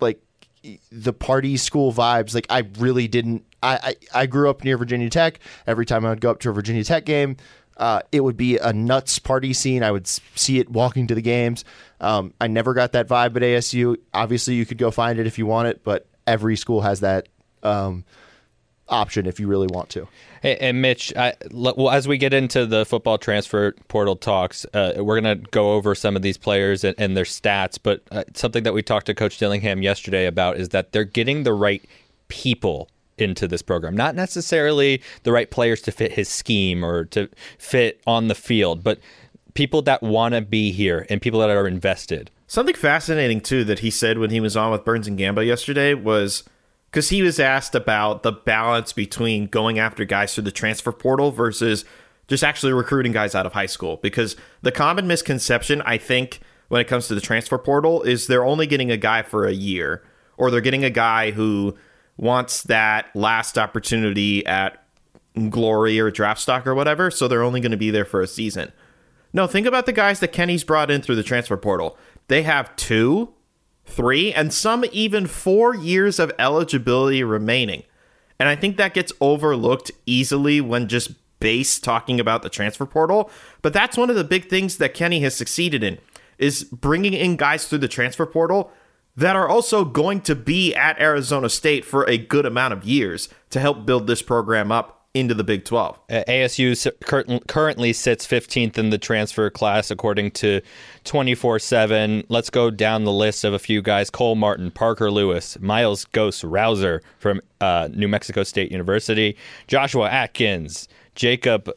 like 0.00 0.20
the 0.90 1.14
party 1.14 1.56
school 1.56 1.92
vibes 1.92 2.34
like 2.34 2.46
i 2.50 2.62
really 2.78 3.08
didn't 3.08 3.42
I, 3.62 3.96
I 4.14 4.20
i 4.20 4.26
grew 4.26 4.50
up 4.50 4.62
near 4.62 4.76
virginia 4.76 5.08
tech 5.08 5.40
every 5.66 5.86
time 5.86 6.04
i 6.04 6.10
would 6.10 6.20
go 6.20 6.30
up 6.30 6.40
to 6.40 6.50
a 6.50 6.52
virginia 6.52 6.84
tech 6.84 7.04
game 7.04 7.36
uh, 7.78 8.02
it 8.12 8.20
would 8.20 8.36
be 8.36 8.58
a 8.58 8.72
nuts 8.72 9.18
party 9.18 9.54
scene 9.54 9.82
i 9.82 9.90
would 9.90 10.06
see 10.06 10.58
it 10.58 10.68
walking 10.68 11.06
to 11.06 11.14
the 11.14 11.22
games 11.22 11.64
um, 12.00 12.34
i 12.38 12.46
never 12.46 12.74
got 12.74 12.92
that 12.92 13.08
vibe 13.08 13.34
at 13.34 13.42
asu 13.42 13.96
obviously 14.12 14.54
you 14.54 14.66
could 14.66 14.78
go 14.78 14.90
find 14.90 15.18
it 15.18 15.26
if 15.26 15.38
you 15.38 15.46
want 15.46 15.68
it 15.68 15.82
but 15.82 16.06
every 16.26 16.56
school 16.56 16.80
has 16.80 17.00
that 17.00 17.28
um, 17.62 18.04
option 18.88 19.26
if 19.26 19.40
you 19.40 19.46
really 19.46 19.68
want 19.68 19.88
to 19.90 20.08
and 20.42 20.82
Mitch, 20.82 21.12
well, 21.16 21.90
as 21.90 22.08
we 22.08 22.18
get 22.18 22.34
into 22.34 22.66
the 22.66 22.84
football 22.84 23.16
transfer 23.16 23.72
portal 23.88 24.16
talks, 24.16 24.66
uh, 24.74 24.94
we're 24.98 25.20
going 25.20 25.38
to 25.38 25.50
go 25.50 25.72
over 25.72 25.94
some 25.94 26.16
of 26.16 26.22
these 26.22 26.36
players 26.36 26.82
and, 26.82 26.96
and 26.98 27.16
their 27.16 27.24
stats. 27.24 27.78
But 27.80 28.02
uh, 28.10 28.24
something 28.34 28.64
that 28.64 28.74
we 28.74 28.82
talked 28.82 29.06
to 29.06 29.14
Coach 29.14 29.38
Dillingham 29.38 29.82
yesterday 29.82 30.26
about 30.26 30.56
is 30.56 30.70
that 30.70 30.92
they're 30.92 31.04
getting 31.04 31.44
the 31.44 31.52
right 31.52 31.84
people 32.28 32.88
into 33.18 33.46
this 33.46 33.62
program, 33.62 33.94
not 33.96 34.16
necessarily 34.16 35.00
the 35.22 35.30
right 35.30 35.50
players 35.50 35.80
to 35.82 35.92
fit 35.92 36.12
his 36.12 36.28
scheme 36.28 36.84
or 36.84 37.04
to 37.04 37.28
fit 37.58 38.00
on 38.06 38.26
the 38.26 38.34
field, 38.34 38.82
but 38.82 38.98
people 39.54 39.82
that 39.82 40.02
want 40.02 40.34
to 40.34 40.40
be 40.40 40.72
here 40.72 41.06
and 41.10 41.20
people 41.20 41.40
that 41.40 41.50
are 41.50 41.66
invested. 41.66 42.30
Something 42.46 42.74
fascinating 42.74 43.40
too 43.40 43.64
that 43.64 43.80
he 43.80 43.90
said 43.90 44.18
when 44.18 44.30
he 44.30 44.40
was 44.40 44.56
on 44.56 44.72
with 44.72 44.84
Burns 44.84 45.06
and 45.06 45.18
Gamba 45.18 45.44
yesterday 45.44 45.94
was 45.94 46.44
because 46.90 47.08
he 47.08 47.22
was 47.22 47.40
asked 47.40 47.74
about 47.74 48.22
the 48.22 48.32
balance 48.32 48.92
between 48.92 49.46
going 49.46 49.78
after 49.78 50.04
guys 50.04 50.34
through 50.34 50.44
the 50.44 50.52
transfer 50.52 50.92
portal 50.92 51.30
versus 51.30 51.84
just 52.28 52.44
actually 52.44 52.72
recruiting 52.72 53.12
guys 53.12 53.34
out 53.34 53.46
of 53.46 53.52
high 53.52 53.66
school. 53.66 53.96
Because 53.98 54.36
the 54.60 54.72
common 54.72 55.06
misconception, 55.06 55.82
I 55.82 55.98
think, 55.98 56.40
when 56.68 56.80
it 56.80 56.88
comes 56.88 57.08
to 57.08 57.14
the 57.14 57.20
transfer 57.20 57.58
portal 57.58 58.02
is 58.02 58.26
they're 58.26 58.44
only 58.44 58.66
getting 58.66 58.90
a 58.90 58.96
guy 58.96 59.22
for 59.22 59.46
a 59.46 59.52
year, 59.52 60.02
or 60.36 60.50
they're 60.50 60.60
getting 60.60 60.84
a 60.84 60.90
guy 60.90 61.30
who 61.30 61.76
wants 62.16 62.62
that 62.64 63.14
last 63.14 63.58
opportunity 63.58 64.44
at 64.46 64.82
glory 65.48 65.98
or 65.98 66.10
draft 66.10 66.40
stock 66.40 66.66
or 66.66 66.74
whatever, 66.74 67.10
so 67.10 67.26
they're 67.26 67.42
only 67.42 67.60
going 67.60 67.72
to 67.72 67.76
be 67.76 67.90
there 67.90 68.04
for 68.04 68.20
a 68.20 68.26
season. 68.26 68.72
No, 69.32 69.46
think 69.46 69.66
about 69.66 69.86
the 69.86 69.92
guys 69.92 70.20
that 70.20 70.32
Kenny's 70.32 70.64
brought 70.64 70.90
in 70.90 71.00
through 71.02 71.16
the 71.16 71.22
transfer 71.22 71.56
portal. 71.56 71.96
They 72.28 72.42
have 72.42 72.74
two, 72.76 73.32
three, 73.84 74.32
and 74.32 74.52
some 74.52 74.84
even 74.92 75.26
four 75.26 75.74
years 75.74 76.18
of 76.18 76.32
eligibility 76.38 77.24
remaining. 77.24 77.84
And 78.38 78.48
I 78.48 78.56
think 78.56 78.76
that 78.76 78.94
gets 78.94 79.12
overlooked 79.20 79.90
easily 80.06 80.60
when 80.60 80.88
just 80.88 81.12
base 81.40 81.78
talking 81.80 82.20
about 82.20 82.42
the 82.42 82.48
transfer 82.48 82.86
portal. 82.86 83.30
But 83.62 83.72
that's 83.72 83.96
one 83.96 84.10
of 84.10 84.16
the 84.16 84.24
big 84.24 84.48
things 84.48 84.76
that 84.78 84.94
Kenny 84.94 85.20
has 85.20 85.34
succeeded 85.34 85.82
in 85.82 85.98
is 86.38 86.64
bringing 86.64 87.14
in 87.14 87.36
guys 87.36 87.66
through 87.66 87.78
the 87.78 87.88
transfer 87.88 88.26
portal 88.26 88.70
that 89.16 89.36
are 89.36 89.48
also 89.48 89.84
going 89.84 90.20
to 90.22 90.34
be 90.34 90.74
at 90.74 91.00
Arizona 91.00 91.48
State 91.48 91.84
for 91.84 92.08
a 92.08 92.16
good 92.16 92.46
amount 92.46 92.72
of 92.72 92.84
years 92.84 93.28
to 93.50 93.60
help 93.60 93.84
build 93.84 94.06
this 94.06 94.22
program 94.22 94.72
up 94.72 95.01
into 95.14 95.34
the 95.34 95.44
Big 95.44 95.64
12. 95.64 95.98
Uh, 96.10 96.22
ASU 96.26 96.90
cur- 97.04 97.38
currently 97.46 97.92
sits 97.92 98.26
15th 98.26 98.78
in 98.78 98.90
the 98.90 98.98
transfer 98.98 99.50
class 99.50 99.90
according 99.90 100.30
to 100.32 100.60
24 101.04 101.58
7. 101.58 102.24
Let's 102.28 102.50
go 102.50 102.70
down 102.70 103.04
the 103.04 103.12
list 103.12 103.44
of 103.44 103.52
a 103.52 103.58
few 103.58 103.82
guys 103.82 104.10
Cole 104.10 104.34
Martin, 104.34 104.70
Parker 104.70 105.10
Lewis, 105.10 105.58
Miles 105.60 106.04
Ghost 106.06 106.42
Rowser 106.42 107.02
from 107.18 107.40
uh, 107.60 107.88
New 107.92 108.08
Mexico 108.08 108.42
State 108.42 108.72
University, 108.72 109.36
Joshua 109.66 110.08
Atkins, 110.08 110.88
Jacob. 111.14 111.70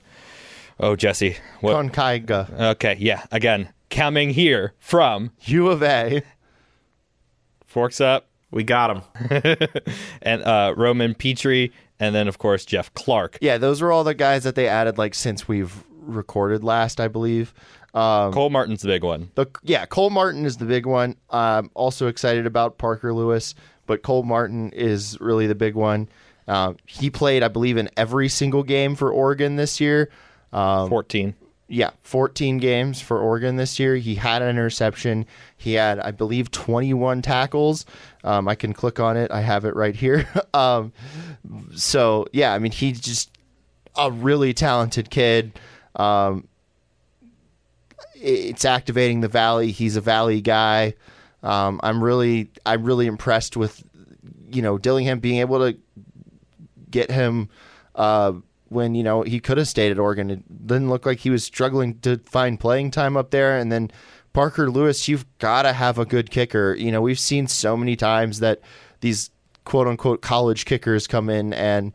Oh, 0.79 0.95
Jesse. 0.95 1.37
What? 1.61 1.75
Kongaika, 1.75 2.51
Okay, 2.71 2.97
yeah. 2.99 3.25
Again, 3.31 3.69
coming 3.89 4.31
here 4.31 4.73
from 4.79 5.31
u 5.41 5.69
of 5.69 5.81
a 5.83 6.21
Forks 7.65 7.99
Up 8.01 8.27
We 8.51 8.63
got 8.63 8.91
him. 8.91 9.01
and 10.21 10.43
uh, 10.43 10.73
Roman 10.75 11.13
Petrie, 11.15 11.71
and 11.99 12.13
then, 12.13 12.27
of 12.27 12.37
course, 12.37 12.65
Jeff 12.65 12.93
Clark. 12.93 13.37
yeah 13.41 13.57
those 13.57 13.81
are 13.81 13.91
all 13.91 14.03
the 14.03 14.13
guys 14.13 14.43
that 14.43 14.55
they 14.55 14.67
added 14.67 14.97
like 14.97 15.15
since 15.15 15.47
we've 15.47 15.83
recorded 15.89 16.63
last 16.63 16.99
i 16.99 17.07
believe 17.07 17.53
um, 17.95 18.33
Cole 18.33 18.49
Martin's 18.49 18.81
the 18.81 18.89
big 18.89 19.05
one. 19.05 19.31
The 19.35 19.47
yeah, 19.63 19.85
Cole 19.85 20.09
Martin 20.09 20.45
is 20.45 20.57
the 20.57 20.65
big 20.65 20.85
one. 20.85 21.15
I'm 21.29 21.71
also 21.73 22.07
excited 22.07 22.45
about 22.45 22.77
Parker 22.77 23.13
Lewis, 23.13 23.55
but 23.87 24.03
Cole 24.03 24.23
Martin 24.23 24.71
is 24.73 25.17
really 25.21 25.47
the 25.47 25.55
big 25.55 25.75
one. 25.75 26.09
Um, 26.45 26.75
he 26.85 27.09
played, 27.09 27.41
I 27.41 27.47
believe, 27.47 27.77
in 27.77 27.89
every 27.95 28.27
single 28.27 28.63
game 28.63 28.95
for 28.95 29.11
Oregon 29.11 29.55
this 29.55 29.79
year. 29.79 30.09
Um, 30.51 30.89
14. 30.89 31.35
Yeah, 31.67 31.91
14 32.03 32.57
games 32.59 33.01
for 33.01 33.19
Oregon 33.19 33.55
this 33.55 33.79
year. 33.79 33.95
He 33.95 34.15
had 34.15 34.41
an 34.41 34.49
interception. 34.49 35.25
He 35.57 35.73
had, 35.73 35.99
I 35.99 36.11
believe, 36.11 36.51
21 36.51 37.21
tackles. 37.21 37.85
Um, 38.23 38.47
I 38.47 38.55
can 38.55 38.73
click 38.73 38.99
on 38.99 39.17
it. 39.17 39.31
I 39.31 39.41
have 39.41 39.65
it 39.65 39.75
right 39.75 39.95
here. 39.95 40.27
um, 40.53 40.93
so 41.75 42.27
yeah, 42.31 42.53
I 42.53 42.59
mean, 42.59 42.71
he's 42.71 42.99
just 42.99 43.31
a 43.97 44.11
really 44.11 44.53
talented 44.53 45.09
kid. 45.09 45.59
Um, 45.95 46.47
it's 48.15 48.65
activating 48.65 49.21
the 49.21 49.27
valley. 49.27 49.71
He's 49.71 49.95
a 49.95 50.01
valley 50.01 50.41
guy. 50.41 50.93
Um, 51.41 51.79
I'm 51.83 52.03
really, 52.03 52.49
I'm 52.65 52.83
really 52.83 53.07
impressed 53.07 53.57
with, 53.57 53.83
you 54.51 54.61
know, 54.61 54.77
Dillingham 54.77 55.19
being 55.19 55.39
able 55.39 55.59
to 55.59 55.77
get 56.89 57.11
him 57.11 57.49
uh, 57.95 58.33
when 58.75 58.93
you 58.93 59.01
know 59.01 59.23
he 59.23 59.39
could 59.39 59.57
have 59.57 59.67
stayed 59.67 59.91
at 59.91 59.97
Oregon. 59.97 60.29
It 60.29 60.67
didn't 60.67 60.89
look 60.89 61.05
like 61.05 61.19
he 61.19 61.31
was 61.31 61.43
struggling 61.43 61.97
to 62.01 62.19
find 62.25 62.59
playing 62.59 62.91
time 62.91 63.17
up 63.17 63.31
there. 63.31 63.57
And 63.57 63.71
then 63.71 63.89
Parker 64.33 64.69
Lewis, 64.69 65.07
you've 65.07 65.25
got 65.39 65.63
to 65.63 65.73
have 65.73 65.97
a 65.97 66.05
good 66.05 66.29
kicker. 66.29 66.75
You 66.75 66.91
know, 66.91 67.01
we've 67.01 67.19
seen 67.19 67.47
so 67.47 67.75
many 67.75 67.95
times 67.95 68.41
that 68.41 68.59
these 68.99 69.31
quote 69.63 69.87
unquote 69.87 70.21
college 70.21 70.65
kickers 70.65 71.07
come 71.07 71.29
in 71.29 71.53
and 71.53 71.93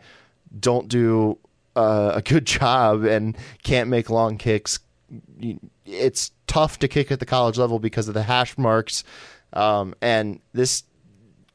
don't 0.58 0.88
do 0.88 1.38
uh, 1.76 2.12
a 2.16 2.22
good 2.22 2.44
job 2.58 3.04
and 3.04 3.36
can't 3.62 3.88
make 3.88 4.10
long 4.10 4.38
kicks. 4.38 4.80
It's 5.84 6.32
tough 6.46 6.78
to 6.80 6.88
kick 6.88 7.12
at 7.12 7.20
the 7.20 7.26
college 7.26 7.58
level 7.58 7.78
because 7.78 8.08
of 8.08 8.14
the 8.14 8.22
hash 8.22 8.58
marks. 8.58 9.04
Um, 9.52 9.94
and 10.00 10.40
this 10.52 10.84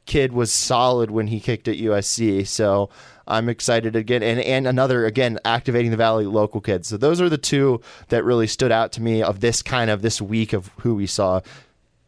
kid 0.05 0.33
was 0.33 0.53
solid 0.53 1.09
when 1.09 1.27
he 1.27 1.39
kicked 1.39 1.67
at 1.67 1.77
USC. 1.77 2.45
So 2.47 2.89
I'm 3.27 3.49
excited 3.49 3.95
again. 3.95 4.21
And, 4.23 4.39
and 4.39 4.67
another, 4.67 5.05
again, 5.05 5.39
activating 5.45 5.91
the 5.91 5.97
Valley 5.97 6.25
local 6.25 6.61
kids. 6.61 6.87
So 6.87 6.97
those 6.97 7.19
are 7.19 7.29
the 7.29 7.37
two 7.37 7.81
that 8.09 8.23
really 8.23 8.47
stood 8.47 8.71
out 8.71 8.91
to 8.93 9.01
me 9.01 9.23
of 9.23 9.39
this 9.39 9.61
kind 9.61 9.89
of 9.89 10.01
this 10.01 10.21
week 10.21 10.53
of 10.53 10.69
who 10.81 10.95
we 10.95 11.07
saw. 11.07 11.41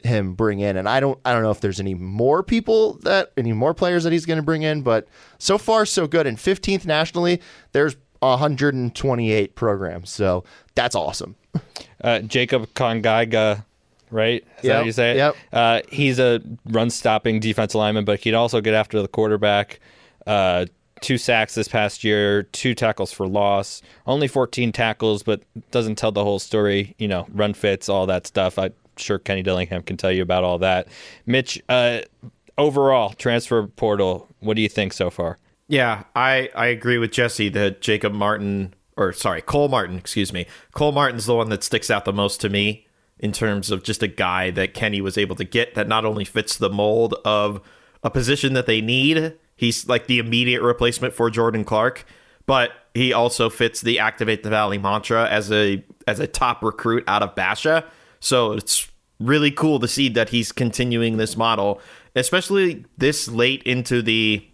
him 0.03 0.33
bring 0.35 0.59
in. 0.59 0.77
And 0.77 0.87
I 0.87 0.99
don't 0.99 1.19
I 1.25 1.33
don't 1.33 1.41
know 1.41 1.49
if 1.51 1.59
there's 1.59 1.79
any 1.79 1.95
more 1.95 2.43
people 2.43 2.93
that 3.03 3.31
any 3.35 3.51
more 3.51 3.73
players 3.73 4.03
that 4.03 4.13
he's 4.13 4.25
going 4.27 4.37
to 4.37 4.43
bring 4.43 4.61
in, 4.61 4.83
but 4.83 5.07
so 5.39 5.57
far 5.57 5.85
so 5.87 6.05
good. 6.07 6.27
And 6.27 6.37
15th 6.37 6.85
nationally, 6.85 7.41
there's 7.71 7.95
128 8.19 9.55
programs, 9.55 10.09
so 10.09 10.43
that's 10.75 10.95
awesome. 10.95 11.35
Uh, 11.99 12.19
Jacob 12.19 12.67
Kongaika, 12.75 13.65
right? 14.11 14.45
Is 14.57 14.61
that 14.61 14.67
Yep, 14.67 14.75
how 14.77 14.83
you 14.83 14.91
say 14.91 15.11
it? 15.11 15.17
yep. 15.17 15.35
Uh, 15.51 15.81
he's 15.89 16.19
a 16.19 16.39
run 16.65 16.91
stopping 16.91 17.39
defensive 17.39 17.79
lineman, 17.79 18.05
but 18.05 18.19
he'd 18.19 18.35
also 18.35 18.61
get 18.61 18.75
after 18.75 19.01
the 19.01 19.07
quarterback. 19.07 19.79
Uh, 20.27 20.67
two 21.01 21.17
sacks 21.17 21.55
this 21.55 21.67
past 21.67 22.03
year, 22.03 22.43
two 22.43 22.73
tackles 22.73 23.11
for 23.11 23.27
loss, 23.27 23.81
only 24.05 24.27
14 24.27 24.71
tackles, 24.71 25.23
but 25.23 25.41
doesn't 25.71 25.95
tell 25.95 26.11
the 26.11 26.23
whole 26.23 26.39
story. 26.39 26.95
You 26.97 27.07
know, 27.07 27.27
run 27.33 27.53
fits, 27.53 27.89
all 27.89 28.05
that 28.07 28.27
stuff. 28.27 28.57
I'm 28.57 28.73
sure 28.97 29.19
Kenny 29.19 29.43
Dillingham 29.43 29.83
can 29.83 29.97
tell 29.97 30.11
you 30.11 30.21
about 30.21 30.43
all 30.43 30.57
that. 30.59 30.87
Mitch, 31.25 31.61
uh, 31.69 32.01
overall, 32.57 33.13
transfer 33.13 33.67
portal, 33.67 34.27
what 34.39 34.55
do 34.55 34.61
you 34.61 34.69
think 34.69 34.93
so 34.93 35.09
far? 35.09 35.37
Yeah, 35.67 36.03
I, 36.15 36.49
I 36.55 36.67
agree 36.67 36.97
with 36.97 37.11
Jesse 37.11 37.49
that 37.49 37.81
Jacob 37.81 38.13
Martin, 38.13 38.73
or 38.95 39.11
sorry, 39.13 39.41
Cole 39.41 39.67
Martin, 39.67 39.97
excuse 39.97 40.31
me. 40.31 40.45
Cole 40.73 40.91
Martin's 40.91 41.25
the 41.25 41.35
one 41.35 41.49
that 41.49 41.63
sticks 41.63 41.91
out 41.91 42.05
the 42.05 42.13
most 42.13 42.39
to 42.41 42.49
me 42.49 42.87
in 43.19 43.31
terms 43.31 43.71
of 43.71 43.83
just 43.83 44.03
a 44.03 44.07
guy 44.07 44.51
that 44.51 44.73
Kenny 44.73 45.01
was 45.01 45.17
able 45.17 45.35
to 45.35 45.43
get 45.43 45.75
that 45.75 45.87
not 45.87 46.05
only 46.05 46.23
fits 46.23 46.55
the 46.55 46.69
mold 46.69 47.15
of 47.25 47.61
a 48.03 48.09
position 48.09 48.53
that 48.53 48.65
they 48.65 48.79
need, 48.79 49.33
he's 49.57 49.87
like 49.87 50.07
the 50.07 50.19
immediate 50.19 50.61
replacement 50.61 51.13
for 51.13 51.29
Jordan 51.29 51.65
Clark, 51.65 52.05
but 52.45 52.71
he 52.93 53.11
also 53.11 53.49
fits 53.49 53.81
the 53.81 53.99
activate 53.99 54.43
the 54.43 54.49
valley 54.49 54.77
mantra 54.77 55.27
as 55.27 55.51
a 55.51 55.83
as 56.07 56.21
a 56.21 56.27
top 56.27 56.63
recruit 56.63 57.03
out 57.07 57.21
of 57.21 57.35
Basha. 57.35 57.83
So 58.21 58.53
it's 58.53 58.89
really 59.19 59.51
cool 59.51 59.79
to 59.79 59.87
see 59.87 60.09
that 60.09 60.29
he's 60.29 60.51
continuing 60.51 61.17
this 61.17 61.35
model, 61.35 61.81
especially 62.15 62.85
this 62.97 63.27
late 63.27 63.63
into 63.63 64.01
the 64.01 64.47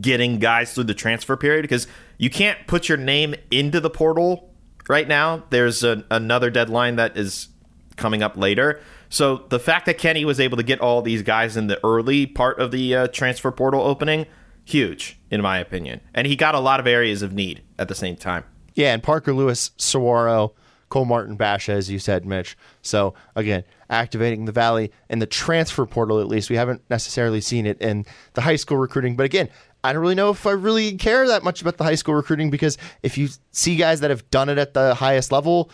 getting 0.00 0.38
guys 0.38 0.74
through 0.74 0.84
the 0.84 0.94
transfer 0.94 1.36
period 1.36 1.62
because 1.62 1.86
you 2.18 2.30
can't 2.30 2.66
put 2.66 2.88
your 2.88 2.98
name 2.98 3.34
into 3.50 3.80
the 3.80 3.90
portal 3.90 4.50
right 4.88 5.08
now. 5.08 5.42
There's 5.50 5.82
a, 5.82 6.04
another 6.10 6.50
deadline 6.50 6.96
that 6.96 7.16
is 7.16 7.48
coming 7.96 8.22
up 8.22 8.36
later. 8.36 8.80
So 9.14 9.44
the 9.48 9.60
fact 9.60 9.86
that 9.86 9.96
Kenny 9.96 10.24
was 10.24 10.40
able 10.40 10.56
to 10.56 10.64
get 10.64 10.80
all 10.80 11.00
these 11.00 11.22
guys 11.22 11.56
in 11.56 11.68
the 11.68 11.78
early 11.86 12.26
part 12.26 12.58
of 12.58 12.72
the 12.72 12.96
uh, 12.96 13.06
transfer 13.06 13.52
portal 13.52 13.80
opening, 13.80 14.26
huge 14.64 15.20
in 15.30 15.40
my 15.40 15.58
opinion, 15.58 16.00
and 16.12 16.26
he 16.26 16.34
got 16.34 16.56
a 16.56 16.58
lot 16.58 16.80
of 16.80 16.88
areas 16.88 17.22
of 17.22 17.32
need 17.32 17.62
at 17.78 17.86
the 17.86 17.94
same 17.94 18.16
time. 18.16 18.42
Yeah, 18.74 18.92
and 18.92 19.04
Parker 19.04 19.32
Lewis, 19.32 19.70
Saguaro, 19.76 20.54
Cole 20.88 21.04
Martin, 21.04 21.36
Basha, 21.36 21.70
as 21.70 21.88
you 21.88 22.00
said, 22.00 22.26
Mitch. 22.26 22.58
So 22.82 23.14
again, 23.36 23.62
activating 23.88 24.46
the 24.46 24.52
Valley 24.52 24.90
in 25.08 25.20
the 25.20 25.26
transfer 25.26 25.86
portal. 25.86 26.18
At 26.18 26.26
least 26.26 26.50
we 26.50 26.56
haven't 26.56 26.82
necessarily 26.90 27.40
seen 27.40 27.66
it 27.66 27.80
in 27.80 28.06
the 28.32 28.40
high 28.40 28.56
school 28.56 28.78
recruiting. 28.78 29.14
But 29.14 29.26
again, 29.26 29.48
I 29.84 29.92
don't 29.92 30.02
really 30.02 30.16
know 30.16 30.30
if 30.30 30.44
I 30.44 30.50
really 30.50 30.96
care 30.96 31.28
that 31.28 31.44
much 31.44 31.62
about 31.62 31.76
the 31.76 31.84
high 31.84 31.94
school 31.94 32.16
recruiting 32.16 32.50
because 32.50 32.78
if 33.04 33.16
you 33.16 33.28
see 33.52 33.76
guys 33.76 34.00
that 34.00 34.10
have 34.10 34.28
done 34.30 34.48
it 34.48 34.58
at 34.58 34.74
the 34.74 34.92
highest 34.92 35.30
level, 35.30 35.70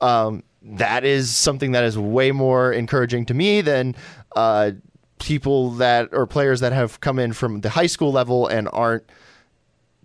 um, 0.00 0.42
that 0.62 1.04
is 1.04 1.34
something 1.34 1.72
that 1.72 1.84
is 1.84 1.98
way 1.98 2.32
more 2.32 2.72
encouraging 2.72 3.26
to 3.26 3.34
me 3.34 3.60
than 3.60 3.94
uh, 4.36 4.72
people 5.18 5.70
that 5.72 6.08
or 6.12 6.26
players 6.26 6.60
that 6.60 6.72
have 6.72 7.00
come 7.00 7.18
in 7.18 7.32
from 7.32 7.60
the 7.60 7.70
high 7.70 7.86
school 7.86 8.12
level 8.12 8.46
and 8.46 8.68
aren't 8.72 9.04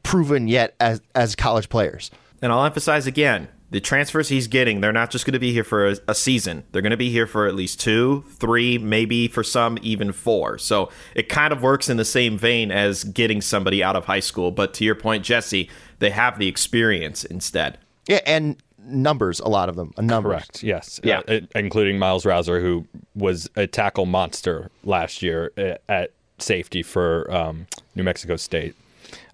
proven 0.04 0.48
yet 0.48 0.76
as 0.80 1.02
as 1.14 1.36
college 1.36 1.70
players. 1.70 2.12
And 2.42 2.52
I'll 2.52 2.66
emphasize 2.66 3.08
again 3.08 3.50
the 3.72 3.82
transfers 3.82 4.30
he's 4.30 4.48
getting, 4.48 4.80
they're 4.80 4.94
not 4.94 5.10
just 5.10 5.26
going 5.26 5.34
to 5.34 5.40
be 5.40 5.52
here 5.52 5.64
for 5.64 5.90
a, 5.90 5.98
a 6.08 6.16
season. 6.16 6.64
They're 6.72 6.82
going 6.82 6.92
to 6.92 6.98
be 6.98 7.10
here 7.10 7.28
for 7.28 7.48
at 7.48 7.56
least 7.56 7.80
two, 7.80 8.24
three, 8.36 8.78
maybe 8.78 9.28
for 9.28 9.44
some, 9.44 9.78
even 9.82 10.12
four. 10.12 10.58
So 10.60 10.92
it 11.16 11.30
kind 11.30 11.52
of 11.52 11.62
works 11.62 11.90
in 11.90 11.98
the 11.98 12.06
same 12.06 12.38
vein 12.38 12.72
as 12.72 13.04
getting 13.04 13.42
somebody 13.42 13.84
out 13.84 13.96
of 13.96 14.06
high 14.06 14.20
school. 14.20 14.52
But 14.52 14.74
to 14.76 14.86
your 14.86 14.96
point, 14.96 15.26
Jesse, 15.26 15.70
they 16.00 16.12
have 16.12 16.38
the 16.38 16.48
experience 16.48 17.26
instead. 17.26 17.78
Yeah, 18.08 18.22
and 18.26 18.56
numbers, 18.86 19.40
a 19.40 19.48
lot 19.48 19.70
of 19.70 19.76
them, 19.76 19.94
a 19.98 20.02
number. 20.02 20.30
Correct. 20.30 20.64
Yes. 20.64 21.00
Yeah. 21.04 21.22
Uh, 21.28 21.42
including 21.56 22.00
Miles 22.00 22.26
Rowser, 22.26 22.62
who 22.62 22.86
was 23.16 23.50
a 23.56 23.68
tackle 23.68 24.06
monster 24.06 24.70
last 24.84 25.22
year 25.22 25.52
at, 25.58 25.82
at 25.90 26.12
safety 26.40 26.84
for 26.84 27.32
um, 27.34 27.68
New 27.96 28.04
Mexico 28.04 28.36
State. 28.36 28.76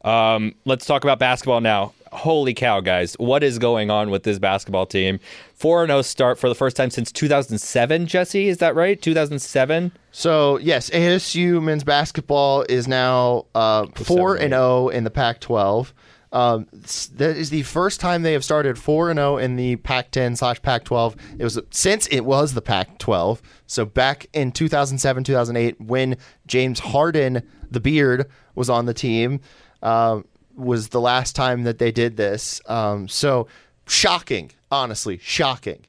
Um, 0.04 0.56
let's 0.66 0.86
talk 0.86 1.04
about 1.04 1.20
basketball 1.20 1.62
now. 1.62 1.94
Holy 2.12 2.54
cow, 2.54 2.82
guys! 2.82 3.14
What 3.14 3.42
is 3.42 3.58
going 3.58 3.90
on 3.90 4.10
with 4.10 4.24
this 4.24 4.38
basketball 4.38 4.86
team? 4.86 5.20
Four 5.54 5.84
and 5.84 5.90
zero 5.90 6.02
start 6.02 6.38
for 6.38 6.50
the 6.50 6.56
first 6.56 6.76
time 6.76 6.90
since 6.90 7.10
2007. 7.10 8.06
Jesse, 8.06 8.50
is 8.50 8.58
that 8.58 8.76
right? 8.76 9.02
2007. 9.02 9.94
So 10.12 10.58
yes, 10.58 10.90
ASU 10.90 11.64
men's 11.64 11.86
basketball 11.86 12.64
is 12.68 12.86
now 12.86 13.46
uh, 13.56 13.86
four 13.96 14.36
and 14.36 14.52
zero 14.52 14.90
in 14.90 15.06
the 15.06 15.10
Pac-12. 15.10 15.94
Um, 16.34 16.68
that 16.72 17.36
is 17.36 17.50
the 17.50 17.64
first 17.64 18.00
time 18.00 18.22
they 18.22 18.34
have 18.34 18.44
started 18.44 18.78
four 18.80 19.10
and 19.10 19.18
zero 19.18 19.38
in 19.38 19.58
the 19.58 19.76
Pac-10 19.78 20.38
slash 20.38 20.62
Pac-12. 20.62 21.16
It 21.38 21.44
was 21.44 21.60
since 21.72 22.08
it 22.08 22.22
was 22.22 22.54
the 22.54 22.62
Pac-12. 22.62 23.42
So 23.68 23.86
back 23.86 24.28
in 24.34 24.52
2007, 24.52 25.24
2008, 25.26 25.82
when 25.82 26.18
James 26.48 26.80
Harden, 26.80 27.44
the 27.70 27.82
beard, 27.82 28.30
was 28.56 28.70
on 28.70 28.86
the 28.86 28.94
team, 28.94 29.42
um, 29.84 30.26
was 30.56 30.90
the 30.90 31.02
last 31.02 31.36
time 31.36 31.64
that 31.64 31.80
they 31.80 31.92
did 31.92 32.16
this. 32.16 32.62
Um, 32.66 33.08
so 33.08 33.48
shocking, 33.88 34.52
honestly, 34.72 35.18
shocking, 35.18 35.86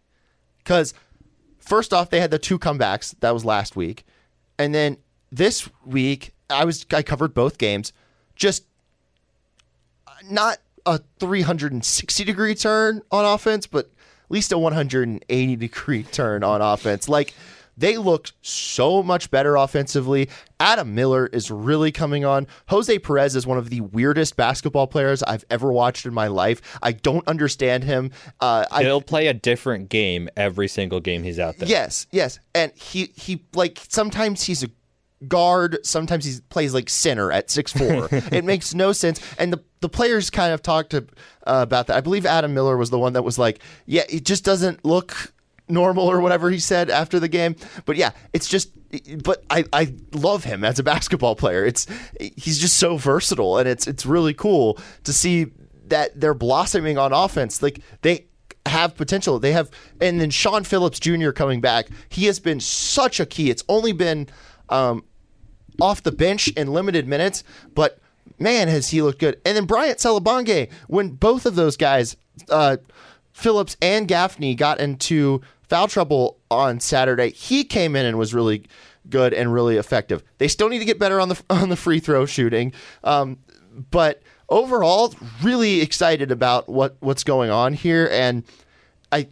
because 0.58 0.92
first 1.58 1.92
off, 1.92 2.10
they 2.10 2.20
had 2.20 2.30
the 2.30 2.38
two 2.38 2.58
comebacks. 2.58 3.14
That 3.20 3.32
was 3.32 3.44
last 3.44 3.76
week. 3.76 4.04
And 4.58 4.74
then 4.74 4.96
this 5.30 5.68
week, 5.86 6.34
I 6.50 6.64
was 6.64 6.84
I 6.92 7.02
covered 7.02 7.32
both 7.32 7.58
games. 7.58 7.92
Just 8.34 8.64
not 10.30 10.58
a 10.86 11.00
360 11.20 12.24
degree 12.24 12.54
turn 12.54 13.02
on 13.10 13.24
offense, 13.24 13.66
but 13.66 13.86
at 13.86 14.30
least 14.30 14.52
a 14.52 14.58
180 14.58 15.56
degree 15.56 16.02
turn 16.02 16.42
on 16.42 16.60
offense. 16.60 17.08
Like 17.08 17.34
they 17.76 17.96
looked 17.96 18.32
so 18.42 19.02
much 19.02 19.30
better 19.30 19.56
offensively. 19.56 20.28
Adam 20.60 20.94
Miller 20.94 21.26
is 21.26 21.50
really 21.50 21.90
coming 21.90 22.24
on. 22.24 22.46
Jose 22.68 22.98
Perez 22.98 23.34
is 23.34 23.46
one 23.46 23.58
of 23.58 23.70
the 23.70 23.80
weirdest 23.80 24.36
basketball 24.36 24.86
players 24.86 25.22
I've 25.22 25.44
ever 25.50 25.72
watched 25.72 26.04
in 26.04 26.12
my 26.12 26.26
life. 26.26 26.60
I 26.82 26.92
don't 26.92 27.26
understand 27.26 27.84
him. 27.84 28.10
Uh, 28.40 28.66
He'll 28.80 29.00
play 29.00 29.28
a 29.28 29.34
different 29.34 29.88
game 29.88 30.28
every 30.36 30.68
single 30.68 31.00
game 31.00 31.22
he's 31.22 31.38
out 31.38 31.56
there. 31.56 31.68
Yes, 31.68 32.06
yes, 32.10 32.38
and 32.54 32.72
he 32.74 33.10
he 33.16 33.42
like 33.54 33.80
sometimes 33.88 34.42
he's 34.42 34.62
a 34.62 34.68
guard, 35.28 35.78
sometimes 35.84 36.24
he 36.24 36.40
plays 36.48 36.74
like 36.74 36.88
center 36.88 37.32
at 37.32 37.50
six 37.50 37.72
four. 37.72 38.08
it 38.10 38.44
makes 38.44 38.74
no 38.74 38.92
sense, 38.92 39.20
and 39.38 39.52
the 39.52 39.62
the 39.80 39.88
players 39.88 40.30
kind 40.30 40.52
of 40.52 40.62
talked 40.62 40.90
to, 40.90 40.98
uh, 41.46 41.60
about 41.62 41.88
that. 41.88 41.96
I 41.96 42.00
believe 42.00 42.24
Adam 42.24 42.54
Miller 42.54 42.76
was 42.76 42.90
the 42.90 42.98
one 42.98 43.14
that 43.14 43.22
was 43.22 43.38
like, 43.38 43.60
yeah, 43.84 44.04
it 44.08 44.24
just 44.24 44.44
doesn't 44.44 44.84
look 44.84 45.32
normal 45.68 46.06
or 46.08 46.20
whatever 46.20 46.50
he 46.50 46.58
said 46.58 46.90
after 46.90 47.18
the 47.18 47.28
game. 47.28 47.56
But 47.84 47.96
yeah, 47.96 48.10
it's 48.32 48.48
just. 48.48 48.70
But 49.22 49.42
I, 49.48 49.64
I 49.72 49.94
love 50.12 50.44
him 50.44 50.64
as 50.64 50.78
a 50.78 50.82
basketball 50.82 51.34
player. 51.34 51.64
It's 51.64 51.86
he's 52.20 52.58
just 52.58 52.76
so 52.76 52.96
versatile, 52.96 53.58
and 53.58 53.68
it's 53.68 53.86
it's 53.86 54.04
really 54.04 54.34
cool 54.34 54.78
to 55.04 55.12
see 55.12 55.46
that 55.86 56.18
they're 56.20 56.34
blossoming 56.34 56.98
on 56.98 57.12
offense. 57.12 57.62
Like 57.62 57.80
they 58.02 58.26
have 58.66 58.94
potential. 58.96 59.38
They 59.38 59.52
have, 59.52 59.70
and 60.00 60.20
then 60.20 60.30
Shawn 60.30 60.64
Phillips 60.64 61.00
Jr. 61.00 61.30
coming 61.30 61.60
back. 61.60 61.88
He 62.08 62.26
has 62.26 62.38
been 62.38 62.60
such 62.60 63.18
a 63.18 63.26
key. 63.26 63.50
It's 63.50 63.64
only 63.68 63.92
been 63.92 64.28
um, 64.68 65.04
off 65.80 66.02
the 66.02 66.12
bench 66.12 66.48
in 66.48 66.72
limited 66.72 67.06
minutes, 67.06 67.44
but 67.74 67.98
man, 68.38 68.68
has 68.68 68.90
he 68.90 69.02
looked 69.02 69.18
good. 69.18 69.40
And 69.44 69.56
then 69.56 69.66
Bryant 69.66 69.98
Selebangue, 69.98 70.70
when 70.88 71.10
both 71.10 71.46
of 71.46 71.54
those 71.54 71.76
guys, 71.76 72.16
uh, 72.48 72.76
Phillips 73.32 73.76
and 73.80 74.06
Gaffney, 74.08 74.54
got 74.54 74.80
into 74.80 75.40
foul 75.68 75.88
trouble 75.88 76.38
on 76.50 76.80
Saturday, 76.80 77.30
he 77.30 77.64
came 77.64 77.96
in 77.96 78.04
and 78.04 78.18
was 78.18 78.34
really 78.34 78.64
good 79.08 79.32
and 79.32 79.52
really 79.52 79.76
effective. 79.76 80.22
They 80.38 80.48
still 80.48 80.68
need 80.68 80.78
to 80.80 80.84
get 80.84 80.98
better 80.98 81.20
on 81.20 81.28
the 81.28 81.42
on 81.50 81.68
the 81.68 81.76
free 81.76 82.00
throw 82.00 82.26
shooting, 82.26 82.72
um, 83.04 83.38
but 83.90 84.22
overall, 84.48 85.14
really 85.42 85.80
excited 85.80 86.30
about 86.30 86.68
what 86.68 86.96
what's 87.00 87.24
going 87.24 87.50
on 87.50 87.72
here, 87.72 88.08
and 88.12 88.44
I 89.10 89.28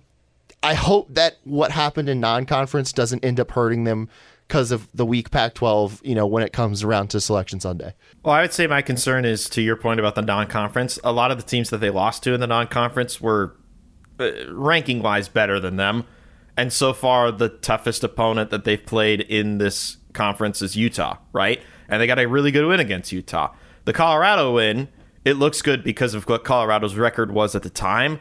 I 0.62 0.74
hope 0.74 1.08
that 1.14 1.36
what 1.44 1.70
happened 1.70 2.08
in 2.08 2.20
non-conference 2.20 2.92
doesn't 2.92 3.24
end 3.24 3.40
up 3.40 3.50
hurting 3.50 3.84
them 3.84 4.08
because 4.50 4.72
of 4.72 4.88
the 4.92 5.06
weak 5.06 5.30
Pac-12. 5.30 6.04
You 6.04 6.16
know, 6.16 6.26
when 6.26 6.42
it 6.42 6.52
comes 6.52 6.82
around 6.82 7.10
to 7.10 7.20
Selection 7.20 7.60
Sunday. 7.60 7.94
Well, 8.24 8.34
I 8.34 8.42
would 8.42 8.52
say 8.52 8.66
my 8.66 8.82
concern 8.82 9.24
is 9.24 9.48
to 9.50 9.62
your 9.62 9.76
point 9.76 10.00
about 10.00 10.16
the 10.16 10.22
non-conference. 10.22 10.98
A 11.04 11.12
lot 11.12 11.30
of 11.30 11.36
the 11.36 11.44
teams 11.44 11.70
that 11.70 11.78
they 11.78 11.90
lost 11.90 12.24
to 12.24 12.34
in 12.34 12.40
the 12.40 12.48
non-conference 12.48 13.20
were 13.20 13.56
uh, 14.18 14.52
ranking-wise 14.52 15.28
better 15.28 15.60
than 15.60 15.76
them, 15.76 16.04
and 16.56 16.72
so 16.72 16.92
far 16.92 17.30
the 17.30 17.48
toughest 17.48 18.02
opponent 18.02 18.50
that 18.50 18.64
they've 18.64 18.84
played 18.84 19.20
in 19.20 19.58
this 19.58 19.98
conference 20.12 20.60
is 20.60 20.76
Utah, 20.76 21.16
right? 21.32 21.62
And 21.88 22.02
they 22.02 22.08
got 22.08 22.18
a 22.18 22.26
really 22.26 22.50
good 22.50 22.66
win 22.66 22.80
against 22.80 23.12
Utah. 23.12 23.54
The 23.84 23.92
Colorado 23.92 24.52
win, 24.52 24.88
it 25.24 25.34
looks 25.34 25.62
good 25.62 25.84
because 25.84 26.12
of 26.14 26.28
what 26.28 26.44
Colorado's 26.44 26.96
record 26.96 27.30
was 27.30 27.54
at 27.54 27.62
the 27.62 27.70
time. 27.70 28.18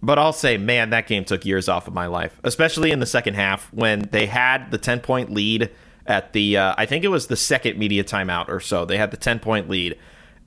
But 0.00 0.18
I'll 0.18 0.32
say, 0.32 0.58
man, 0.58 0.90
that 0.90 1.08
game 1.08 1.24
took 1.24 1.44
years 1.44 1.68
off 1.68 1.88
of 1.88 1.94
my 1.94 2.06
life, 2.06 2.38
especially 2.44 2.92
in 2.92 3.00
the 3.00 3.06
second 3.06 3.34
half 3.34 3.72
when 3.72 4.02
they 4.12 4.26
had 4.26 4.70
the 4.70 4.78
10 4.78 5.00
point 5.00 5.30
lead 5.30 5.70
at 6.06 6.32
the, 6.32 6.56
uh, 6.56 6.74
I 6.78 6.86
think 6.86 7.04
it 7.04 7.08
was 7.08 7.26
the 7.26 7.36
second 7.36 7.78
media 7.78 8.04
timeout 8.04 8.48
or 8.48 8.60
so. 8.60 8.84
They 8.84 8.96
had 8.96 9.10
the 9.10 9.16
10 9.16 9.40
point 9.40 9.68
lead 9.68 9.98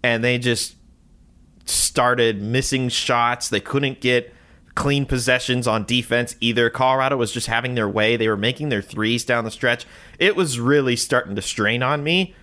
and 0.03 0.23
they 0.23 0.37
just 0.37 0.75
started 1.65 2.41
missing 2.41 2.89
shots. 2.89 3.49
They 3.49 3.59
couldn't 3.59 3.99
get 4.01 4.33
clean 4.75 5.05
possessions 5.05 5.67
on 5.67 5.83
defense 5.83 6.35
either. 6.39 6.69
Colorado 6.69 7.17
was 7.17 7.31
just 7.31 7.47
having 7.47 7.75
their 7.75 7.89
way. 7.89 8.15
They 8.15 8.29
were 8.29 8.37
making 8.37 8.69
their 8.69 8.81
threes 8.81 9.25
down 9.25 9.43
the 9.43 9.51
stretch. 9.51 9.85
It 10.17 10.35
was 10.35 10.59
really 10.59 10.95
starting 10.95 11.35
to 11.35 11.41
strain 11.41 11.83
on 11.83 12.03
me. 12.03 12.33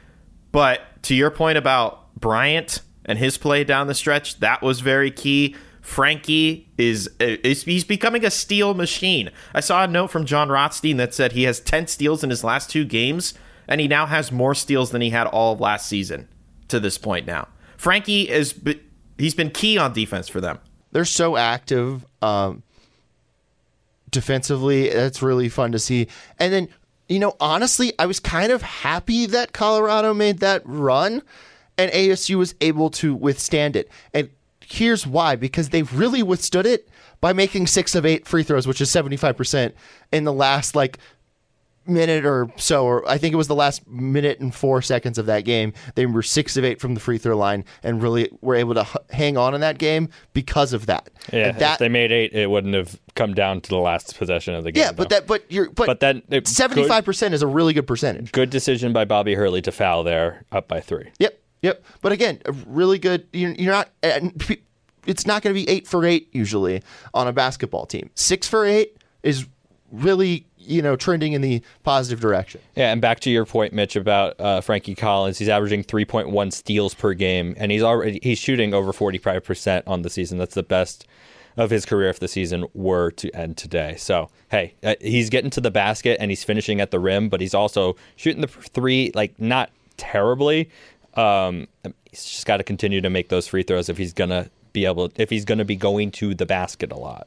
But 0.52 1.02
to 1.04 1.14
your 1.14 1.30
point 1.30 1.58
about 1.58 2.14
Bryant 2.14 2.82
and 3.04 3.18
his 3.18 3.38
play 3.38 3.64
down 3.64 3.86
the 3.86 3.94
stretch, 3.94 4.40
that 4.40 4.62
was 4.62 4.80
very 4.80 5.10
key. 5.10 5.56
Frankie 5.88 6.68
is, 6.76 7.08
is 7.18 7.62
he's 7.62 7.82
becoming 7.82 8.22
a 8.22 8.30
steal 8.30 8.74
machine. 8.74 9.30
I 9.54 9.60
saw 9.60 9.84
a 9.84 9.86
note 9.86 10.08
from 10.10 10.26
Jon 10.26 10.50
Rothstein 10.50 10.98
that 10.98 11.14
said 11.14 11.32
he 11.32 11.44
has 11.44 11.60
10 11.60 11.86
steals 11.86 12.22
in 12.22 12.28
his 12.28 12.44
last 12.44 12.68
two 12.68 12.84
games, 12.84 13.32
and 13.66 13.80
he 13.80 13.88
now 13.88 14.04
has 14.04 14.30
more 14.30 14.54
steals 14.54 14.90
than 14.90 15.00
he 15.00 15.08
had 15.08 15.26
all 15.28 15.54
of 15.54 15.60
last 15.60 15.88
season 15.88 16.28
to 16.68 16.78
this 16.78 16.98
point 16.98 17.26
now. 17.26 17.48
Frankie 17.78 18.28
is 18.28 18.54
he's 19.16 19.34
been 19.34 19.48
key 19.48 19.78
on 19.78 19.94
defense 19.94 20.28
for 20.28 20.42
them. 20.42 20.58
They're 20.92 21.06
so 21.06 21.38
active 21.38 22.04
um, 22.20 22.62
defensively. 24.10 24.90
That's 24.90 25.22
really 25.22 25.48
fun 25.48 25.72
to 25.72 25.78
see. 25.78 26.08
And 26.38 26.52
then, 26.52 26.68
you 27.08 27.18
know, 27.18 27.34
honestly, 27.40 27.94
I 27.98 28.04
was 28.04 28.20
kind 28.20 28.52
of 28.52 28.60
happy 28.60 29.24
that 29.24 29.54
Colorado 29.54 30.12
made 30.12 30.40
that 30.40 30.60
run 30.66 31.22
and 31.78 31.90
ASU 31.92 32.36
was 32.36 32.54
able 32.60 32.90
to 32.90 33.14
withstand 33.14 33.74
it. 33.74 33.88
And 34.12 34.28
here's 34.68 35.06
why 35.06 35.34
because 35.36 35.70
they 35.70 35.82
really 35.82 36.22
withstood 36.22 36.66
it 36.66 36.88
by 37.20 37.32
making 37.32 37.66
six 37.66 37.94
of 37.94 38.04
eight 38.06 38.26
free 38.26 38.42
throws, 38.42 38.66
which 38.66 38.80
is 38.80 38.90
75% 38.90 39.72
in 40.12 40.24
the 40.24 40.32
last 40.32 40.76
like 40.76 40.98
minute 41.86 42.26
or 42.26 42.52
so, 42.56 42.84
or 42.84 43.08
I 43.08 43.16
think 43.16 43.32
it 43.32 43.36
was 43.36 43.48
the 43.48 43.54
last 43.54 43.88
minute 43.88 44.40
and 44.40 44.54
four 44.54 44.82
seconds 44.82 45.16
of 45.16 45.24
that 45.24 45.46
game. 45.46 45.72
They 45.94 46.04
were 46.04 46.22
six 46.22 46.58
of 46.58 46.64
eight 46.64 46.80
from 46.82 46.92
the 46.92 47.00
free 47.00 47.16
throw 47.16 47.34
line 47.34 47.64
and 47.82 48.02
really 48.02 48.28
were 48.42 48.54
able 48.56 48.74
to 48.74 48.82
h- 48.82 48.96
hang 49.10 49.38
on 49.38 49.54
in 49.54 49.62
that 49.62 49.78
game 49.78 50.10
because 50.34 50.74
of 50.74 50.84
that. 50.84 51.08
Yeah, 51.32 51.48
And 51.48 51.58
that 51.60 51.72
if 51.74 51.78
they 51.78 51.88
made 51.88 52.12
eight, 52.12 52.34
it 52.34 52.50
wouldn't 52.50 52.74
have 52.74 53.00
come 53.14 53.32
down 53.32 53.62
to 53.62 53.70
the 53.70 53.78
last 53.78 54.18
possession 54.18 54.52
of 54.54 54.64
the 54.64 54.72
game. 54.72 54.82
yeah, 54.82 54.92
but 54.92 55.08
though. 55.08 55.16
that 55.16 55.26
but 55.26 55.50
you're 55.50 55.70
but, 55.70 55.86
But 55.86 56.00
then 56.00 56.22
it- 56.28 56.46
seventy 56.46 56.86
five 56.86 57.06
percent 57.06 57.32
is 57.32 57.40
a 57.40 57.46
really 57.46 57.72
good 57.72 57.86
percentage. 57.86 58.32
good 58.32 58.50
decision 58.50 58.92
by 58.92 59.06
Bobby 59.06 59.34
Hurley 59.34 59.62
to 59.62 59.72
foul 59.72 60.04
there, 60.04 60.44
up 60.52 60.68
by 60.68 60.80
three. 60.80 61.08
Yep, 61.18 61.40
yep. 61.62 61.84
But 62.00 62.12
again, 62.12 62.40
a 62.44 62.52
really 62.52 62.98
good. 62.98 63.26
You're, 63.32 63.52
you're 63.52 63.72
not. 63.72 63.90
It's 65.06 65.26
not 65.26 65.42
going 65.42 65.54
to 65.54 65.60
be 65.60 65.68
eight 65.70 65.86
for 65.86 66.04
eight 66.04 66.28
usually 66.32 66.82
on 67.14 67.26
a 67.28 67.32
basketball 67.32 67.86
team. 67.86 68.10
Six 68.14 68.46
for 68.46 68.66
eight 68.66 68.98
is 69.22 69.46
really 69.90 70.46
you 70.58 70.82
know 70.82 70.96
trending 70.96 71.32
in 71.32 71.40
the 71.40 71.62
positive 71.82 72.20
direction. 72.20 72.60
Yeah, 72.76 72.92
and 72.92 73.00
back 73.00 73.20
to 73.20 73.30
your 73.30 73.46
point, 73.46 73.72
Mitch, 73.72 73.96
about 73.96 74.38
uh, 74.38 74.60
Frankie 74.60 74.94
Collins. 74.94 75.38
He's 75.38 75.48
averaging 75.48 75.84
3.1 75.84 76.52
steals 76.52 76.94
per 76.94 77.14
game, 77.14 77.54
and 77.56 77.72
he's 77.72 77.82
already 77.82 78.20
he's 78.22 78.38
shooting 78.38 78.74
over 78.74 78.92
45 78.92 79.44
percent 79.44 79.84
on 79.86 80.02
the 80.02 80.10
season. 80.10 80.38
That's 80.38 80.54
the 80.54 80.62
best 80.62 81.06
of 81.56 81.70
his 81.70 81.84
career 81.84 82.08
if 82.08 82.20
the 82.20 82.28
season 82.28 82.66
were 82.72 83.10
to 83.12 83.30
end 83.34 83.56
today. 83.56 83.96
So 83.98 84.30
hey, 84.50 84.74
uh, 84.82 84.94
he's 85.00 85.30
getting 85.30 85.50
to 85.50 85.60
the 85.60 85.70
basket 85.70 86.18
and 86.20 86.30
he's 86.30 86.44
finishing 86.44 86.80
at 86.80 86.90
the 86.90 87.00
rim, 87.00 87.28
but 87.28 87.40
he's 87.40 87.54
also 87.54 87.96
shooting 88.14 88.42
the 88.42 88.46
three 88.46 89.10
like 89.14 89.40
not 89.40 89.70
terribly. 89.96 90.70
Um, 91.18 91.66
he's 92.10 92.24
just 92.24 92.46
got 92.46 92.58
to 92.58 92.64
continue 92.64 93.00
to 93.00 93.10
make 93.10 93.28
those 93.28 93.48
free 93.48 93.64
throws 93.64 93.88
if 93.88 93.98
he's 93.98 94.12
gonna 94.12 94.50
be 94.72 94.84
able 94.84 95.10
if 95.16 95.30
he's 95.30 95.44
gonna 95.44 95.64
be 95.64 95.74
going 95.74 96.12
to 96.12 96.34
the 96.34 96.46
basket 96.46 96.92
a 96.92 96.96
lot. 96.96 97.26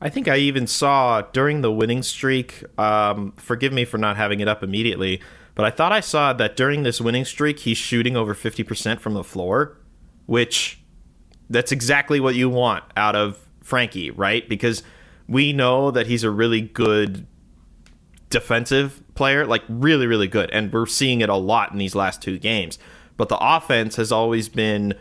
I 0.00 0.10
think 0.10 0.28
I 0.28 0.36
even 0.36 0.66
saw 0.66 1.22
during 1.22 1.62
the 1.62 1.72
winning 1.72 2.02
streak. 2.02 2.62
Um, 2.78 3.32
forgive 3.32 3.72
me 3.72 3.84
for 3.84 3.96
not 3.96 4.16
having 4.16 4.40
it 4.40 4.48
up 4.48 4.62
immediately, 4.62 5.22
but 5.54 5.64
I 5.64 5.70
thought 5.70 5.90
I 5.90 6.00
saw 6.00 6.32
that 6.34 6.56
during 6.56 6.82
this 6.82 7.00
winning 7.00 7.24
streak, 7.24 7.60
he's 7.60 7.78
shooting 7.78 8.14
over 8.14 8.34
fifty 8.34 8.62
percent 8.62 9.00
from 9.00 9.14
the 9.14 9.24
floor, 9.24 9.78
which 10.26 10.82
that's 11.48 11.72
exactly 11.72 12.20
what 12.20 12.34
you 12.34 12.50
want 12.50 12.84
out 12.96 13.16
of 13.16 13.38
Frankie, 13.62 14.10
right? 14.10 14.46
Because 14.48 14.82
we 15.26 15.52
know 15.52 15.90
that 15.90 16.06
he's 16.06 16.24
a 16.24 16.30
really 16.30 16.60
good 16.60 17.26
defensive 18.28 19.02
player, 19.14 19.46
like 19.46 19.62
really, 19.68 20.06
really 20.06 20.28
good, 20.28 20.50
and 20.50 20.72
we're 20.72 20.86
seeing 20.86 21.20
it 21.20 21.28
a 21.28 21.36
lot 21.36 21.72
in 21.72 21.78
these 21.78 21.94
last 21.94 22.20
two 22.20 22.38
games. 22.38 22.78
But 23.20 23.28
the 23.28 23.36
offense 23.38 23.96
has 23.96 24.10
always 24.10 24.48
been 24.48 24.94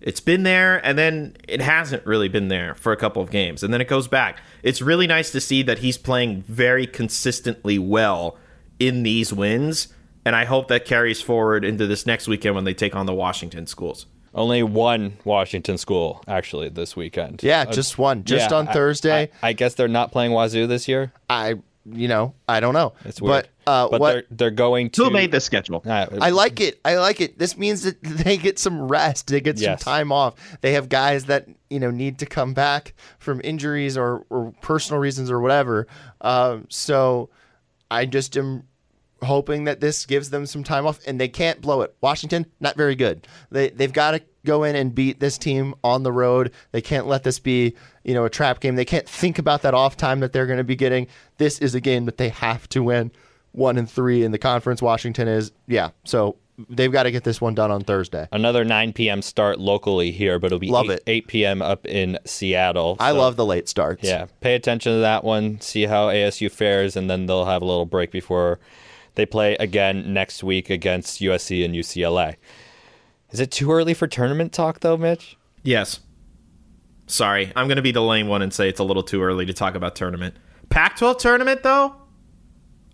it's 0.00 0.18
been 0.18 0.42
there 0.42 0.84
and 0.84 0.98
then 0.98 1.36
it 1.46 1.60
hasn't 1.60 2.04
really 2.04 2.26
been 2.28 2.48
there 2.48 2.74
for 2.74 2.90
a 2.90 2.96
couple 2.96 3.22
of 3.22 3.30
games 3.30 3.62
and 3.62 3.72
then 3.72 3.80
it 3.80 3.86
goes 3.86 4.08
back. 4.08 4.40
It's 4.64 4.82
really 4.82 5.06
nice 5.06 5.30
to 5.30 5.40
see 5.40 5.62
that 5.62 5.78
he's 5.78 5.96
playing 5.96 6.42
very 6.48 6.84
consistently 6.84 7.78
well 7.78 8.36
in 8.80 9.04
these 9.04 9.32
wins 9.32 9.86
and 10.24 10.34
I 10.34 10.46
hope 10.46 10.66
that 10.66 10.84
carries 10.84 11.22
forward 11.22 11.64
into 11.64 11.86
this 11.86 12.06
next 12.06 12.26
weekend 12.26 12.56
when 12.56 12.64
they 12.64 12.74
take 12.74 12.96
on 12.96 13.06
the 13.06 13.14
Washington 13.14 13.68
schools. 13.68 14.06
Only 14.34 14.64
one 14.64 15.18
Washington 15.24 15.78
school 15.78 16.24
actually 16.26 16.70
this 16.70 16.96
weekend. 16.96 17.40
Yeah, 17.44 17.66
Uh, 17.68 17.72
just 17.72 17.98
one, 17.98 18.24
just 18.24 18.50
yeah, 18.50 18.56
on 18.56 18.66
I- 18.66 18.72
Thursday. 18.72 19.30
I, 19.44 19.50
I 19.50 19.52
guess 19.52 19.74
they're 19.74 19.86
not 19.86 20.10
playing 20.10 20.32
Wazoo 20.32 20.66
this 20.66 20.88
year. 20.88 21.12
I, 21.30 21.54
you 21.88 22.08
know, 22.08 22.34
I 22.48 22.58
don't 22.58 22.74
know. 22.74 22.94
It's 23.04 23.22
weird. 23.22 23.44
But, 23.44 23.48
uh, 23.66 23.88
but 23.88 24.00
what 24.00 24.12
they're 24.12 24.24
they're 24.30 24.50
going 24.50 24.90
to 24.90 25.04
Who 25.04 25.10
made 25.10 25.32
the 25.32 25.40
schedule? 25.40 25.82
Uh, 25.86 26.06
I 26.20 26.30
like 26.30 26.60
it. 26.60 26.80
I 26.84 26.96
like 26.96 27.20
it. 27.20 27.38
This 27.38 27.56
means 27.56 27.82
that 27.82 28.02
they 28.02 28.36
get 28.36 28.58
some 28.58 28.88
rest. 28.88 29.28
They 29.28 29.40
get 29.40 29.58
some 29.58 29.76
time 29.76 30.12
off. 30.12 30.34
They 30.60 30.72
have 30.72 30.88
guys 30.88 31.26
that 31.26 31.48
you 31.70 31.80
know 31.80 31.90
need 31.90 32.18
to 32.20 32.26
come 32.26 32.54
back 32.54 32.94
from 33.18 33.40
injuries 33.44 33.96
or, 33.96 34.24
or 34.30 34.52
personal 34.60 35.00
reasons 35.00 35.30
or 35.30 35.40
whatever. 35.40 35.86
Um, 36.20 36.66
so 36.68 37.30
I 37.90 38.06
just 38.06 38.36
am 38.36 38.64
hoping 39.22 39.64
that 39.64 39.80
this 39.80 40.04
gives 40.06 40.30
them 40.30 40.46
some 40.46 40.64
time 40.64 40.86
off, 40.86 40.98
and 41.06 41.20
they 41.20 41.28
can't 41.28 41.60
blow 41.60 41.82
it. 41.82 41.94
Washington, 42.00 42.46
not 42.60 42.76
very 42.76 42.96
good. 42.96 43.26
They 43.50 43.70
they've 43.70 43.92
got 43.92 44.12
to 44.12 44.22
go 44.44 44.64
in 44.64 44.74
and 44.74 44.94
beat 44.94 45.20
this 45.20 45.38
team 45.38 45.74
on 45.84 46.02
the 46.02 46.12
road. 46.12 46.52
They 46.72 46.80
can't 46.80 47.06
let 47.06 47.22
this 47.22 47.38
be 47.38 47.74
you 48.04 48.14
know 48.14 48.24
a 48.24 48.30
trap 48.30 48.60
game. 48.60 48.76
They 48.76 48.84
can't 48.84 49.08
think 49.08 49.38
about 49.38 49.62
that 49.62 49.74
off 49.74 49.96
time 49.96 50.20
that 50.20 50.32
they're 50.32 50.46
going 50.46 50.58
to 50.58 50.64
be 50.64 50.76
getting. 50.76 51.06
This 51.38 51.58
is 51.60 51.74
a 51.74 51.80
game 51.80 52.06
that 52.06 52.18
they 52.18 52.30
have 52.30 52.68
to 52.70 52.82
win. 52.82 53.12
One 53.52 53.76
and 53.78 53.90
three 53.90 54.24
in 54.24 54.32
the 54.32 54.38
conference. 54.38 54.80
Washington 54.82 55.28
is 55.28 55.52
yeah. 55.66 55.90
So 56.04 56.36
they've 56.68 56.92
got 56.92 57.04
to 57.04 57.10
get 57.10 57.24
this 57.24 57.40
one 57.40 57.54
done 57.54 57.70
on 57.70 57.82
Thursday. 57.82 58.28
another 58.32 58.64
9 58.64 58.92
p.m. 58.92 59.22
start 59.22 59.58
locally 59.58 60.10
here, 60.10 60.38
but 60.38 60.46
it'll 60.46 60.58
be 60.58 60.68
Love 60.68 60.90
8, 60.90 60.90
it. 60.90 61.02
8 61.06 61.26
p.m. 61.28 61.62
up 61.62 61.86
in 61.86 62.18
Seattle. 62.24 62.96
I 63.00 63.12
love 63.12 63.36
the 63.36 63.46
late 63.46 63.68
starts. 63.68 64.04
Yeah, 64.04 64.26
pay 64.40 64.54
attention 64.54 64.92
to 64.92 64.98
that 65.00 65.24
one. 65.24 65.60
See 65.60 65.84
how 65.84 66.08
ASU 66.08 66.50
fares, 66.50 66.96
and 66.96 67.10
then 67.10 67.26
they'll 67.26 67.44
have 67.46 67.62
a 67.62 67.64
little 67.64 67.86
break 67.86 68.10
before 68.10 68.58
they 69.14 69.26
play 69.26 69.56
again 69.56 70.12
next 70.12 70.42
week 70.42 70.70
against 70.70 71.20
USC 71.20 71.64
and 71.64 71.74
UCLA. 71.74 72.36
Is 73.30 73.40
it 73.40 73.50
too 73.50 73.72
early 73.72 73.94
for 73.94 74.06
tournament 74.06 74.52
talk, 74.52 74.80
though, 74.80 74.96
Mitch? 74.96 75.36
Yes. 75.62 76.00
Sorry, 77.06 77.52
I'm 77.56 77.66
going 77.66 77.76
to 77.76 77.82
be 77.82 77.92
the 77.92 78.02
lame 78.02 78.28
one 78.28 78.40
and 78.42 78.52
say 78.52 78.68
it's 78.68 78.80
a 78.80 78.84
little 78.84 79.02
too 79.02 79.22
early 79.22 79.44
to 79.46 79.52
talk 79.52 79.74
about 79.74 79.94
tournament. 79.94 80.36
Pac-12 80.70 81.18
tournament 81.18 81.62
though, 81.62 81.94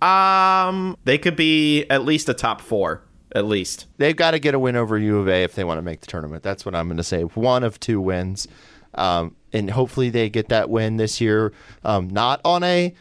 um, 0.02 0.96
they 1.04 1.18
could 1.18 1.36
be 1.36 1.84
at 1.90 2.04
least 2.04 2.28
a 2.28 2.34
top 2.34 2.60
4, 2.60 3.02
at 3.34 3.44
least. 3.44 3.86
they've 3.98 4.16
got 4.16 4.32
to 4.32 4.38
get 4.38 4.54
a 4.54 4.58
win 4.58 4.76
over 4.76 4.98
U 4.98 5.18
of 5.18 5.28
A 5.28 5.42
if 5.44 5.54
they 5.54 5.64
want 5.64 5.78
to 5.78 5.82
make 5.82 6.00
the 6.00 6.06
tournament. 6.06 6.42
That's 6.42 6.64
what 6.64 6.74
I'm 6.74 6.86
going 6.88 6.96
to 6.98 7.02
say. 7.04 7.22
One 7.22 7.64
of 7.64 7.78
two 7.80 8.00
wins, 8.00 8.48
um, 8.94 9.36
and 9.52 9.70
hopefully 9.70 10.10
they 10.10 10.28
get 10.30 10.48
that 10.48 10.70
win 10.70 10.96
this 10.96 11.20
year. 11.20 11.52
Um, 11.84 12.08
not 12.08 12.40
on 12.44 12.62
a 12.64 12.94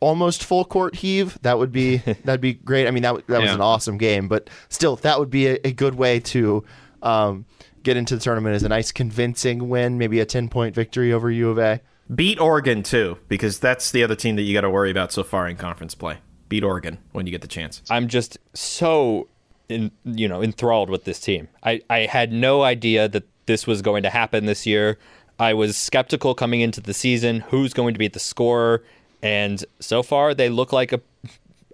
almost 0.00 0.44
full 0.44 0.64
court 0.64 0.94
heave. 0.96 1.38
That 1.42 1.58
would 1.58 1.72
be 1.72 1.96
that'd 2.24 2.40
be 2.40 2.54
great. 2.54 2.86
I 2.86 2.90
mean 2.92 3.02
that 3.02 3.26
that 3.26 3.40
was 3.40 3.48
Yeah. 3.48 3.54
an 3.54 3.60
awesome 3.60 3.98
game, 3.98 4.28
but 4.28 4.48
still 4.68 4.96
that 4.96 5.18
would 5.18 5.30
be 5.30 5.46
a, 5.48 5.58
a 5.64 5.72
good 5.72 5.94
way 5.94 6.20
to. 6.20 6.64
Um, 7.02 7.46
Get 7.84 7.96
into 7.96 8.16
the 8.16 8.20
tournament 8.20 8.54
as 8.56 8.64
a 8.64 8.68
nice 8.68 8.90
convincing 8.90 9.68
win, 9.68 9.96
maybe 9.98 10.18
a 10.20 10.26
10 10.26 10.48
point 10.48 10.74
victory 10.74 11.12
over 11.12 11.30
U 11.30 11.48
of 11.48 11.58
A. 11.58 11.80
Beat 12.12 12.38
Oregon 12.40 12.82
too, 12.82 13.16
because 13.28 13.60
that's 13.60 13.92
the 13.92 14.02
other 14.02 14.16
team 14.16 14.34
that 14.36 14.42
you 14.42 14.52
got 14.52 14.62
to 14.62 14.68
worry 14.68 14.90
about 14.90 15.12
so 15.12 15.22
far 15.22 15.48
in 15.48 15.56
conference 15.56 15.94
play. 15.94 16.18
Beat 16.48 16.64
Oregon 16.64 16.98
when 17.12 17.26
you 17.26 17.32
get 17.32 17.42
the 17.42 17.48
chance. 17.48 17.82
I'm 17.90 18.08
just 18.08 18.38
so 18.54 19.28
in, 19.68 19.90
you 20.04 20.28
know 20.28 20.42
enthralled 20.42 20.90
with 20.90 21.04
this 21.04 21.20
team. 21.20 21.48
I, 21.62 21.82
I 21.90 22.00
had 22.00 22.32
no 22.32 22.62
idea 22.62 23.08
that 23.08 23.24
this 23.46 23.66
was 23.66 23.82
going 23.82 24.02
to 24.02 24.10
happen 24.10 24.46
this 24.46 24.66
year. 24.66 24.98
I 25.38 25.54
was 25.54 25.76
skeptical 25.76 26.34
coming 26.34 26.60
into 26.60 26.80
the 26.80 26.94
season 26.94 27.40
who's 27.40 27.72
going 27.72 27.94
to 27.94 27.98
be 27.98 28.08
the 28.08 28.18
scorer, 28.18 28.82
and 29.22 29.64
so 29.80 30.02
far 30.02 30.34
they 30.34 30.48
look 30.48 30.72
like 30.72 30.92
a, 30.92 31.00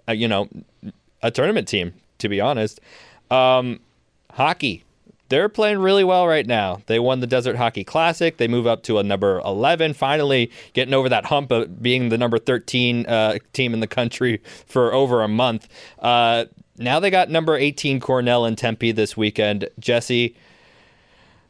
a 0.07 0.15
you 0.15 0.27
know 0.27 0.49
a 1.21 1.31
tournament 1.31 1.67
team. 1.67 1.93
To 2.19 2.29
be 2.29 2.39
honest, 2.39 2.79
um, 3.29 3.81
hockey. 4.31 4.84
They're 5.29 5.49
playing 5.49 5.79
really 5.79 6.03
well 6.03 6.27
right 6.27 6.45
now. 6.45 6.81
They 6.85 6.99
won 6.99 7.19
the 7.19 7.27
Desert 7.27 7.55
Hockey 7.55 7.83
Classic. 7.83 8.37
They 8.37 8.47
move 8.47 8.67
up 8.67 8.83
to 8.83 8.99
a 8.99 9.03
number 9.03 9.39
11, 9.39 9.93
finally 9.93 10.51
getting 10.73 10.93
over 10.93 11.09
that 11.09 11.25
hump 11.25 11.51
of 11.51 11.81
being 11.81 12.09
the 12.09 12.17
number 12.17 12.37
13 12.37 13.07
uh, 13.07 13.39
team 13.53 13.73
in 13.73 13.79
the 13.79 13.87
country 13.87 14.41
for 14.67 14.93
over 14.93 15.23
a 15.23 15.27
month. 15.27 15.67
Uh, 15.99 16.45
now 16.77 16.99
they 16.99 17.09
got 17.09 17.29
number 17.29 17.55
18 17.55 17.99
Cornell 17.99 18.45
and 18.45 18.57
Tempe 18.57 18.91
this 18.91 19.17
weekend. 19.17 19.69
Jesse, 19.79 20.35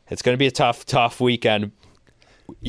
it's 0.09 0.21
going 0.21 0.35
to 0.35 0.39
be 0.39 0.47
a 0.47 0.51
tough, 0.51 0.85
tough 0.85 1.19
weekend. 1.19 1.71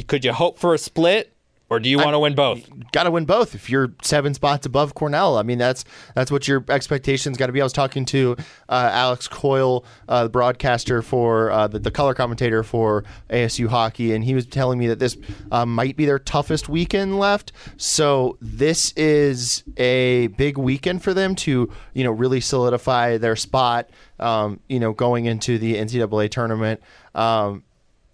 could 0.06 0.24
you 0.24 0.32
hope 0.32 0.58
for 0.58 0.74
a 0.74 0.78
split, 0.78 1.35
or 1.68 1.80
do 1.80 1.88
you 1.88 1.98
want 1.98 2.14
to 2.14 2.18
win 2.18 2.34
both? 2.34 2.68
got 2.92 3.04
to 3.04 3.10
win 3.10 3.24
both 3.24 3.54
if 3.54 3.68
you're 3.68 3.92
seven 4.02 4.34
spots 4.34 4.66
above 4.66 4.94
Cornell. 4.94 5.36
I 5.36 5.42
mean, 5.42 5.58
that's 5.58 5.84
that's 6.14 6.30
what 6.30 6.46
your 6.46 6.64
expectations 6.68 7.36
got 7.36 7.46
to 7.46 7.52
be. 7.52 7.60
I 7.60 7.64
was 7.64 7.72
talking 7.72 8.04
to 8.06 8.36
uh, 8.68 8.90
Alex 8.92 9.26
Coyle, 9.26 9.84
uh, 10.08 10.24
the 10.24 10.28
broadcaster 10.28 11.02
for 11.02 11.50
uh, 11.50 11.66
the, 11.66 11.80
the 11.80 11.90
color 11.90 12.14
commentator 12.14 12.62
for 12.62 13.04
ASU 13.30 13.66
hockey, 13.66 14.14
and 14.14 14.24
he 14.24 14.34
was 14.34 14.46
telling 14.46 14.78
me 14.78 14.86
that 14.86 15.00
this 15.00 15.16
uh, 15.50 15.66
might 15.66 15.96
be 15.96 16.06
their 16.06 16.20
toughest 16.20 16.68
weekend 16.68 17.18
left. 17.18 17.52
So 17.76 18.38
this 18.40 18.92
is 18.92 19.64
a 19.76 20.28
big 20.28 20.58
weekend 20.58 21.02
for 21.02 21.14
them 21.14 21.34
to 21.36 21.70
you 21.94 22.04
know 22.04 22.12
really 22.12 22.40
solidify 22.40 23.18
their 23.18 23.36
spot. 23.36 23.90
Um, 24.18 24.60
you 24.68 24.80
know, 24.80 24.92
going 24.92 25.26
into 25.26 25.58
the 25.58 25.74
NCAA 25.74 26.30
tournament. 26.30 26.80
Um, 27.14 27.64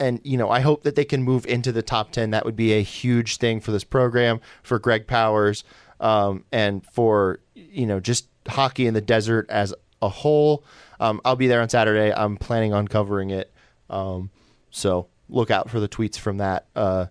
and 0.02 0.20
you 0.24 0.36
know, 0.36 0.50
I 0.50 0.60
hope 0.60 0.82
that 0.82 0.96
they 0.96 1.04
can 1.04 1.22
move 1.22 1.46
into 1.46 1.72
the 1.72 1.82
top 1.82 2.10
ten. 2.10 2.30
That 2.30 2.44
would 2.44 2.56
be 2.56 2.72
a 2.72 2.82
huge 2.82 3.36
thing 3.36 3.60
for 3.60 3.70
this 3.70 3.84
program, 3.84 4.40
for 4.62 4.78
Greg 4.78 5.06
Powers, 5.06 5.64
um, 6.00 6.44
and 6.52 6.84
for 6.92 7.40
you 7.54 7.86
know 7.86 8.00
just 8.00 8.26
hockey 8.48 8.86
in 8.86 8.94
the 8.94 9.00
desert 9.00 9.48
as 9.48 9.72
a 10.02 10.08
whole. 10.08 10.64
Um, 11.00 11.20
I'll 11.24 11.36
be 11.36 11.46
there 11.46 11.62
on 11.62 11.68
Saturday. 11.68 12.12
I'm 12.12 12.36
planning 12.36 12.72
on 12.72 12.88
covering 12.88 13.30
it, 13.30 13.52
um, 13.88 14.30
so 14.70 15.06
look 15.28 15.50
out 15.50 15.70
for 15.70 15.80
the 15.80 15.88
tweets 15.88 16.18
from 16.18 16.38
that 16.38 16.66
uh, 16.74 17.06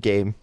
game. 0.00 0.34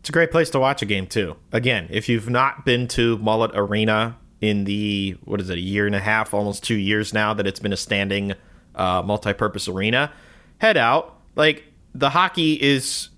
It's 0.00 0.10
a 0.10 0.12
great 0.12 0.30
place 0.30 0.50
to 0.50 0.60
watch 0.60 0.82
a 0.82 0.86
game 0.86 1.06
too. 1.06 1.36
Again, 1.50 1.88
if 1.90 2.08
you've 2.08 2.30
not 2.30 2.64
been 2.64 2.86
to 2.88 3.18
Mullet 3.18 3.50
Arena 3.54 4.16
in 4.40 4.64
the 4.64 5.16
what 5.24 5.40
is 5.40 5.50
it, 5.50 5.58
a 5.58 5.60
year 5.60 5.86
and 5.86 5.96
a 5.96 6.00
half, 6.00 6.34
almost 6.34 6.62
two 6.62 6.76
years 6.76 7.12
now 7.12 7.34
that 7.34 7.46
it's 7.46 7.58
been 7.58 7.72
a 7.72 7.76
standing 7.76 8.34
uh, 8.76 9.02
multi-purpose 9.04 9.68
arena, 9.68 10.12
head 10.58 10.76
out. 10.76 11.18
Like 11.34 11.64
the 11.94 12.10
hockey 12.10 12.54
is 12.54 13.08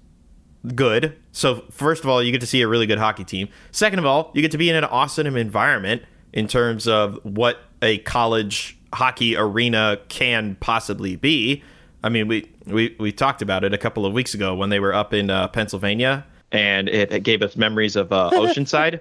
good. 0.74 1.16
So 1.32 1.64
first 1.70 2.02
of 2.04 2.10
all, 2.10 2.22
you 2.22 2.32
get 2.32 2.40
to 2.40 2.46
see 2.46 2.62
a 2.62 2.68
really 2.68 2.86
good 2.86 2.98
hockey 2.98 3.24
team. 3.24 3.48
Second 3.70 3.98
of 3.98 4.06
all, 4.06 4.30
you 4.34 4.42
get 4.42 4.50
to 4.52 4.58
be 4.58 4.70
in 4.70 4.76
an 4.76 4.84
awesome 4.84 5.36
environment 5.36 6.02
in 6.32 6.48
terms 6.48 6.86
of 6.88 7.18
what 7.22 7.58
a 7.82 7.98
college 7.98 8.78
hockey 8.92 9.36
arena 9.36 9.98
can 10.08 10.56
possibly 10.60 11.16
be. 11.16 11.62
I 12.02 12.08
mean, 12.08 12.28
we 12.28 12.48
we 12.66 12.96
we 12.98 13.12
talked 13.12 13.42
about 13.42 13.64
it 13.64 13.74
a 13.74 13.78
couple 13.78 14.06
of 14.06 14.12
weeks 14.12 14.34
ago 14.34 14.54
when 14.54 14.70
they 14.70 14.80
were 14.80 14.94
up 14.94 15.12
in 15.12 15.30
uh, 15.30 15.48
Pennsylvania, 15.48 16.24
and 16.52 16.88
it, 16.88 17.12
it 17.12 17.22
gave 17.22 17.42
us 17.42 17.56
memories 17.56 17.96
of 17.96 18.12
uh, 18.12 18.30
Oceanside, 18.34 19.00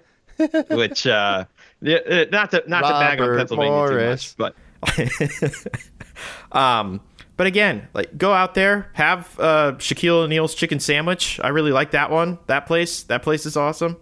which 0.70 1.06
uh, 1.06 1.46
uh, 1.86 2.26
not 2.32 2.52
to 2.52 2.64
not 2.68 2.82
to 2.82 2.90
bag 2.90 3.22
on 3.22 3.38
Pennsylvania 3.38 3.72
Morris. 3.72 4.34
too 4.34 4.44
much, 4.44 4.54
but 4.54 4.56
um, 6.52 7.02
but 7.36 7.48
again, 7.48 7.88
like 7.94 8.18
go 8.18 8.34
out 8.34 8.54
there, 8.56 8.90
have 8.94 9.40
uh, 9.40 9.74
Shaquille 9.78 10.24
O'Neal's 10.24 10.56
chicken 10.56 10.80
sandwich. 10.80 11.40
I 11.44 11.50
really 11.50 11.72
like 11.72 11.92
that 11.92 12.10
one. 12.10 12.40
That 12.48 12.66
place, 12.66 13.04
that 13.04 13.22
place 13.24 13.46
is 13.46 13.56
awesome. 13.56 13.98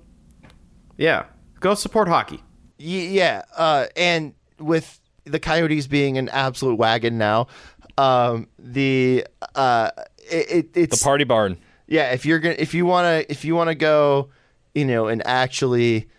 Yeah, 0.98 1.26
go 1.60 1.74
support 1.76 2.08
hockey. 2.08 2.38
Y- 2.80 3.10
yeah, 3.12 3.42
uh, 3.58 3.88
and 3.98 4.34
with 4.60 5.00
the 5.26 5.40
Coyotes 5.40 5.88
being 5.88 6.18
an 6.18 6.30
absolute 6.30 6.76
wagon 6.76 7.18
now, 7.18 7.48
um, 7.98 8.48
the 8.58 9.26
uh, 9.56 9.92
it, 10.30 10.70
it, 10.76 10.90
The 10.92 11.02
party 11.04 11.24
barn. 11.26 11.58
yeah. 11.88 12.12
If 12.14 12.26
you're 12.26 12.40
gonna 12.40 12.56
if 12.58 12.74
you 12.74 12.86
wanna 12.86 13.26
if 13.28 13.44
you 13.44 13.56
wanna 13.56 13.76
go, 13.76 14.30
you 14.74 14.86
know, 14.86 15.08
and 15.08 15.26
actually 15.28 16.10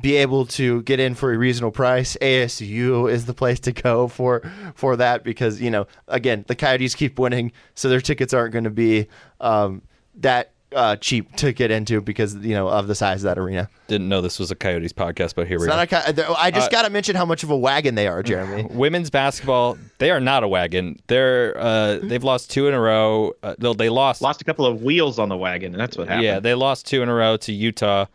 be 0.00 0.16
able 0.16 0.44
to 0.46 0.82
get 0.82 1.00
in 1.00 1.14
for 1.14 1.32
a 1.32 1.38
reasonable 1.38 1.72
price, 1.72 2.16
ASU 2.20 3.10
is 3.10 3.24
the 3.26 3.34
place 3.34 3.60
to 3.60 3.72
go 3.72 4.08
for 4.08 4.42
for 4.74 4.96
that 4.96 5.24
because 5.24 5.60
you 5.60 5.70
know 5.70 5.86
again 6.08 6.44
the 6.48 6.54
Coyotes 6.54 6.94
keep 6.94 7.18
winning, 7.18 7.52
so 7.74 7.88
their 7.88 8.00
tickets 8.00 8.34
aren't 8.34 8.52
going 8.52 8.64
to 8.64 8.70
be 8.70 9.06
um, 9.40 9.82
that 10.16 10.52
uh, 10.74 10.96
cheap 10.96 11.34
to 11.36 11.52
get 11.52 11.70
into 11.70 12.00
because 12.00 12.34
you 12.36 12.52
know 12.54 12.68
of 12.68 12.88
the 12.88 12.94
size 12.94 13.24
of 13.24 13.28
that 13.34 13.38
arena. 13.38 13.70
Didn't 13.88 14.08
know 14.08 14.20
this 14.20 14.38
was 14.38 14.50
a 14.50 14.54
Coyotes 14.54 14.92
podcast, 14.92 15.34
but 15.34 15.46
here 15.46 15.58
we 15.58 15.66
It's 15.66 15.72
are. 15.72 15.76
not 15.76 16.08
a, 16.08 16.22
co- 16.22 16.34
I 16.36 16.50
just 16.50 16.70
got 16.70 16.82
to 16.82 16.90
mention 16.90 17.16
how 17.16 17.24
much 17.24 17.42
of 17.42 17.50
a 17.50 17.56
wagon 17.56 17.94
they 17.94 18.08
are, 18.08 18.22
Jeremy. 18.22 18.66
Women's 18.70 19.08
basketball, 19.08 19.78
they 19.98 20.10
are 20.10 20.20
not 20.20 20.42
a 20.42 20.48
wagon. 20.48 20.98
They're 21.06 21.56
uh, 21.56 21.98
they've 22.02 22.24
lost 22.24 22.50
two 22.50 22.66
in 22.68 22.74
a 22.74 22.80
row. 22.80 23.32
Uh, 23.42 23.54
they 23.74 23.88
lost. 23.88 24.20
Lost 24.20 24.42
a 24.42 24.44
couple 24.44 24.66
of 24.66 24.82
wheels 24.82 25.18
on 25.18 25.28
the 25.30 25.36
wagon, 25.36 25.72
and 25.72 25.80
that's 25.80 25.96
what 25.96 26.08
happened. 26.08 26.24
Yeah, 26.24 26.40
they 26.40 26.54
lost 26.54 26.86
two 26.86 27.02
in 27.02 27.08
a 27.08 27.14
row 27.14 27.36
to 27.38 27.52
Utah 27.52 28.06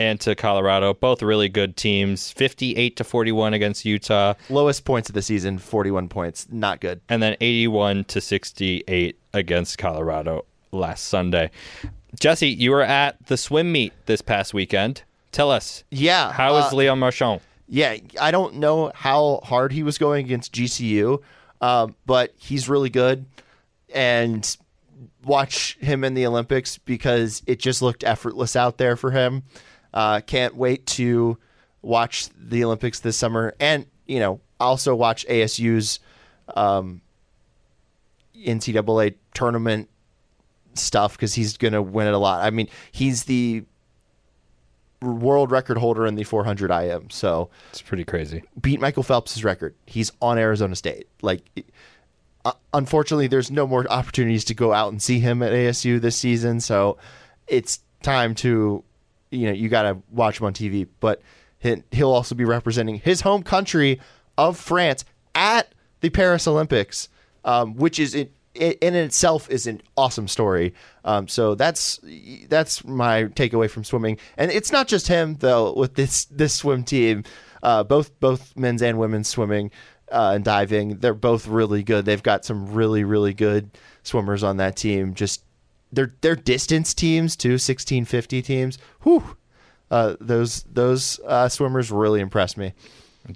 and 0.00 0.18
to 0.22 0.34
Colorado. 0.34 0.94
Both 0.94 1.22
really 1.22 1.48
good 1.48 1.76
teams. 1.76 2.32
Fifty-eight 2.32 2.96
to 2.96 3.04
forty-one 3.04 3.54
against 3.54 3.84
Utah, 3.84 4.34
Lowest 4.48 4.84
points 4.84 5.08
of 5.08 5.14
the 5.14 5.22
season, 5.22 5.58
41 5.58 6.08
points. 6.08 6.48
Not 6.50 6.80
good. 6.80 7.00
and 7.08 7.22
then 7.22 7.36
eighty-one 7.40 8.04
to 8.04 8.20
sixty-eight 8.20 9.18
against 9.32 9.78
Colorado 9.78 10.44
last 10.72 11.04
Sunday. 11.04 11.50
Jesse, 12.18 12.48
you 12.48 12.72
were 12.72 12.82
at 12.82 13.24
the 13.26 13.36
swim 13.36 13.70
meet 13.70 13.92
this 14.06 14.20
past 14.22 14.52
weekend. 14.52 15.02
Tell 15.30 15.50
us, 15.52 15.84
Yeah. 15.90 16.32
how 16.32 16.56
is 16.56 16.72
uh, 16.72 16.76
Leon 16.76 16.98
Marchand? 16.98 17.40
Yeah, 17.68 17.98
I 18.20 18.32
don't 18.32 18.56
know 18.56 18.90
how 18.96 19.38
hard 19.44 19.70
he 19.70 19.84
was 19.84 19.96
going 19.96 20.24
against 20.24 20.52
GCU, 20.52 21.22
um, 21.60 21.94
but 22.04 22.34
he's 22.36 22.68
really 22.68 22.90
good. 22.90 23.26
And 23.94 24.56
watch 25.24 25.76
him 25.80 26.02
in 26.02 26.14
the 26.14 26.26
Olympics 26.26 26.78
because 26.78 27.42
it 27.46 27.60
just 27.60 27.80
looked 27.80 28.02
effortless 28.02 28.56
out 28.56 28.78
there 28.78 28.96
for 28.96 29.12
him. 29.12 29.44
Uh, 29.92 30.20
can't 30.20 30.54
wait 30.56 30.86
to 30.86 31.38
watch 31.82 32.28
the 32.38 32.64
Olympics 32.64 33.00
this 33.00 33.16
summer, 33.16 33.54
and 33.60 33.86
you 34.06 34.18
know, 34.20 34.40
also 34.58 34.94
watch 34.94 35.26
ASU's 35.28 36.00
um, 36.56 37.00
NCAA 38.36 39.14
tournament 39.34 39.88
stuff 40.74 41.12
because 41.16 41.34
he's 41.34 41.56
going 41.56 41.72
to 41.72 41.82
win 41.82 42.06
it 42.06 42.14
a 42.14 42.18
lot. 42.18 42.44
I 42.44 42.50
mean, 42.50 42.68
he's 42.92 43.24
the 43.24 43.64
world 45.02 45.50
record 45.50 45.78
holder 45.78 46.06
in 46.06 46.14
the 46.14 46.24
400 46.24 46.70
IM, 46.70 47.08
so 47.10 47.48
It's 47.70 47.80
pretty 47.82 48.04
crazy. 48.04 48.42
beat 48.60 48.80
Michael 48.80 49.02
Phelps' 49.02 49.42
record. 49.42 49.74
He's 49.86 50.12
on 50.20 50.38
Arizona 50.38 50.76
State. 50.76 51.06
Like, 51.22 51.42
uh, 52.44 52.52
unfortunately, 52.74 53.26
there's 53.26 53.50
no 53.50 53.66
more 53.66 53.86
opportunities 53.90 54.44
to 54.46 54.54
go 54.54 54.72
out 54.72 54.92
and 54.92 55.00
see 55.02 55.18
him 55.18 55.42
at 55.42 55.52
ASU 55.52 56.00
this 56.00 56.16
season. 56.16 56.60
So 56.60 56.98
it's 57.46 57.80
time 58.02 58.34
to, 58.36 58.84
you 59.30 59.46
know, 59.46 59.52
you 59.52 59.68
got 59.68 59.82
to 59.82 59.98
watch 60.10 60.40
him 60.40 60.46
on 60.46 60.54
TV. 60.54 60.86
But 61.00 61.22
he- 61.58 61.82
he'll 61.92 62.10
also 62.12 62.34
be 62.34 62.44
representing 62.44 62.96
his 62.96 63.20
home 63.22 63.42
country 63.42 64.00
of 64.36 64.56
France 64.58 65.04
at 65.34 65.72
the 66.00 66.10
Paris 66.10 66.46
Olympics, 66.48 67.08
um, 67.44 67.76
which 67.76 67.98
is 67.98 68.14
in, 68.14 68.28
in 68.54 68.94
itself 68.94 69.48
is 69.50 69.66
an 69.66 69.80
awesome 69.96 70.28
story. 70.28 70.74
Um, 71.04 71.28
so 71.28 71.54
that's 71.54 72.00
that's 72.48 72.84
my 72.84 73.24
takeaway 73.24 73.70
from 73.70 73.84
swimming. 73.84 74.18
And 74.36 74.50
it's 74.50 74.72
not 74.72 74.88
just 74.88 75.08
him 75.08 75.36
though. 75.40 75.72
With 75.72 75.94
this 75.94 76.24
this 76.26 76.54
swim 76.54 76.84
team, 76.84 77.24
uh, 77.62 77.84
both 77.84 78.18
both 78.20 78.56
men's 78.56 78.82
and 78.82 78.98
women's 78.98 79.28
swimming 79.28 79.70
uh, 80.10 80.32
and 80.34 80.44
diving, 80.44 80.98
they're 80.98 81.14
both 81.14 81.46
really 81.46 81.82
good. 81.82 82.04
They've 82.04 82.22
got 82.22 82.44
some 82.44 82.72
really 82.72 83.04
really 83.04 83.34
good 83.34 83.70
swimmers 84.02 84.42
on 84.42 84.56
that 84.56 84.76
team. 84.76 85.14
Just 85.14 85.44
they're 85.92 86.14
they're 86.20 86.36
distance 86.36 86.94
teams 86.94 87.36
too, 87.36 87.58
sixteen 87.58 88.04
fifty 88.04 88.42
teams. 88.42 88.78
Whew. 89.02 89.36
Uh, 89.90 90.14
those 90.20 90.62
those 90.72 91.18
uh, 91.26 91.48
swimmers 91.48 91.90
really 91.90 92.20
impressed 92.20 92.56
me. 92.56 92.72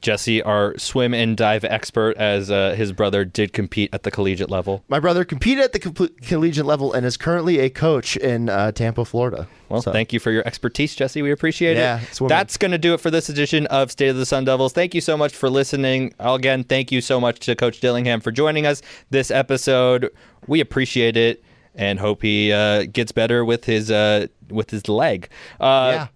Jesse, 0.01 0.41
our 0.43 0.77
swim 0.79 1.13
and 1.13 1.37
dive 1.37 1.63
expert, 1.63 2.17
as 2.17 2.51
uh, 2.51 2.75
his 2.75 2.91
brother 2.93 3.23
did 3.25 3.53
compete 3.53 3.91
at 3.93 4.03
the 4.03 4.11
collegiate 4.11 4.49
level. 4.51 4.83
My 4.89 4.99
brother 4.99 5.25
competed 5.27 5.63
at 5.63 5.73
the 5.73 6.11
collegiate 6.23 6.65
level 6.65 6.95
and 6.95 7.05
is 7.05 7.19
currently 7.19 7.59
a 7.59 7.69
coach 7.69 8.17
in 8.17 8.49
uh, 8.49 8.73
Tampa, 8.73 9.05
Florida. 9.05 9.47
Well, 9.69 9.83
So- 9.83 9.93
thank 9.93 10.13
you 10.15 10.21
for 10.21 10.31
your 10.31 10.47
expertise, 10.47 10.95
Jesse. 10.97 11.21
We 11.21 11.31
appreciate 11.33 11.77
Yeah, 11.77 12.01
it. 12.01 12.15
swimming. 12.15 12.31
That's 12.31 12.57
going 12.57 12.73
to 12.73 12.79
do 12.79 12.95
it 12.95 13.01
for 13.01 13.11
this 13.11 13.29
edition 13.29 13.67
of 13.67 13.91
State 13.91 14.09
of 14.09 14.17
the 14.17 14.25
Sun 14.27 14.47
Devils. 14.47 14.73
Thank 14.73 14.95
you 14.95 15.03
so 15.03 15.19
much 15.19 15.35
for 15.35 15.51
listening. 15.51 16.15
Again, 16.19 16.65
thank 16.65 16.91
you 16.91 17.03
so 17.03 17.21
much 17.21 17.41
to 17.41 17.55
Coach 17.55 17.81
Dillingham 17.81 18.21
for 18.21 18.33
joining 18.33 18.65
us 18.65 18.81
this 19.11 19.31
episode. 19.31 20.11
We 20.47 20.61
appreciate 20.61 21.17
it 21.19 21.45
and 21.75 21.99
hope 21.99 22.23
he 22.23 22.53
uh, 22.53 22.85
gets 22.85 23.13
better 23.13 23.45
with 23.45 23.65
his 23.65 23.91
uh, 23.91 24.27
with 24.51 24.71
his 24.71 24.89
leg. 24.89 25.29
Uh, 25.61 25.91
yeah. 25.95 26.07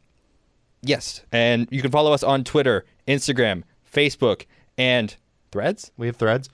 Yes, 0.83 1.23
and 1.33 1.67
you 1.71 1.83
can 1.83 1.91
follow 1.91 2.13
us 2.13 2.23
on 2.23 2.45
Twitter, 2.45 2.85
Instagram, 3.09 3.65
Facebook, 3.93 4.47
and 4.77 5.17
Threads 5.51 5.91
We 5.97 6.07
have 6.07 6.17
threads. 6.17 6.49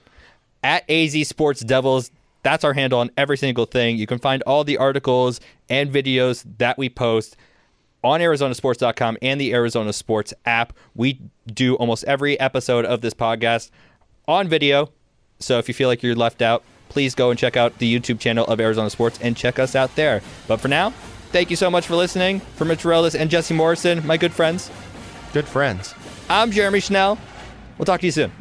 at 0.63 0.89
AZ 0.89 1.27
Sports 1.27 1.61
Devils. 1.61 2.11
That's 2.41 2.63
our 2.63 2.73
handle 2.73 2.99
on 2.99 3.11
every 3.17 3.37
single 3.37 3.65
thing. 3.65 3.97
You 3.97 4.07
can 4.07 4.19
find 4.19 4.41
all 4.43 4.63
the 4.63 4.77
articles 4.77 5.41
and 5.69 5.91
videos 5.91 6.45
that 6.59 6.77
we 6.77 6.89
post 6.89 7.35
on 8.03 8.19
ArizonaSports.com 8.19 9.17
and 9.21 9.41
the 9.41 9.51
Arizona 9.53 9.91
Sports 9.91 10.33
app. 10.45 10.73
We 10.95 11.19
do 11.51 11.75
almost 11.75 12.03
every 12.05 12.39
episode 12.39 12.85
of 12.85 13.01
this 13.01 13.13
podcast 13.13 13.69
on 14.27 14.47
video. 14.47 14.91
So 15.39 15.57
if 15.59 15.67
you 15.67 15.73
feel 15.73 15.89
like 15.89 16.01
you're 16.03 16.15
left 16.15 16.41
out, 16.41 16.63
please 16.89 17.15
go 17.15 17.29
and 17.29 17.39
check 17.39 17.57
out 17.57 17.77
the 17.79 17.99
YouTube 17.99 18.19
channel 18.19 18.45
of 18.45 18.59
Arizona 18.59 18.89
Sports 18.89 19.19
and 19.21 19.35
check 19.35 19.59
us 19.59 19.75
out 19.75 19.95
there. 19.95 20.21
But 20.47 20.61
for 20.61 20.67
now, 20.67 20.91
thank 21.31 21.49
you 21.49 21.55
so 21.55 21.69
much 21.69 21.87
for 21.87 21.95
listening. 21.95 22.39
For 22.55 22.65
Mitch 22.65 22.85
Morales 22.85 23.15
and 23.15 23.29
Jesse 23.29 23.53
Morrison, 23.53 24.05
my 24.05 24.17
good 24.17 24.33
friends, 24.33 24.69
Good 25.35 25.49
friends. 25.49 25.93
I'm 26.29 26.51
Jeremy 26.51 26.79
Schnell. 26.79 27.17
We'll 27.77 27.85
talk 27.85 27.99
to 27.99 28.05
you 28.05 28.11
soon. 28.13 28.31